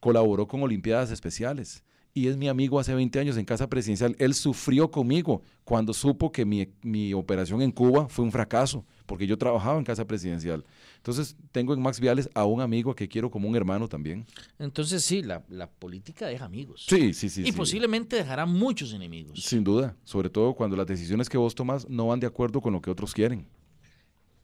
Colaboró 0.00 0.46
con 0.46 0.62
Olimpiadas 0.62 1.10
Especiales 1.10 1.84
y 2.12 2.26
es 2.26 2.36
mi 2.36 2.48
amigo 2.48 2.80
hace 2.80 2.94
20 2.94 3.20
años 3.20 3.36
en 3.36 3.44
Casa 3.44 3.68
Presidencial. 3.68 4.16
Él 4.18 4.34
sufrió 4.34 4.90
conmigo 4.90 5.42
cuando 5.64 5.94
supo 5.94 6.32
que 6.32 6.44
mi, 6.44 6.68
mi, 6.82 7.14
operación 7.14 7.62
en 7.62 7.70
Cuba 7.70 8.08
fue 8.08 8.24
un 8.24 8.32
fracaso, 8.32 8.84
porque 9.06 9.26
yo 9.26 9.38
trabajaba 9.38 9.78
en 9.78 9.84
Casa 9.84 10.04
Presidencial. 10.04 10.64
Entonces 10.96 11.36
tengo 11.52 11.72
en 11.72 11.80
Max 11.80 12.00
Viales 12.00 12.28
a 12.34 12.44
un 12.44 12.60
amigo 12.60 12.94
que 12.94 13.08
quiero 13.08 13.30
como 13.30 13.48
un 13.48 13.54
hermano 13.54 13.88
también. 13.88 14.26
Entonces 14.58 15.04
sí, 15.04 15.22
la, 15.22 15.44
la 15.48 15.70
política 15.70 16.26
deja 16.26 16.44
amigos. 16.44 16.84
Sí, 16.88 17.14
sí, 17.14 17.28
sí. 17.28 17.42
Y 17.42 17.46
sí. 17.46 17.52
posiblemente 17.52 18.16
dejará 18.16 18.44
muchos 18.44 18.92
enemigos. 18.92 19.40
Sin 19.40 19.62
duda, 19.62 19.96
sobre 20.04 20.30
todo 20.30 20.54
cuando 20.54 20.76
las 20.76 20.86
decisiones 20.86 21.28
que 21.28 21.38
vos 21.38 21.54
tomas 21.54 21.88
no 21.88 22.08
van 22.08 22.18
de 22.18 22.26
acuerdo 22.26 22.60
con 22.60 22.72
lo 22.72 22.80
que 22.80 22.90
otros 22.90 23.14
quieren. 23.14 23.46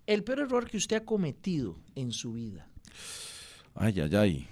El 0.07 0.23
peor 0.23 0.41
error 0.41 0.71
que 0.71 0.77
usted 0.77 0.97
ha 0.97 1.05
cometido 1.05 1.81
en 1.97 2.13
su 2.13 2.35
vida. 2.35 2.69
Ay, 3.75 4.01
ay, 4.01 4.15
ay 4.15 4.49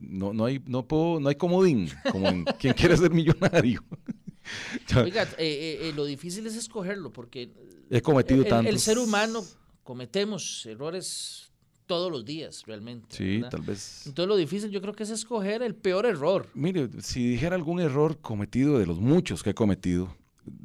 no, 0.00 0.32
no, 0.32 0.44
hay, 0.44 0.62
no, 0.66 0.86
puedo, 0.86 1.20
no 1.20 1.28
hay 1.28 1.34
comodín, 1.34 1.88
como 2.10 2.28
en 2.28 2.44
quien 2.58 2.74
quiere 2.74 2.96
ser 2.96 3.10
millonario. 3.10 3.84
Oiga, 4.96 5.22
eh, 5.38 5.78
eh, 5.82 5.92
lo 5.94 6.04
difícil 6.04 6.46
es 6.46 6.56
escogerlo, 6.56 7.12
porque 7.12 7.50
he 7.90 8.00
cometido 8.00 8.42
el, 8.42 8.48
tantos. 8.48 8.72
el 8.72 8.80
ser 8.80 8.98
humano 8.98 9.44
cometemos 9.82 10.66
errores 10.66 11.52
todos 11.86 12.10
los 12.10 12.24
días, 12.24 12.64
realmente. 12.66 13.16
Sí, 13.16 13.36
¿verdad? 13.36 13.50
tal 13.50 13.62
vez. 13.62 14.06
Entonces 14.06 14.28
lo 14.28 14.36
difícil 14.36 14.70
yo 14.70 14.80
creo 14.80 14.94
que 14.94 15.02
es 15.02 15.10
escoger 15.10 15.62
el 15.62 15.74
peor 15.74 16.06
error. 16.06 16.48
Mire, 16.54 16.88
si 17.00 17.28
dijera 17.28 17.56
algún 17.56 17.80
error 17.80 18.18
cometido 18.20 18.78
de 18.78 18.86
los 18.86 19.00
muchos 19.00 19.42
que 19.42 19.50
he 19.50 19.54
cometido, 19.54 20.16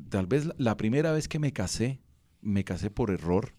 tal 0.10 0.28
vez 0.28 0.46
la, 0.46 0.56
la 0.58 0.78
primera 0.78 1.12
vez 1.12 1.28
que 1.28 1.40
me 1.40 1.52
casé, 1.52 2.00
me 2.42 2.64
casé 2.64 2.90
por 2.92 3.12
error 3.12 3.54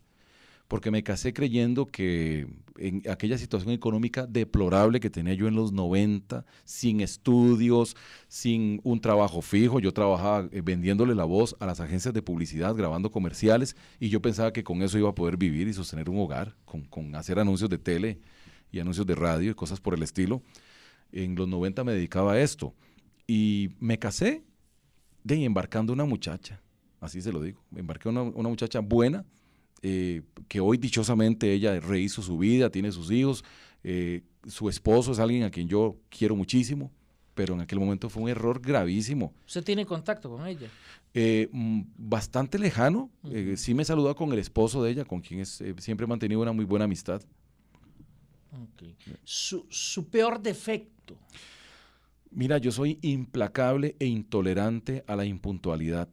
porque 0.68 0.90
me 0.90 1.02
casé 1.02 1.32
creyendo 1.32 1.86
que 1.86 2.46
en 2.78 3.02
aquella 3.08 3.38
situación 3.38 3.72
económica 3.72 4.26
deplorable 4.26 5.00
que 5.00 5.10
tenía 5.10 5.34
yo 5.34 5.48
en 5.48 5.54
los 5.54 5.72
90, 5.72 6.44
sin 6.64 7.00
estudios, 7.00 7.96
sin 8.28 8.80
un 8.84 9.00
trabajo 9.00 9.42
fijo, 9.42 9.80
yo 9.80 9.92
trabajaba 9.92 10.48
vendiéndole 10.64 11.14
la 11.14 11.24
voz 11.24 11.56
a 11.60 11.66
las 11.66 11.80
agencias 11.80 12.12
de 12.12 12.22
publicidad, 12.22 12.74
grabando 12.74 13.10
comerciales, 13.10 13.76
y 14.00 14.08
yo 14.08 14.20
pensaba 14.20 14.52
que 14.52 14.64
con 14.64 14.82
eso 14.82 14.98
iba 14.98 15.10
a 15.10 15.14
poder 15.14 15.36
vivir 15.36 15.68
y 15.68 15.72
sostener 15.72 16.10
un 16.10 16.18
hogar, 16.18 16.56
con, 16.64 16.82
con 16.82 17.14
hacer 17.14 17.38
anuncios 17.38 17.70
de 17.70 17.78
tele 17.78 18.20
y 18.70 18.80
anuncios 18.80 19.06
de 19.06 19.14
radio 19.14 19.50
y 19.50 19.54
cosas 19.54 19.80
por 19.80 19.94
el 19.94 20.02
estilo. 20.02 20.42
En 21.12 21.34
los 21.36 21.48
90 21.48 21.84
me 21.84 21.92
dedicaba 21.92 22.32
a 22.32 22.40
esto. 22.40 22.74
Y 23.26 23.70
me 23.80 23.98
casé 23.98 24.44
de 25.24 25.44
embarcando 25.44 25.92
una 25.92 26.04
muchacha, 26.04 26.60
así 27.00 27.20
se 27.20 27.32
lo 27.32 27.42
digo, 27.42 27.60
embarqué 27.74 28.08
una, 28.08 28.22
una 28.22 28.48
muchacha 28.48 28.78
buena, 28.78 29.24
eh, 29.82 30.22
que 30.48 30.60
hoy 30.60 30.78
dichosamente 30.78 31.52
ella 31.52 31.78
rehizo 31.80 32.22
su 32.22 32.38
vida, 32.38 32.70
tiene 32.70 32.92
sus 32.92 33.10
hijos, 33.10 33.44
eh, 33.82 34.22
su 34.46 34.68
esposo 34.68 35.12
es 35.12 35.18
alguien 35.18 35.42
a 35.44 35.50
quien 35.50 35.68
yo 35.68 35.96
quiero 36.08 36.36
muchísimo, 36.36 36.90
pero 37.34 37.54
en 37.54 37.60
aquel 37.60 37.78
momento 37.78 38.08
fue 38.08 38.22
un 38.22 38.28
error 38.28 38.60
gravísimo. 38.60 39.32
¿Usted 39.46 39.64
tiene 39.64 39.84
contacto 39.84 40.30
con 40.30 40.46
ella? 40.46 40.68
Eh, 41.14 41.48
bastante 41.96 42.58
lejano, 42.58 43.10
uh 43.22 43.28
-huh. 43.28 43.56
sí 43.56 43.74
me 43.74 43.84
saludó 43.84 44.14
con 44.14 44.32
el 44.32 44.38
esposo 44.38 44.82
de 44.82 44.90
ella, 44.90 45.04
con 45.04 45.20
quien 45.20 45.40
es, 45.40 45.62
siempre 45.78 46.04
he 46.04 46.08
mantenido 46.08 46.40
una 46.40 46.52
muy 46.52 46.64
buena 46.64 46.84
amistad. 46.84 47.22
Okay. 48.74 48.96
Su, 49.24 49.66
su 49.68 50.08
peor 50.08 50.40
defecto. 50.40 51.18
Mira, 52.30 52.58
yo 52.58 52.72
soy 52.72 52.98
implacable 53.02 53.96
e 53.98 54.06
intolerante 54.06 55.04
a 55.06 55.16
la 55.16 55.24
impuntualidad. 55.24 56.08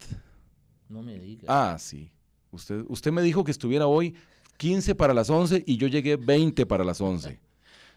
No 0.89 1.01
me 1.01 1.19
diga. 1.19 1.45
Ah, 1.47 1.77
sí. 1.79 2.11
Usted, 2.53 2.83
usted 2.87 3.11
me 3.11 3.21
dijo 3.21 3.43
que 3.43 3.51
estuviera 3.51 3.87
hoy 3.87 4.15
15 4.57 4.95
para 4.95 5.13
las 5.13 5.29
11 5.29 5.63
y 5.65 5.77
yo 5.77 5.87
llegué 5.87 6.15
20 6.15 6.65
para 6.65 6.83
las 6.83 7.01
11. 7.01 7.39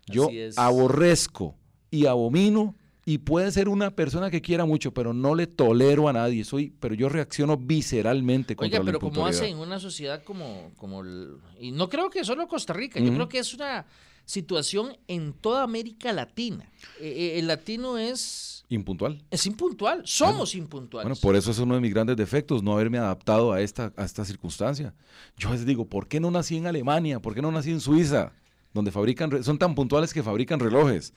Yo 0.06 0.28
aborrezco 0.56 1.54
y 1.90 2.06
abomino 2.06 2.74
y 3.04 3.18
puede 3.18 3.52
ser 3.52 3.68
una 3.68 3.90
persona 3.92 4.30
que 4.30 4.40
quiera 4.40 4.64
mucho, 4.64 4.92
pero 4.92 5.12
no 5.12 5.34
le 5.34 5.46
tolero 5.46 6.08
a 6.08 6.12
nadie. 6.12 6.44
Soy, 6.44 6.72
pero 6.80 6.94
yo 6.94 7.08
reacciono 7.08 7.56
visceralmente 7.56 8.56
contra 8.56 8.80
Oiga, 8.80 8.86
pero 8.92 8.98
como 8.98 9.26
hace 9.26 9.46
en 9.48 9.58
una 9.58 9.78
sociedad 9.78 10.24
como, 10.24 10.72
como 10.76 11.02
el, 11.02 11.36
y 11.60 11.70
no 11.70 11.88
creo 11.88 12.10
que 12.10 12.24
solo 12.24 12.48
Costa 12.48 12.72
Rica, 12.72 12.98
uh 12.98 13.02
-huh. 13.02 13.06
yo 13.06 13.14
creo 13.14 13.28
que 13.28 13.38
es 13.38 13.54
una 13.54 13.86
situación 14.26 14.96
en 15.08 15.32
toda 15.32 15.62
América 15.62 16.12
Latina. 16.12 16.68
Eh, 17.00 17.36
el 17.38 17.46
latino 17.46 17.96
es 17.96 18.64
impuntual. 18.68 19.22
Es 19.30 19.46
impuntual, 19.46 20.02
somos 20.04 20.52
bueno, 20.52 20.64
impuntuales. 20.64 21.08
Bueno, 21.08 21.20
por 21.22 21.36
eso 21.36 21.52
es 21.52 21.58
uno 21.58 21.76
de 21.76 21.80
mis 21.80 21.94
grandes 21.94 22.16
defectos, 22.16 22.62
no 22.62 22.72
haberme 22.72 22.98
adaptado 22.98 23.52
a 23.52 23.60
esta, 23.60 23.92
a 23.96 24.04
esta 24.04 24.24
circunstancia. 24.24 24.92
Yo 25.38 25.50
les 25.52 25.64
digo, 25.64 25.86
¿por 25.86 26.08
qué 26.08 26.20
no 26.20 26.30
nací 26.30 26.56
en 26.56 26.66
Alemania? 26.66 27.20
¿Por 27.20 27.34
qué 27.34 27.40
no 27.40 27.52
nací 27.52 27.70
en 27.70 27.80
Suiza? 27.80 28.32
Donde 28.74 28.90
fabrican, 28.90 29.42
son 29.42 29.58
tan 29.58 29.74
puntuales 29.74 30.12
que 30.12 30.22
fabrican 30.22 30.60
relojes. 30.60 31.14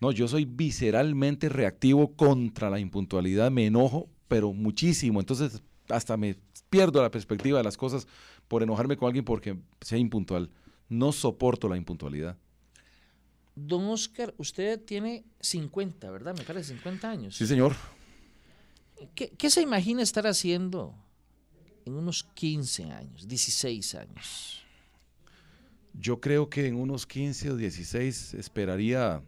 No, 0.00 0.12
yo 0.12 0.28
soy 0.28 0.44
visceralmente 0.44 1.48
reactivo 1.48 2.14
contra 2.14 2.70
la 2.70 2.78
impuntualidad, 2.78 3.50
me 3.50 3.66
enojo, 3.66 4.08
pero 4.28 4.52
muchísimo. 4.52 5.20
Entonces, 5.20 5.60
hasta 5.88 6.16
me 6.16 6.36
pierdo 6.70 7.02
la 7.02 7.10
perspectiva 7.10 7.58
de 7.58 7.64
las 7.64 7.76
cosas 7.76 8.06
por 8.48 8.62
enojarme 8.62 8.96
con 8.96 9.06
alguien 9.06 9.24
porque 9.24 9.56
sea 9.80 9.98
impuntual. 9.98 10.50
No 10.88 11.12
soporto 11.12 11.68
la 11.68 11.76
impuntualidad. 11.76 12.36
Don 13.54 13.84
Oscar, 13.86 14.34
usted 14.36 14.80
tiene 14.80 15.24
50, 15.40 16.10
¿verdad? 16.10 16.36
Me 16.36 16.44
parece 16.44 16.74
50 16.74 17.08
años. 17.08 17.36
Sí, 17.36 17.46
señor. 17.46 17.74
¿Qué, 19.14 19.30
¿Qué, 19.30 19.50
se 19.50 19.62
imagina 19.62 20.02
estar 20.02 20.26
haciendo 20.26 20.94
en 21.84 21.94
unos 21.94 22.24
15 22.34 22.84
años, 22.90 23.28
16 23.28 23.94
años? 23.94 24.64
Yo 25.92 26.20
creo 26.20 26.50
que 26.50 26.66
en 26.66 26.74
unos 26.74 27.06
15 27.06 27.52
o 27.52 27.56
16 27.56 28.34
esperaría, 28.34 29.22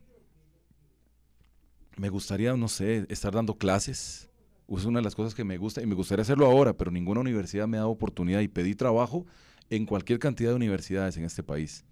me 1.96 2.08
gustaría, 2.08 2.56
no 2.56 2.68
sé, 2.68 3.06
estar 3.08 3.32
dando 3.32 3.56
clases. 3.56 4.28
Es 4.68 4.84
una 4.84 4.98
de 4.98 5.04
las 5.04 5.14
cosas 5.14 5.34
que 5.34 5.44
me 5.44 5.58
gusta 5.58 5.80
y 5.80 5.86
me 5.86 5.94
gustaría 5.94 6.22
hacerlo 6.22 6.46
ahora, 6.46 6.76
pero 6.76 6.90
ninguna 6.90 7.20
universidad 7.20 7.68
me 7.68 7.76
ha 7.76 7.80
dado 7.80 7.90
oportunidad 7.90 8.40
y 8.40 8.48
pedí 8.48 8.74
trabajo 8.74 9.24
en 9.70 9.86
cualquier 9.86 10.18
cantidad 10.18 10.50
de 10.50 10.56
universidades 10.56 11.16
en 11.16 11.24
este 11.24 11.44
país. 11.44 11.84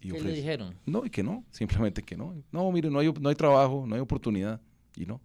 Y 0.00 0.10
¿Qué 0.10 0.20
le 0.20 0.32
dijeron? 0.32 0.74
No, 0.86 1.04
y 1.04 1.10
que 1.10 1.22
no, 1.22 1.44
simplemente 1.50 2.02
que 2.02 2.16
no. 2.16 2.34
No, 2.50 2.70
mire, 2.72 2.90
no 2.90 2.98
hay, 2.98 3.12
no 3.20 3.28
hay 3.28 3.34
trabajo, 3.34 3.84
no 3.86 3.94
hay 3.94 4.00
oportunidad. 4.00 4.60
Y 4.96 5.06
no. 5.06 5.20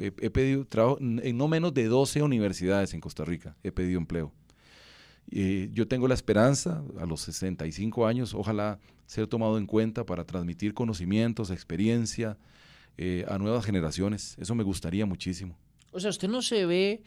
He, 0.00 0.06
he, 0.06 0.30
pedido 0.30 0.64
trabajo 0.64 0.98
en 1.00 1.36
no 1.36 1.48
menos 1.48 1.72
de 1.72 1.84
12 1.84 2.22
universidades 2.22 2.94
en 2.94 3.00
Costa 3.00 3.24
Rica. 3.24 3.56
He 3.62 3.70
pedido 3.70 3.98
empleo. 3.98 4.32
Eh, 5.30 5.70
yo 5.72 5.88
tengo 5.88 6.06
la 6.06 6.14
esperanza, 6.14 6.82
a 6.98 7.06
los 7.06 7.20
65 7.22 8.06
años, 8.06 8.34
ojalá 8.34 8.78
ser 9.06 9.26
tomado 9.26 9.58
en 9.58 9.66
cuenta 9.66 10.04
para 10.04 10.24
transmitir 10.24 10.74
conocimientos, 10.74 11.50
experiencia 11.50 12.38
eh, 12.96 13.24
a 13.28 13.38
nuevas 13.38 13.64
generaciones. 13.64 14.36
Eso 14.38 14.54
me 14.54 14.64
gustaría 14.64 15.06
muchísimo. 15.06 15.56
O 15.92 16.00
sea, 16.00 16.10
usted 16.10 16.28
no 16.28 16.42
se 16.42 16.66
ve 16.66 17.02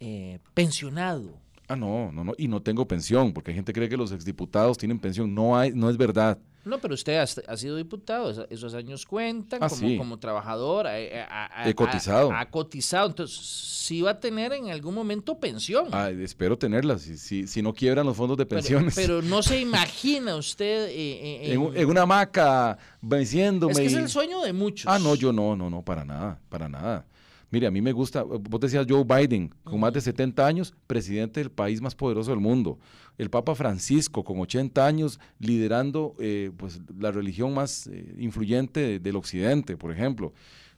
eh, 0.00 0.38
pensionado. 0.52 1.38
Ah, 1.66 1.76
no, 1.76 2.12
no, 2.12 2.24
no, 2.24 2.34
y 2.36 2.46
no 2.46 2.60
tengo 2.60 2.86
pensión, 2.86 3.32
porque 3.32 3.50
hay 3.50 3.54
gente 3.54 3.72
que 3.72 3.80
cree 3.80 3.88
que 3.88 3.96
los 3.96 4.12
exdiputados 4.12 4.76
tienen 4.76 4.98
pensión. 4.98 5.34
No 5.34 5.56
hay, 5.56 5.72
no 5.72 5.88
es 5.88 5.96
verdad. 5.96 6.38
No, 6.64 6.78
pero 6.78 6.94
usted 6.94 7.16
ha, 7.16 7.22
ha 7.22 7.56
sido 7.56 7.76
diputado, 7.76 8.46
esos 8.48 8.74
años 8.74 9.04
cuentan 9.04 9.62
ah, 9.62 9.68
como, 9.68 9.80
sí. 9.80 9.96
como, 9.98 10.18
trabajador. 10.18 10.86
Ha, 10.86 10.92
ha, 10.92 11.68
He 11.68 11.74
cotizado. 11.74 12.32
Ha, 12.32 12.46
cotizado, 12.46 13.08
entonces 13.08 13.36
sí 13.38 14.00
va 14.00 14.12
a 14.12 14.20
tener 14.20 14.52
en 14.52 14.70
algún 14.70 14.94
momento 14.94 15.38
pensión. 15.38 15.88
Ah, 15.92 16.10
espero 16.10 16.56
tenerla, 16.56 16.98
si, 16.98 17.18
si, 17.18 17.46
si, 17.46 17.60
no 17.60 17.74
quiebran 17.74 18.06
los 18.06 18.16
fondos 18.16 18.36
de 18.38 18.46
pensiones. 18.46 18.94
Pero, 18.94 19.18
pero 19.18 19.28
no 19.28 19.42
se 19.42 19.60
imagina 19.60 20.36
usted 20.36 20.88
eh, 20.88 21.52
en, 21.52 21.62
en, 21.62 21.76
en, 21.76 21.88
una 21.88 22.02
hamaca 22.02 22.78
venciéndome. 23.00 23.72
Es 23.72 23.78
que 23.78 23.86
es 23.86 23.94
el 23.94 24.08
sueño 24.08 24.40
de 24.42 24.52
muchos. 24.52 24.90
Ah, 24.90 24.98
no, 24.98 25.14
yo 25.14 25.32
no, 25.32 25.56
no, 25.56 25.68
no, 25.68 25.82
para 25.82 26.04
nada, 26.04 26.38
para 26.48 26.68
nada. 26.68 27.06
Mire, 27.54 27.68
a 27.68 27.70
mí 27.70 27.80
me 27.80 27.92
gusta, 27.92 28.24
vos 28.24 28.60
decías 28.60 28.84
Joe 28.88 29.04
Biden, 29.04 29.54
con 29.62 29.78
más 29.78 29.92
de 29.92 30.00
70 30.00 30.44
años, 30.44 30.74
presidente 30.88 31.38
del 31.38 31.52
país 31.52 31.80
más 31.80 31.94
poderoso 31.94 32.32
del 32.32 32.40
mundo. 32.40 32.80
El 33.16 33.30
Papa 33.30 33.54
Francisco, 33.54 34.24
con 34.24 34.40
80 34.40 34.84
años, 34.84 35.20
liderando 35.38 36.16
eh, 36.18 36.50
pues, 36.56 36.80
la 36.98 37.12
religión 37.12 37.54
más 37.54 37.86
eh, 37.86 38.12
influyente 38.18 38.98
del 38.98 39.14
occidente, 39.14 39.76
por 39.76 39.92
ejemplo. 39.92 40.32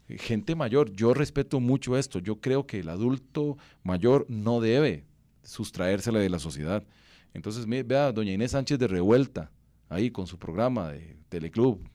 Eh, 0.07 0.19
gente 0.19 0.55
mayor, 0.55 0.93
yo 0.93 1.15
respeto 1.15 1.61
mucho 1.61 1.97
esto. 1.97 2.19
Yo 2.19 2.43
creo 2.43 2.67
que 2.67 2.81
el 2.81 2.91
adulto 2.91 3.57
mayor 3.83 4.27
no 4.29 4.61
debe 4.61 5.07
sustraérsele 5.45 6.19
de 6.19 6.29
la 6.29 6.39
sociedad. 6.39 6.85
Entonces, 7.33 7.65
vea, 7.67 8.13
doña 8.13 8.35
Inés 8.35 8.51
Sánchez 8.51 8.79
de 8.79 8.87
Revuelta, 8.87 9.51
ahí 9.89 10.11
con 10.11 10.27
su 10.27 10.39
programa 10.39 10.93
de 10.93 11.17
Teleclub, 11.31 11.89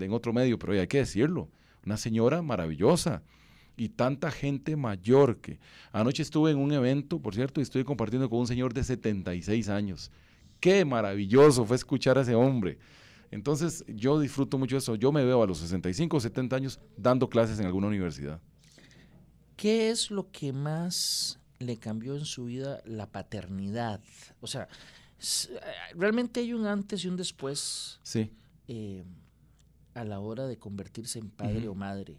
en 0.00 0.12
otro 0.12 0.32
medio, 0.32 0.56
pero 0.56 0.74
hay 0.74 0.86
que 0.86 0.98
decirlo. 0.98 1.48
Una 1.84 1.96
señora 1.96 2.42
maravillosa 2.42 3.24
y 3.80 3.88
tanta 3.88 4.30
gente 4.30 4.76
mayor 4.76 5.38
que 5.40 5.58
anoche 5.90 6.22
estuve 6.22 6.50
en 6.50 6.58
un 6.58 6.70
evento, 6.70 7.18
por 7.18 7.34
cierto, 7.34 7.60
y 7.60 7.62
estuve 7.62 7.82
compartiendo 7.82 8.28
con 8.28 8.40
un 8.40 8.46
señor 8.46 8.74
de 8.74 8.84
76 8.84 9.70
años. 9.70 10.10
Qué 10.60 10.84
maravilloso 10.84 11.64
fue 11.64 11.76
escuchar 11.76 12.18
a 12.18 12.20
ese 12.20 12.34
hombre. 12.34 12.76
Entonces, 13.30 13.82
yo 13.88 14.20
disfruto 14.20 14.58
mucho 14.58 14.76
eso. 14.76 14.96
Yo 14.96 15.12
me 15.12 15.24
veo 15.24 15.42
a 15.42 15.46
los 15.46 15.60
65 15.60 16.14
o 16.14 16.20
70 16.20 16.56
años 16.56 16.78
dando 16.98 17.30
clases 17.30 17.58
en 17.58 17.64
alguna 17.64 17.86
universidad. 17.86 18.38
¿Qué 19.56 19.88
es 19.88 20.10
lo 20.10 20.30
que 20.30 20.52
más 20.52 21.40
le 21.58 21.78
cambió 21.78 22.18
en 22.18 22.26
su 22.26 22.44
vida 22.44 22.82
la 22.84 23.06
paternidad? 23.06 24.02
O 24.42 24.46
sea, 24.46 24.68
realmente 25.94 26.40
hay 26.40 26.52
un 26.52 26.66
antes 26.66 27.02
y 27.02 27.08
un 27.08 27.16
después. 27.16 27.98
Sí. 28.02 28.30
Eh, 28.68 29.04
a 29.94 30.04
la 30.04 30.20
hora 30.20 30.46
de 30.46 30.58
convertirse 30.58 31.18
en 31.18 31.30
padre 31.30 31.66
o 31.66 31.74
madre 31.74 32.18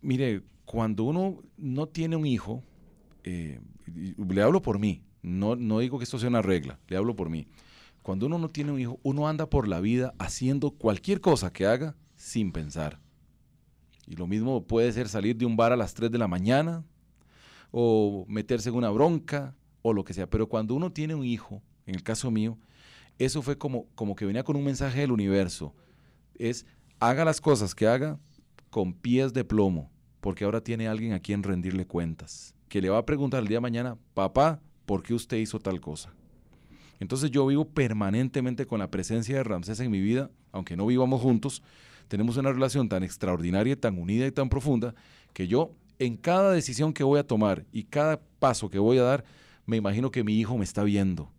mire, 0.00 0.42
cuando 0.64 1.04
uno 1.04 1.42
no 1.56 1.86
tiene 1.86 2.16
un 2.16 2.26
hijo, 2.26 2.62
eh, 3.24 3.60
le 3.86 4.42
hablo 4.42 4.62
por 4.62 4.78
mí, 4.78 5.02
no, 5.22 5.56
no 5.56 5.78
digo 5.80 5.98
que 5.98 6.04
esto 6.04 6.18
sea 6.18 6.28
una 6.28 6.42
regla, 6.42 6.78
le 6.88 6.96
hablo 6.96 7.16
por 7.16 7.30
mí. 7.30 7.46
Cuando 8.02 8.26
uno 8.26 8.38
no 8.38 8.48
tiene 8.48 8.72
un 8.72 8.80
hijo, 8.80 9.00
uno 9.02 9.28
anda 9.28 9.50
por 9.50 9.68
la 9.68 9.80
vida 9.80 10.14
haciendo 10.18 10.70
cualquier 10.70 11.20
cosa 11.20 11.52
que 11.52 11.66
haga 11.66 11.96
sin 12.16 12.52
pensar. 12.52 13.00
Y 14.06 14.16
lo 14.16 14.26
mismo 14.26 14.66
puede 14.66 14.90
ser 14.92 15.08
salir 15.08 15.36
de 15.36 15.44
un 15.44 15.56
bar 15.56 15.72
a 15.72 15.76
las 15.76 15.92
3 15.94 16.10
de 16.10 16.18
la 16.18 16.28
mañana, 16.28 16.84
o 17.70 18.24
meterse 18.28 18.70
en 18.70 18.76
una 18.76 18.90
bronca, 18.90 19.54
o 19.82 19.92
lo 19.92 20.04
que 20.04 20.14
sea. 20.14 20.28
Pero 20.28 20.48
cuando 20.48 20.74
uno 20.74 20.90
tiene 20.92 21.14
un 21.14 21.24
hijo, 21.24 21.62
en 21.86 21.94
el 21.94 22.02
caso 22.02 22.30
mío, 22.30 22.56
eso 23.18 23.42
fue 23.42 23.58
como, 23.58 23.86
como 23.94 24.14
que 24.14 24.24
venía 24.24 24.44
con 24.44 24.56
un 24.56 24.64
mensaje 24.64 25.00
del 25.00 25.12
universo. 25.12 25.74
Es, 26.38 26.64
haga 27.00 27.24
las 27.24 27.40
cosas 27.40 27.74
que 27.74 27.86
haga, 27.86 28.18
con 28.70 28.92
pies 28.92 29.32
de 29.32 29.44
plomo, 29.44 29.90
porque 30.20 30.44
ahora 30.44 30.62
tiene 30.62 30.88
alguien 30.88 31.12
a 31.12 31.20
quien 31.20 31.42
rendirle 31.42 31.86
cuentas, 31.86 32.54
que 32.68 32.82
le 32.82 32.90
va 32.90 32.98
a 32.98 33.06
preguntar 33.06 33.40
el 33.40 33.48
día 33.48 33.58
de 33.58 33.62
mañana, 33.62 33.96
papá, 34.14 34.60
¿por 34.86 35.02
qué 35.02 35.14
usted 35.14 35.38
hizo 35.38 35.58
tal 35.58 35.80
cosa? 35.80 36.12
Entonces 37.00 37.30
yo 37.30 37.46
vivo 37.46 37.68
permanentemente 37.68 38.66
con 38.66 38.80
la 38.80 38.90
presencia 38.90 39.36
de 39.36 39.44
Ramsés 39.44 39.80
en 39.80 39.90
mi 39.90 40.00
vida, 40.00 40.30
aunque 40.52 40.76
no 40.76 40.86
vivamos 40.86 41.20
juntos, 41.20 41.62
tenemos 42.08 42.36
una 42.36 42.52
relación 42.52 42.88
tan 42.88 43.02
extraordinaria, 43.02 43.78
tan 43.78 43.98
unida 43.98 44.26
y 44.26 44.32
tan 44.32 44.48
profunda, 44.48 44.94
que 45.32 45.46
yo 45.46 45.72
en 45.98 46.16
cada 46.16 46.52
decisión 46.52 46.92
que 46.92 47.04
voy 47.04 47.18
a 47.18 47.26
tomar 47.26 47.64
y 47.72 47.84
cada 47.84 48.20
paso 48.38 48.70
que 48.70 48.78
voy 48.78 48.98
a 48.98 49.02
dar, 49.02 49.24
me 49.66 49.76
imagino 49.76 50.10
que 50.10 50.24
mi 50.24 50.38
hijo 50.38 50.56
me 50.56 50.64
está 50.64 50.82
viendo 50.82 51.30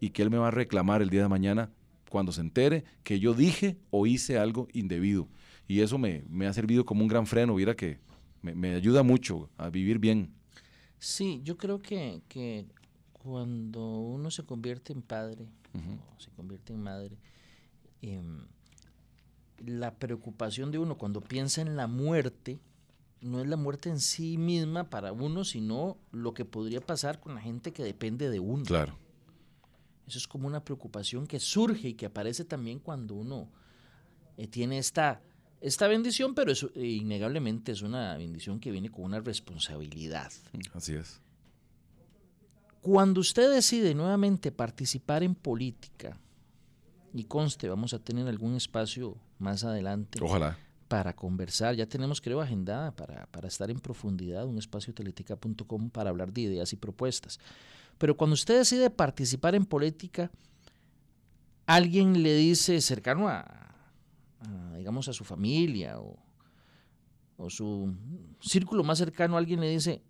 y 0.00 0.10
que 0.10 0.22
él 0.22 0.30
me 0.30 0.38
va 0.38 0.48
a 0.48 0.52
reclamar 0.52 1.02
el 1.02 1.10
día 1.10 1.22
de 1.22 1.28
mañana 1.28 1.70
cuando 2.08 2.32
se 2.32 2.40
entere 2.40 2.84
que 3.02 3.18
yo 3.20 3.34
dije 3.34 3.76
o 3.90 4.06
hice 4.06 4.38
algo 4.38 4.68
indebido 4.72 5.28
y 5.66 5.80
eso 5.80 5.98
me, 5.98 6.24
ha 6.46 6.52
servido 6.52 6.84
como 6.84 7.02
un 7.02 7.08
gran 7.08 7.26
freno, 7.26 7.54
mira 7.54 7.74
que 7.74 7.98
me, 8.42 8.74
ayuda 8.74 9.02
mucho 9.02 9.48
a 9.56 9.70
vivir 9.70 9.98
bien. 9.98 10.32
Sí, 10.98 11.40
yo 11.44 11.56
creo 11.56 11.80
que, 11.80 12.22
que 12.28 12.66
cuando 13.12 14.00
uno 14.00 14.30
se 14.30 14.44
convierte 14.44 14.92
en 14.92 15.02
padre 15.02 15.46
o 16.16 16.20
se 16.20 16.30
convierte 16.30 16.72
en 16.72 16.82
madre, 16.82 17.18
em, 18.02 18.46
la 19.58 19.94
preocupación 19.94 20.70
de 20.70 20.78
uno 20.78 20.98
cuando 20.98 21.20
piensa 21.20 21.62
en 21.62 21.76
la 21.76 21.86
muerte, 21.86 22.60
no 23.20 23.40
es 23.40 23.46
la 23.46 23.56
muerte 23.56 23.88
en 23.88 24.00
sí 24.00 24.36
misma 24.36 24.90
para 24.90 25.12
uno, 25.12 25.44
sino 25.44 25.96
lo 26.12 26.34
que 26.34 26.44
podría 26.44 26.80
pasar 26.80 27.20
con 27.20 27.34
la 27.34 27.40
gente 27.40 27.72
que 27.72 27.82
depende 27.82 28.28
de 28.28 28.40
uno. 28.40 28.64
Claro. 28.64 28.98
Eso 30.06 30.18
es 30.18 30.28
como 30.28 30.46
una 30.46 30.62
preocupación 30.62 31.26
que 31.26 31.40
surge 31.40 31.88
y 31.88 31.94
que 31.94 32.06
aparece 32.06 32.44
también 32.44 32.78
cuando 32.78 33.14
uno 33.14 33.48
eh, 34.36 34.46
tiene 34.46 34.76
esta 34.76 35.22
esta 35.64 35.88
bendición, 35.88 36.34
pero 36.34 36.52
eso 36.52 36.70
eh, 36.74 36.84
innegablemente 36.84 37.72
es 37.72 37.80
una 37.80 38.18
bendición 38.18 38.60
que 38.60 38.70
viene 38.70 38.90
con 38.90 39.06
una 39.06 39.20
responsabilidad. 39.20 40.30
Así 40.74 40.92
es. 40.92 41.22
Cuando 42.82 43.22
usted 43.22 43.50
decide 43.50 43.94
nuevamente 43.94 44.52
participar 44.52 45.22
en 45.22 45.34
política, 45.34 46.18
y 47.14 47.24
conste, 47.24 47.70
vamos 47.70 47.94
a 47.94 47.98
tener 47.98 48.28
algún 48.28 48.56
espacio 48.56 49.16
más 49.38 49.64
adelante. 49.64 50.18
Ojalá. 50.22 50.58
Para 50.86 51.16
conversar, 51.16 51.74
ya 51.74 51.86
tenemos 51.86 52.20
creo 52.20 52.42
agendada 52.42 52.90
para, 52.90 53.24
para 53.28 53.48
estar 53.48 53.70
en 53.70 53.80
profundidad 53.80 54.44
un 54.44 54.58
espacio 54.58 54.92
teletica.com 54.92 55.88
para 55.88 56.10
hablar 56.10 56.30
de 56.30 56.42
ideas 56.42 56.74
y 56.74 56.76
propuestas. 56.76 57.40
Pero 57.96 58.18
cuando 58.18 58.34
usted 58.34 58.58
decide 58.58 58.90
participar 58.90 59.54
en 59.54 59.64
política, 59.64 60.30
alguien 61.64 62.22
le 62.22 62.34
dice 62.34 62.82
cercano 62.82 63.28
a, 63.28 63.64
digamos, 64.76 65.08
a 65.08 65.12
su 65.12 65.24
familia 65.24 65.98
o, 65.98 66.18
su 67.48 67.92
círculo 68.40 68.84
más 68.84 68.98
cercano, 68.98 69.36
alguien 69.36 69.60
le 69.60 69.68
dice, 69.68 70.02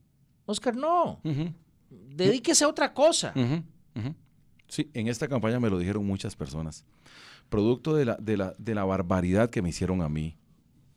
Oscar, 0.46 0.76
no, 0.76 1.20
dedíquese 1.90 2.64
a 2.64 2.68
otra 2.68 2.92
cosa. 2.92 3.32
Sí, 4.68 4.90
en 4.94 5.08
esta 5.08 5.28
campaña 5.28 5.60
me 5.60 5.70
lo 5.70 5.78
dijeron 5.78 6.06
muchas 6.06 6.36
personas. 6.36 6.84
Producto 7.48 7.94
de 7.94 8.04
la, 8.04 8.16
de, 8.16 8.36
la, 8.36 8.54
de 8.58 8.74
la 8.74 8.84
barbaridad 8.84 9.50
que 9.50 9.62
me 9.62 9.68
hicieron 9.68 10.02
a 10.02 10.08
mí, 10.08 10.36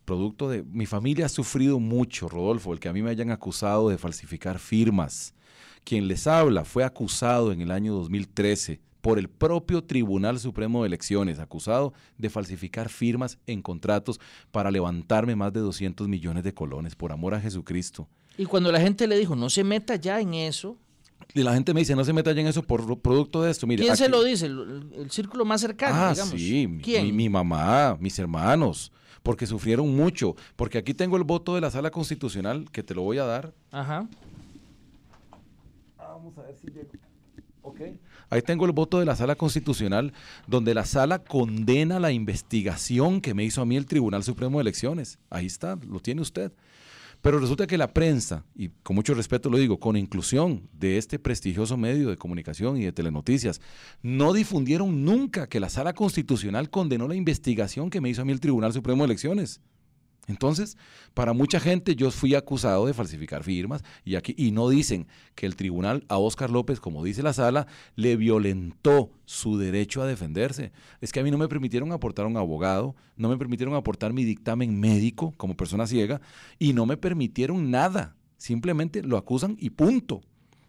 producto 0.05 0.49
de... 0.49 0.63
Mi 0.63 0.85
familia 0.85 1.25
ha 1.25 1.29
sufrido 1.29 1.79
mucho, 1.79 2.29
Rodolfo, 2.29 2.73
el 2.73 2.79
que 2.79 2.89
a 2.89 2.93
mí 2.93 3.01
me 3.01 3.09
hayan 3.09 3.29
acusado 3.29 3.89
de 3.89 3.97
falsificar 3.97 4.57
firmas. 4.57 5.33
Quien 5.83 6.07
les 6.07 6.27
habla 6.27 6.65
fue 6.65 6.83
acusado 6.83 7.51
en 7.51 7.61
el 7.61 7.71
año 7.71 7.93
2013 7.93 8.79
por 9.07 9.19
el 9.19 9.29
propio 9.29 9.85
Tribunal 9.85 10.37
Supremo 10.37 10.83
de 10.83 10.87
Elecciones, 10.87 11.39
acusado 11.39 11.93
de 12.17 12.29
falsificar 12.29 12.89
firmas 12.89 13.39
en 13.47 13.61
contratos 13.61 14.19
para 14.51 14.69
levantarme 14.69 15.33
más 15.33 15.53
de 15.53 15.61
200 15.61 16.09
millones 16.09 16.43
de 16.43 16.53
colones, 16.53 16.93
por 16.93 17.13
amor 17.13 17.33
a 17.33 17.39
Jesucristo. 17.39 18.09
Y 18.37 18.43
cuando 18.43 18.69
la 18.69 18.81
gente 18.81 19.07
le 19.07 19.17
dijo, 19.17 19.33
no 19.33 19.49
se 19.49 19.63
meta 19.63 19.95
ya 19.95 20.19
en 20.19 20.33
eso. 20.33 20.75
Y 21.33 21.41
la 21.41 21.53
gente 21.53 21.73
me 21.73 21.79
dice, 21.79 21.95
no 21.95 22.03
se 22.03 22.11
meta 22.11 22.33
ya 22.33 22.41
en 22.41 22.47
eso 22.47 22.63
por 22.63 22.99
producto 22.99 23.41
de 23.43 23.49
esto. 23.49 23.65
Mire, 23.65 23.81
¿Quién 23.81 23.95
se 23.95 24.09
lo 24.09 24.25
dice? 24.25 24.47
El, 24.47 25.07
círculo 25.09 25.45
más 25.45 25.61
cercano, 25.61 25.95
ah, 25.95 26.11
digamos. 26.11 26.33
Sí, 26.37 26.67
Mi, 26.67 27.13
mi 27.13 27.29
mamá, 27.29 27.95
mis 28.01 28.19
hermanos, 28.19 28.91
porque 29.23 29.45
sufrieron 29.45 29.95
mucho. 29.95 30.35
Porque 30.57 30.79
aquí 30.79 30.93
tengo 30.93 31.15
el 31.15 31.23
voto 31.23 31.55
de 31.55 31.61
la 31.61 31.71
sala 31.71 31.91
constitucional, 31.91 32.69
que 32.73 32.83
te 32.83 32.93
lo 32.93 33.03
voy 33.03 33.19
a 33.19 33.23
dar. 33.23 33.53
Ajá. 33.71 34.05
Vamos 35.97 36.37
a 36.37 36.41
ver 36.41 36.57
si 36.57 36.67
llego. 36.67 36.89
Ok. 37.61 37.79
Ahí 38.30 38.41
tengo 38.41 38.65
el 38.65 38.71
voto 38.71 38.99
de 38.99 39.05
la 39.05 39.15
sala 39.15 39.36
constitucional, 39.36 40.13
donde 40.47 40.73
la 40.73 40.86
sala 40.86 41.19
condena 41.23 41.99
la 41.99 42.11
investigación 42.11 43.21
que 43.21 43.34
me 43.34 43.43
hizo 43.43 43.61
a 43.61 43.65
mí 43.65 43.78
el 43.78 43.86
Tribunal 43.86 44.23
Supremo 44.23 44.57
de 44.57 44.63
Elecciones. 44.63 45.19
Ahí 45.30 45.45
está, 45.45 45.78
lo 45.88 45.99
tiene 45.99 46.21
usted. 46.21 46.51
Pero 47.21 47.39
resulta 47.39 47.67
que 47.67 47.78
la 47.78 47.93
prensa, 47.93 48.45
y 48.55 48.69
con 48.84 48.95
mucho 48.95 49.13
respeto 49.13 49.49
lo 49.49 49.57
digo, 49.57 49.80
con 49.80 49.97
inclusión 49.97 50.69
de 50.73 50.97
este 50.97 51.17
prestigioso 51.17 51.75
medio 51.75 52.09
de 52.09 52.17
comunicación 52.17 52.78
y 52.78 52.86
de 52.86 52.91
telenoticias, 52.91 53.59
no 54.01 54.34
difundieron 54.34 55.03
nunca 55.03 55.47
que 55.47 55.59
la 55.59 55.69
sala 55.69 55.93
constitucional 55.93 56.69
condenó 56.69 57.07
la 57.07 57.15
investigación 57.15 57.89
que 57.89 58.01
me 58.01 58.09
hizo 58.09 58.21
a 58.21 58.25
mí 58.25 58.34
el 58.34 58.39
Tribunal 58.39 58.73
Supremo 58.73 59.03
de 59.03 59.07
Elecciones. 59.07 59.61
Entonces, 60.28 60.78
para 61.13 61.32
mucha 61.32 61.59
gente 61.59 61.95
yo 61.95 62.11
fui 62.11 62.36
acusado 62.36 62.86
de 62.86 62.93
falsificar 62.93 63.43
firmas 63.43 63.84
y 64.03 64.15
aquí 64.15 64.36
y 64.38 64.51
no 64.51 64.67
dicen 64.67 65.07
que 65.36 65.45
el 65.45 65.55
tribunal 65.55 66.03
a 66.09 66.17
Óscar 66.17 66.49
López, 66.49 66.82
como 66.82 67.03
dice 67.03 67.23
la 67.23 67.32
sala, 67.32 67.65
le 67.95 68.17
violentó 68.17 69.09
su 69.23 69.57
derecho 69.57 70.01
a 70.01 70.05
defenderse. 70.05 70.73
Es 70.99 71.13
que 71.13 71.21
a 71.21 71.23
mí 71.23 71.32
no 71.32 71.38
me 71.38 71.47
permitieron 71.47 71.93
aportar 71.93 72.25
un 72.25 72.36
abogado, 72.36 72.93
no 73.15 73.30
me 73.30 73.38
permitieron 73.38 73.73
aportar 73.75 74.11
mi 74.11 74.25
dictamen 74.25 74.78
médico 74.78 75.34
como 75.38 75.55
persona 75.55 75.88
ciega 75.88 76.19
y 76.59 76.73
no 76.73 76.86
me 76.86 76.97
permitieron 76.97 77.71
nada. 77.71 78.17
Simplemente 78.36 79.03
lo 79.03 79.15
acusan 79.15 79.55
y 79.57 79.69
punto. 79.69 80.21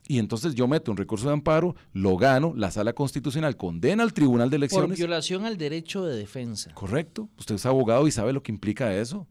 Y 0.06 0.20
entonces 0.20 0.54
yo 0.54 0.68
meto 0.68 0.90
un 0.90 0.96
recurso 0.96 1.26
de 1.26 1.34
amparo, 1.34 1.74
lo 1.92 2.16
gano, 2.16 2.54
la 2.56 2.70
sala 2.70 2.94
constitucional 2.94 3.56
condena 3.56 4.04
al 4.04 4.14
tribunal 4.14 4.48
de 4.48 4.56
elecciones. 4.56 4.90
Por 4.90 4.96
violación 4.96 5.44
al 5.44 5.58
derecho 5.58 6.06
de 6.06 6.16
defensa. 6.16 6.72
Correcto. 6.72 7.28
Usted 7.38 7.56
es 7.56 7.66
abogado 7.66 8.06
y 8.06 8.12
sabe 8.12 8.32
lo 8.32 8.42
que 8.42 8.52
implica 8.52 8.94
eso 8.94 9.26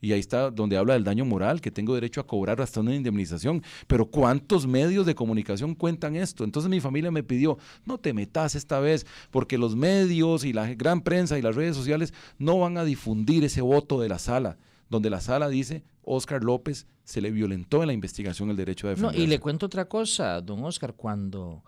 y 0.00 0.12
ahí 0.12 0.20
está 0.20 0.50
donde 0.50 0.76
habla 0.76 0.94
del 0.94 1.04
daño 1.04 1.24
moral, 1.24 1.60
que 1.60 1.70
tengo 1.70 1.94
derecho 1.94 2.20
a 2.20 2.26
cobrar 2.26 2.60
hasta 2.60 2.80
una 2.80 2.94
indemnización. 2.94 3.62
Pero 3.86 4.06
¿cuántos 4.06 4.66
medios 4.66 5.06
de 5.06 5.14
comunicación 5.14 5.74
cuentan 5.74 6.16
esto? 6.16 6.44
Entonces 6.44 6.70
mi 6.70 6.80
familia 6.80 7.10
me 7.10 7.22
pidió, 7.22 7.58
no 7.84 7.98
te 7.98 8.12
metas 8.12 8.54
esta 8.54 8.80
vez, 8.80 9.06
porque 9.30 9.58
los 9.58 9.76
medios 9.76 10.44
y 10.44 10.52
la 10.52 10.74
gran 10.74 11.02
prensa 11.02 11.38
y 11.38 11.42
las 11.42 11.56
redes 11.56 11.76
sociales 11.76 12.14
no 12.38 12.58
van 12.58 12.78
a 12.78 12.84
difundir 12.84 13.44
ese 13.44 13.60
voto 13.60 14.00
de 14.00 14.08
la 14.08 14.18
sala 14.18 14.56
donde 14.90 15.08
la 15.08 15.20
sala 15.20 15.48
dice 15.48 15.84
Oscar 16.02 16.42
López 16.44 16.86
se 17.04 17.20
le 17.20 17.30
violentó 17.30 17.80
en 17.82 17.86
la 17.86 17.92
investigación 17.92 18.50
el 18.50 18.56
derecho 18.56 18.88
a 18.88 18.90
defenderse. 18.90 19.16
No, 19.16 19.24
y 19.24 19.26
le 19.26 19.38
cuento 19.38 19.66
otra 19.66 19.86
cosa, 19.86 20.40
don 20.40 20.64
Oscar, 20.64 20.94
cuando, 20.94 21.62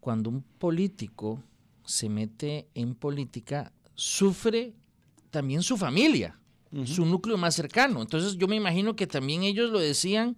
cuando 0.00 0.30
un 0.30 0.42
político 0.42 1.42
se 1.84 2.08
mete 2.08 2.68
en 2.74 2.94
política, 2.94 3.72
sufre 3.94 4.72
también 5.30 5.62
su 5.62 5.76
familia, 5.76 6.38
su 6.84 7.06
núcleo 7.06 7.36
más 7.36 7.54
cercano. 7.54 8.02
Entonces 8.02 8.36
yo 8.36 8.48
me 8.48 8.56
imagino 8.56 8.96
que 8.96 9.06
también 9.06 9.42
ellos 9.42 9.70
lo 9.70 9.78
decían 9.78 10.36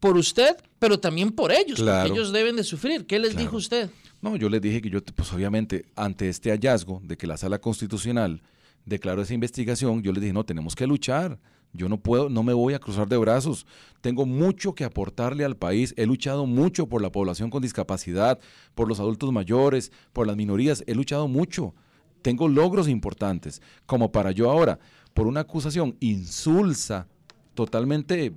por 0.00 0.16
usted, 0.16 0.56
pero 0.78 1.00
también 1.00 1.30
por 1.30 1.52
ellos, 1.52 1.80
porque 1.80 2.12
ellos 2.12 2.32
deben 2.32 2.56
de 2.56 2.64
sufrir. 2.64 3.06
¿Qué 3.06 3.18
les 3.18 3.36
dijo 3.36 3.56
usted? 3.56 3.90
No, 4.20 4.36
yo 4.36 4.48
les 4.48 4.60
dije 4.60 4.80
que 4.80 4.90
yo, 4.90 5.02
pues 5.02 5.32
obviamente, 5.32 5.86
ante 5.96 6.28
este 6.28 6.50
hallazgo 6.50 7.00
de 7.04 7.16
que 7.16 7.26
la 7.26 7.36
sala 7.36 7.58
constitucional 7.58 8.42
declaró 8.84 9.22
esa 9.22 9.34
investigación, 9.34 10.02
yo 10.02 10.12
les 10.12 10.22
dije, 10.22 10.32
no, 10.32 10.44
tenemos 10.44 10.74
que 10.74 10.86
luchar. 10.86 11.38
Yo 11.76 11.88
no 11.88 11.98
puedo, 11.98 12.28
no 12.28 12.44
me 12.44 12.52
voy 12.52 12.74
a 12.74 12.78
cruzar 12.78 13.08
de 13.08 13.16
brazos. 13.16 13.66
Tengo 14.00 14.26
mucho 14.26 14.74
que 14.74 14.84
aportarle 14.84 15.44
al 15.44 15.56
país. 15.56 15.92
He 15.96 16.06
luchado 16.06 16.46
mucho 16.46 16.88
por 16.88 17.02
la 17.02 17.10
población 17.10 17.50
con 17.50 17.62
discapacidad, 17.62 18.38
por 18.76 18.88
los 18.88 19.00
adultos 19.00 19.32
mayores, 19.32 19.90
por 20.12 20.26
las 20.26 20.36
minorías. 20.36 20.84
He 20.86 20.94
luchado 20.94 21.26
mucho. 21.26 21.74
Tengo 22.22 22.46
logros 22.46 22.88
importantes. 22.88 23.60
Como 23.86 24.12
para 24.12 24.30
yo 24.30 24.50
ahora, 24.50 24.78
por 25.14 25.26
una 25.26 25.40
acusación 25.40 25.96
insulsa, 26.00 27.06
totalmente 27.54 28.34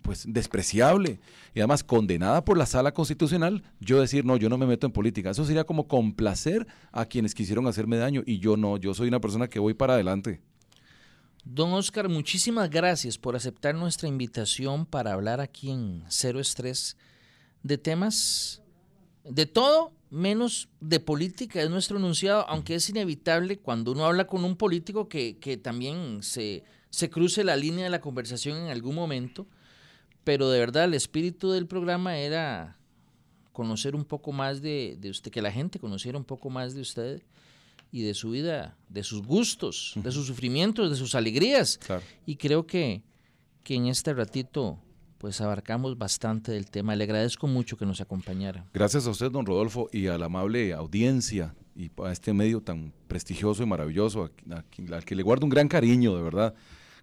pues 0.00 0.24
despreciable 0.26 1.20
y 1.54 1.60
además 1.60 1.84
condenada 1.84 2.42
por 2.44 2.56
la 2.56 2.64
sala 2.64 2.94
constitucional, 2.94 3.62
yo 3.78 4.00
decir, 4.00 4.24
no, 4.24 4.38
yo 4.38 4.48
no 4.48 4.56
me 4.56 4.66
meto 4.66 4.86
en 4.86 4.92
política. 4.92 5.30
Eso 5.30 5.44
sería 5.44 5.64
como 5.64 5.86
complacer 5.86 6.66
a 6.92 7.04
quienes 7.04 7.34
quisieron 7.34 7.66
hacerme 7.66 7.98
daño 7.98 8.22
y 8.24 8.38
yo 8.38 8.56
no, 8.56 8.78
yo 8.78 8.94
soy 8.94 9.08
una 9.08 9.20
persona 9.20 9.48
que 9.48 9.58
voy 9.58 9.74
para 9.74 9.94
adelante. 9.94 10.40
Don 11.44 11.72
Oscar, 11.72 12.08
muchísimas 12.08 12.70
gracias 12.70 13.18
por 13.18 13.36
aceptar 13.36 13.74
nuestra 13.74 14.08
invitación 14.08 14.86
para 14.86 15.12
hablar 15.12 15.40
aquí 15.40 15.70
en 15.70 16.04
Cero 16.08 16.40
Estrés 16.40 16.96
de 17.62 17.76
temas 17.76 18.62
de 19.24 19.46
todo 19.46 19.92
menos 20.10 20.68
de 20.80 21.00
política, 21.00 21.62
es 21.62 21.70
nuestro 21.70 21.98
enunciado, 21.98 22.48
aunque 22.48 22.74
es 22.74 22.88
inevitable 22.88 23.58
cuando 23.58 23.92
uno 23.92 24.06
habla 24.06 24.26
con 24.26 24.44
un 24.44 24.56
político 24.56 25.08
que, 25.08 25.60
también 25.62 26.22
se, 26.22 26.64
se 26.90 27.10
cruce 27.10 27.44
la 27.44 27.56
línea 27.56 27.84
de 27.84 27.90
la 27.90 28.00
conversación 28.00 28.58
en 28.58 28.68
algún 28.68 28.94
momento, 28.94 29.46
pero 30.24 30.50
de 30.50 30.58
verdad 30.58 30.84
el 30.84 30.94
espíritu 30.94 31.50
del 31.50 31.66
programa 31.66 32.18
era 32.18 32.78
conocer 33.52 33.94
un 33.94 34.04
poco 34.04 34.32
más 34.32 34.62
de, 34.62 34.96
de 35.00 35.10
usted, 35.10 35.30
que 35.30 35.42
la 35.42 35.52
gente 35.52 35.78
conociera 35.78 36.16
un 36.16 36.24
poco 36.24 36.50
más 36.50 36.74
de 36.74 36.80
usted 36.80 37.22
y 37.90 38.02
de 38.02 38.14
su 38.14 38.30
vida, 38.30 38.76
de 38.88 39.02
sus 39.02 39.22
gustos, 39.22 39.92
de 39.96 40.12
sus 40.12 40.26
sufrimientos, 40.26 40.90
de 40.90 40.96
sus 40.96 41.14
alegrías. 41.14 41.80
Y 42.26 42.36
creo 42.36 42.66
que, 42.66 43.02
que 43.64 43.74
en 43.74 43.86
este 43.86 44.12
ratito 44.12 44.78
pues 45.18 45.40
abarcamos 45.40 45.98
bastante 45.98 46.52
del 46.52 46.70
tema. 46.70 46.96
Le 46.96 47.04
agradezco 47.04 47.46
mucho 47.46 47.76
que 47.76 47.84
nos 47.84 48.00
acompañara. 48.00 48.64
Gracias 48.72 49.06
a 49.06 49.10
usted, 49.10 49.30
don 49.30 49.44
Rodolfo, 49.44 49.88
y 49.92 50.06
a 50.06 50.16
la 50.16 50.26
amable 50.26 50.72
audiencia 50.72 51.54
y 51.76 51.90
a 52.02 52.12
este 52.12 52.32
medio 52.32 52.60
tan 52.60 52.92
prestigioso 53.06 53.62
y 53.62 53.66
maravilloso, 53.66 54.30
al 54.92 55.04
que 55.04 55.14
le 55.14 55.22
guardo 55.22 55.44
un 55.46 55.50
gran 55.50 55.68
cariño, 55.68 56.16
de 56.16 56.22
verdad. 56.22 56.54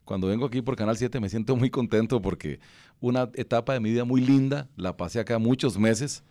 Cuando 0.06 0.28
vengo 0.28 0.46
aquí 0.46 0.62
por 0.62 0.76
Canal 0.76 0.98
7 0.98 1.20
me 1.20 1.30
siento 1.30 1.56
muy 1.56 1.70
contento 1.70 2.22
porque 2.22 2.60
una 3.00 3.30
etapa 3.34 3.74
de 3.74 3.80
mi 3.80 3.92
vida 3.92 4.06
muy 4.06 4.22
linda, 4.22 4.70
la 4.76 4.96
pasé 4.98 5.20
acá 5.20 5.40
muchos 5.40 5.80
meses 5.80 6.24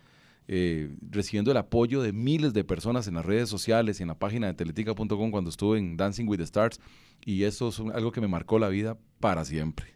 eh, 0.47 0.95
recibiendo 1.09 1.51
el 1.51 1.57
apoyo 1.57 2.01
de 2.01 2.13
miles 2.13 2.53
de 2.53 2.63
personas 2.63 3.07
en 3.07 3.15
las 3.15 3.25
redes 3.25 3.49
sociales 3.49 3.99
y 3.99 4.03
en 4.03 4.09
la 4.09 4.19
página 4.19 4.47
de 4.47 4.53
teletica.com 4.53 5.31
cuando 5.31 5.49
estuve 5.49 5.79
en 5.79 5.97
Dancing 5.97 6.27
with 6.27 6.37
the 6.37 6.43
Stars 6.43 6.79
y 7.25 7.43
eso 7.43 7.69
es 7.69 7.79
algo 7.79 8.11
que 8.11 8.21
me 8.21 8.27
marcó 8.27 8.59
la 8.59 8.69
vida 8.69 8.97
para 9.19 9.43
siempre. 9.43 9.95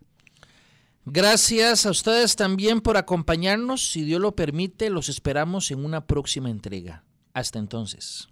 Gracias 1.06 1.86
a 1.86 1.92
ustedes 1.92 2.36
también 2.36 2.82
por 2.82 2.98
acompañarnos. 2.98 3.92
Si 3.92 4.04
Dios 4.04 4.22
lo 4.22 4.36
permite, 4.36 4.90
los 4.90 5.10
esperamos 5.10 5.72
en 5.72 5.84
una 5.84 6.06
próxima 6.06 6.50
entrega. 6.50 7.04
Hasta 7.34 7.60
entonces. 7.60 8.30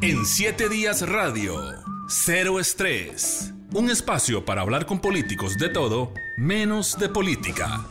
En 0.00 0.26
siete 0.26 0.68
días 0.68 1.08
radio, 1.08 1.54
cero 2.08 2.58
estrés. 2.58 3.54
Un 3.72 3.88
espacio 3.88 4.44
para 4.44 4.60
hablar 4.60 4.84
con 4.84 5.00
políticos 5.00 5.56
de 5.56 5.68
todo, 5.68 6.12
menos 6.36 6.98
de 6.98 7.08
política. 7.08 7.86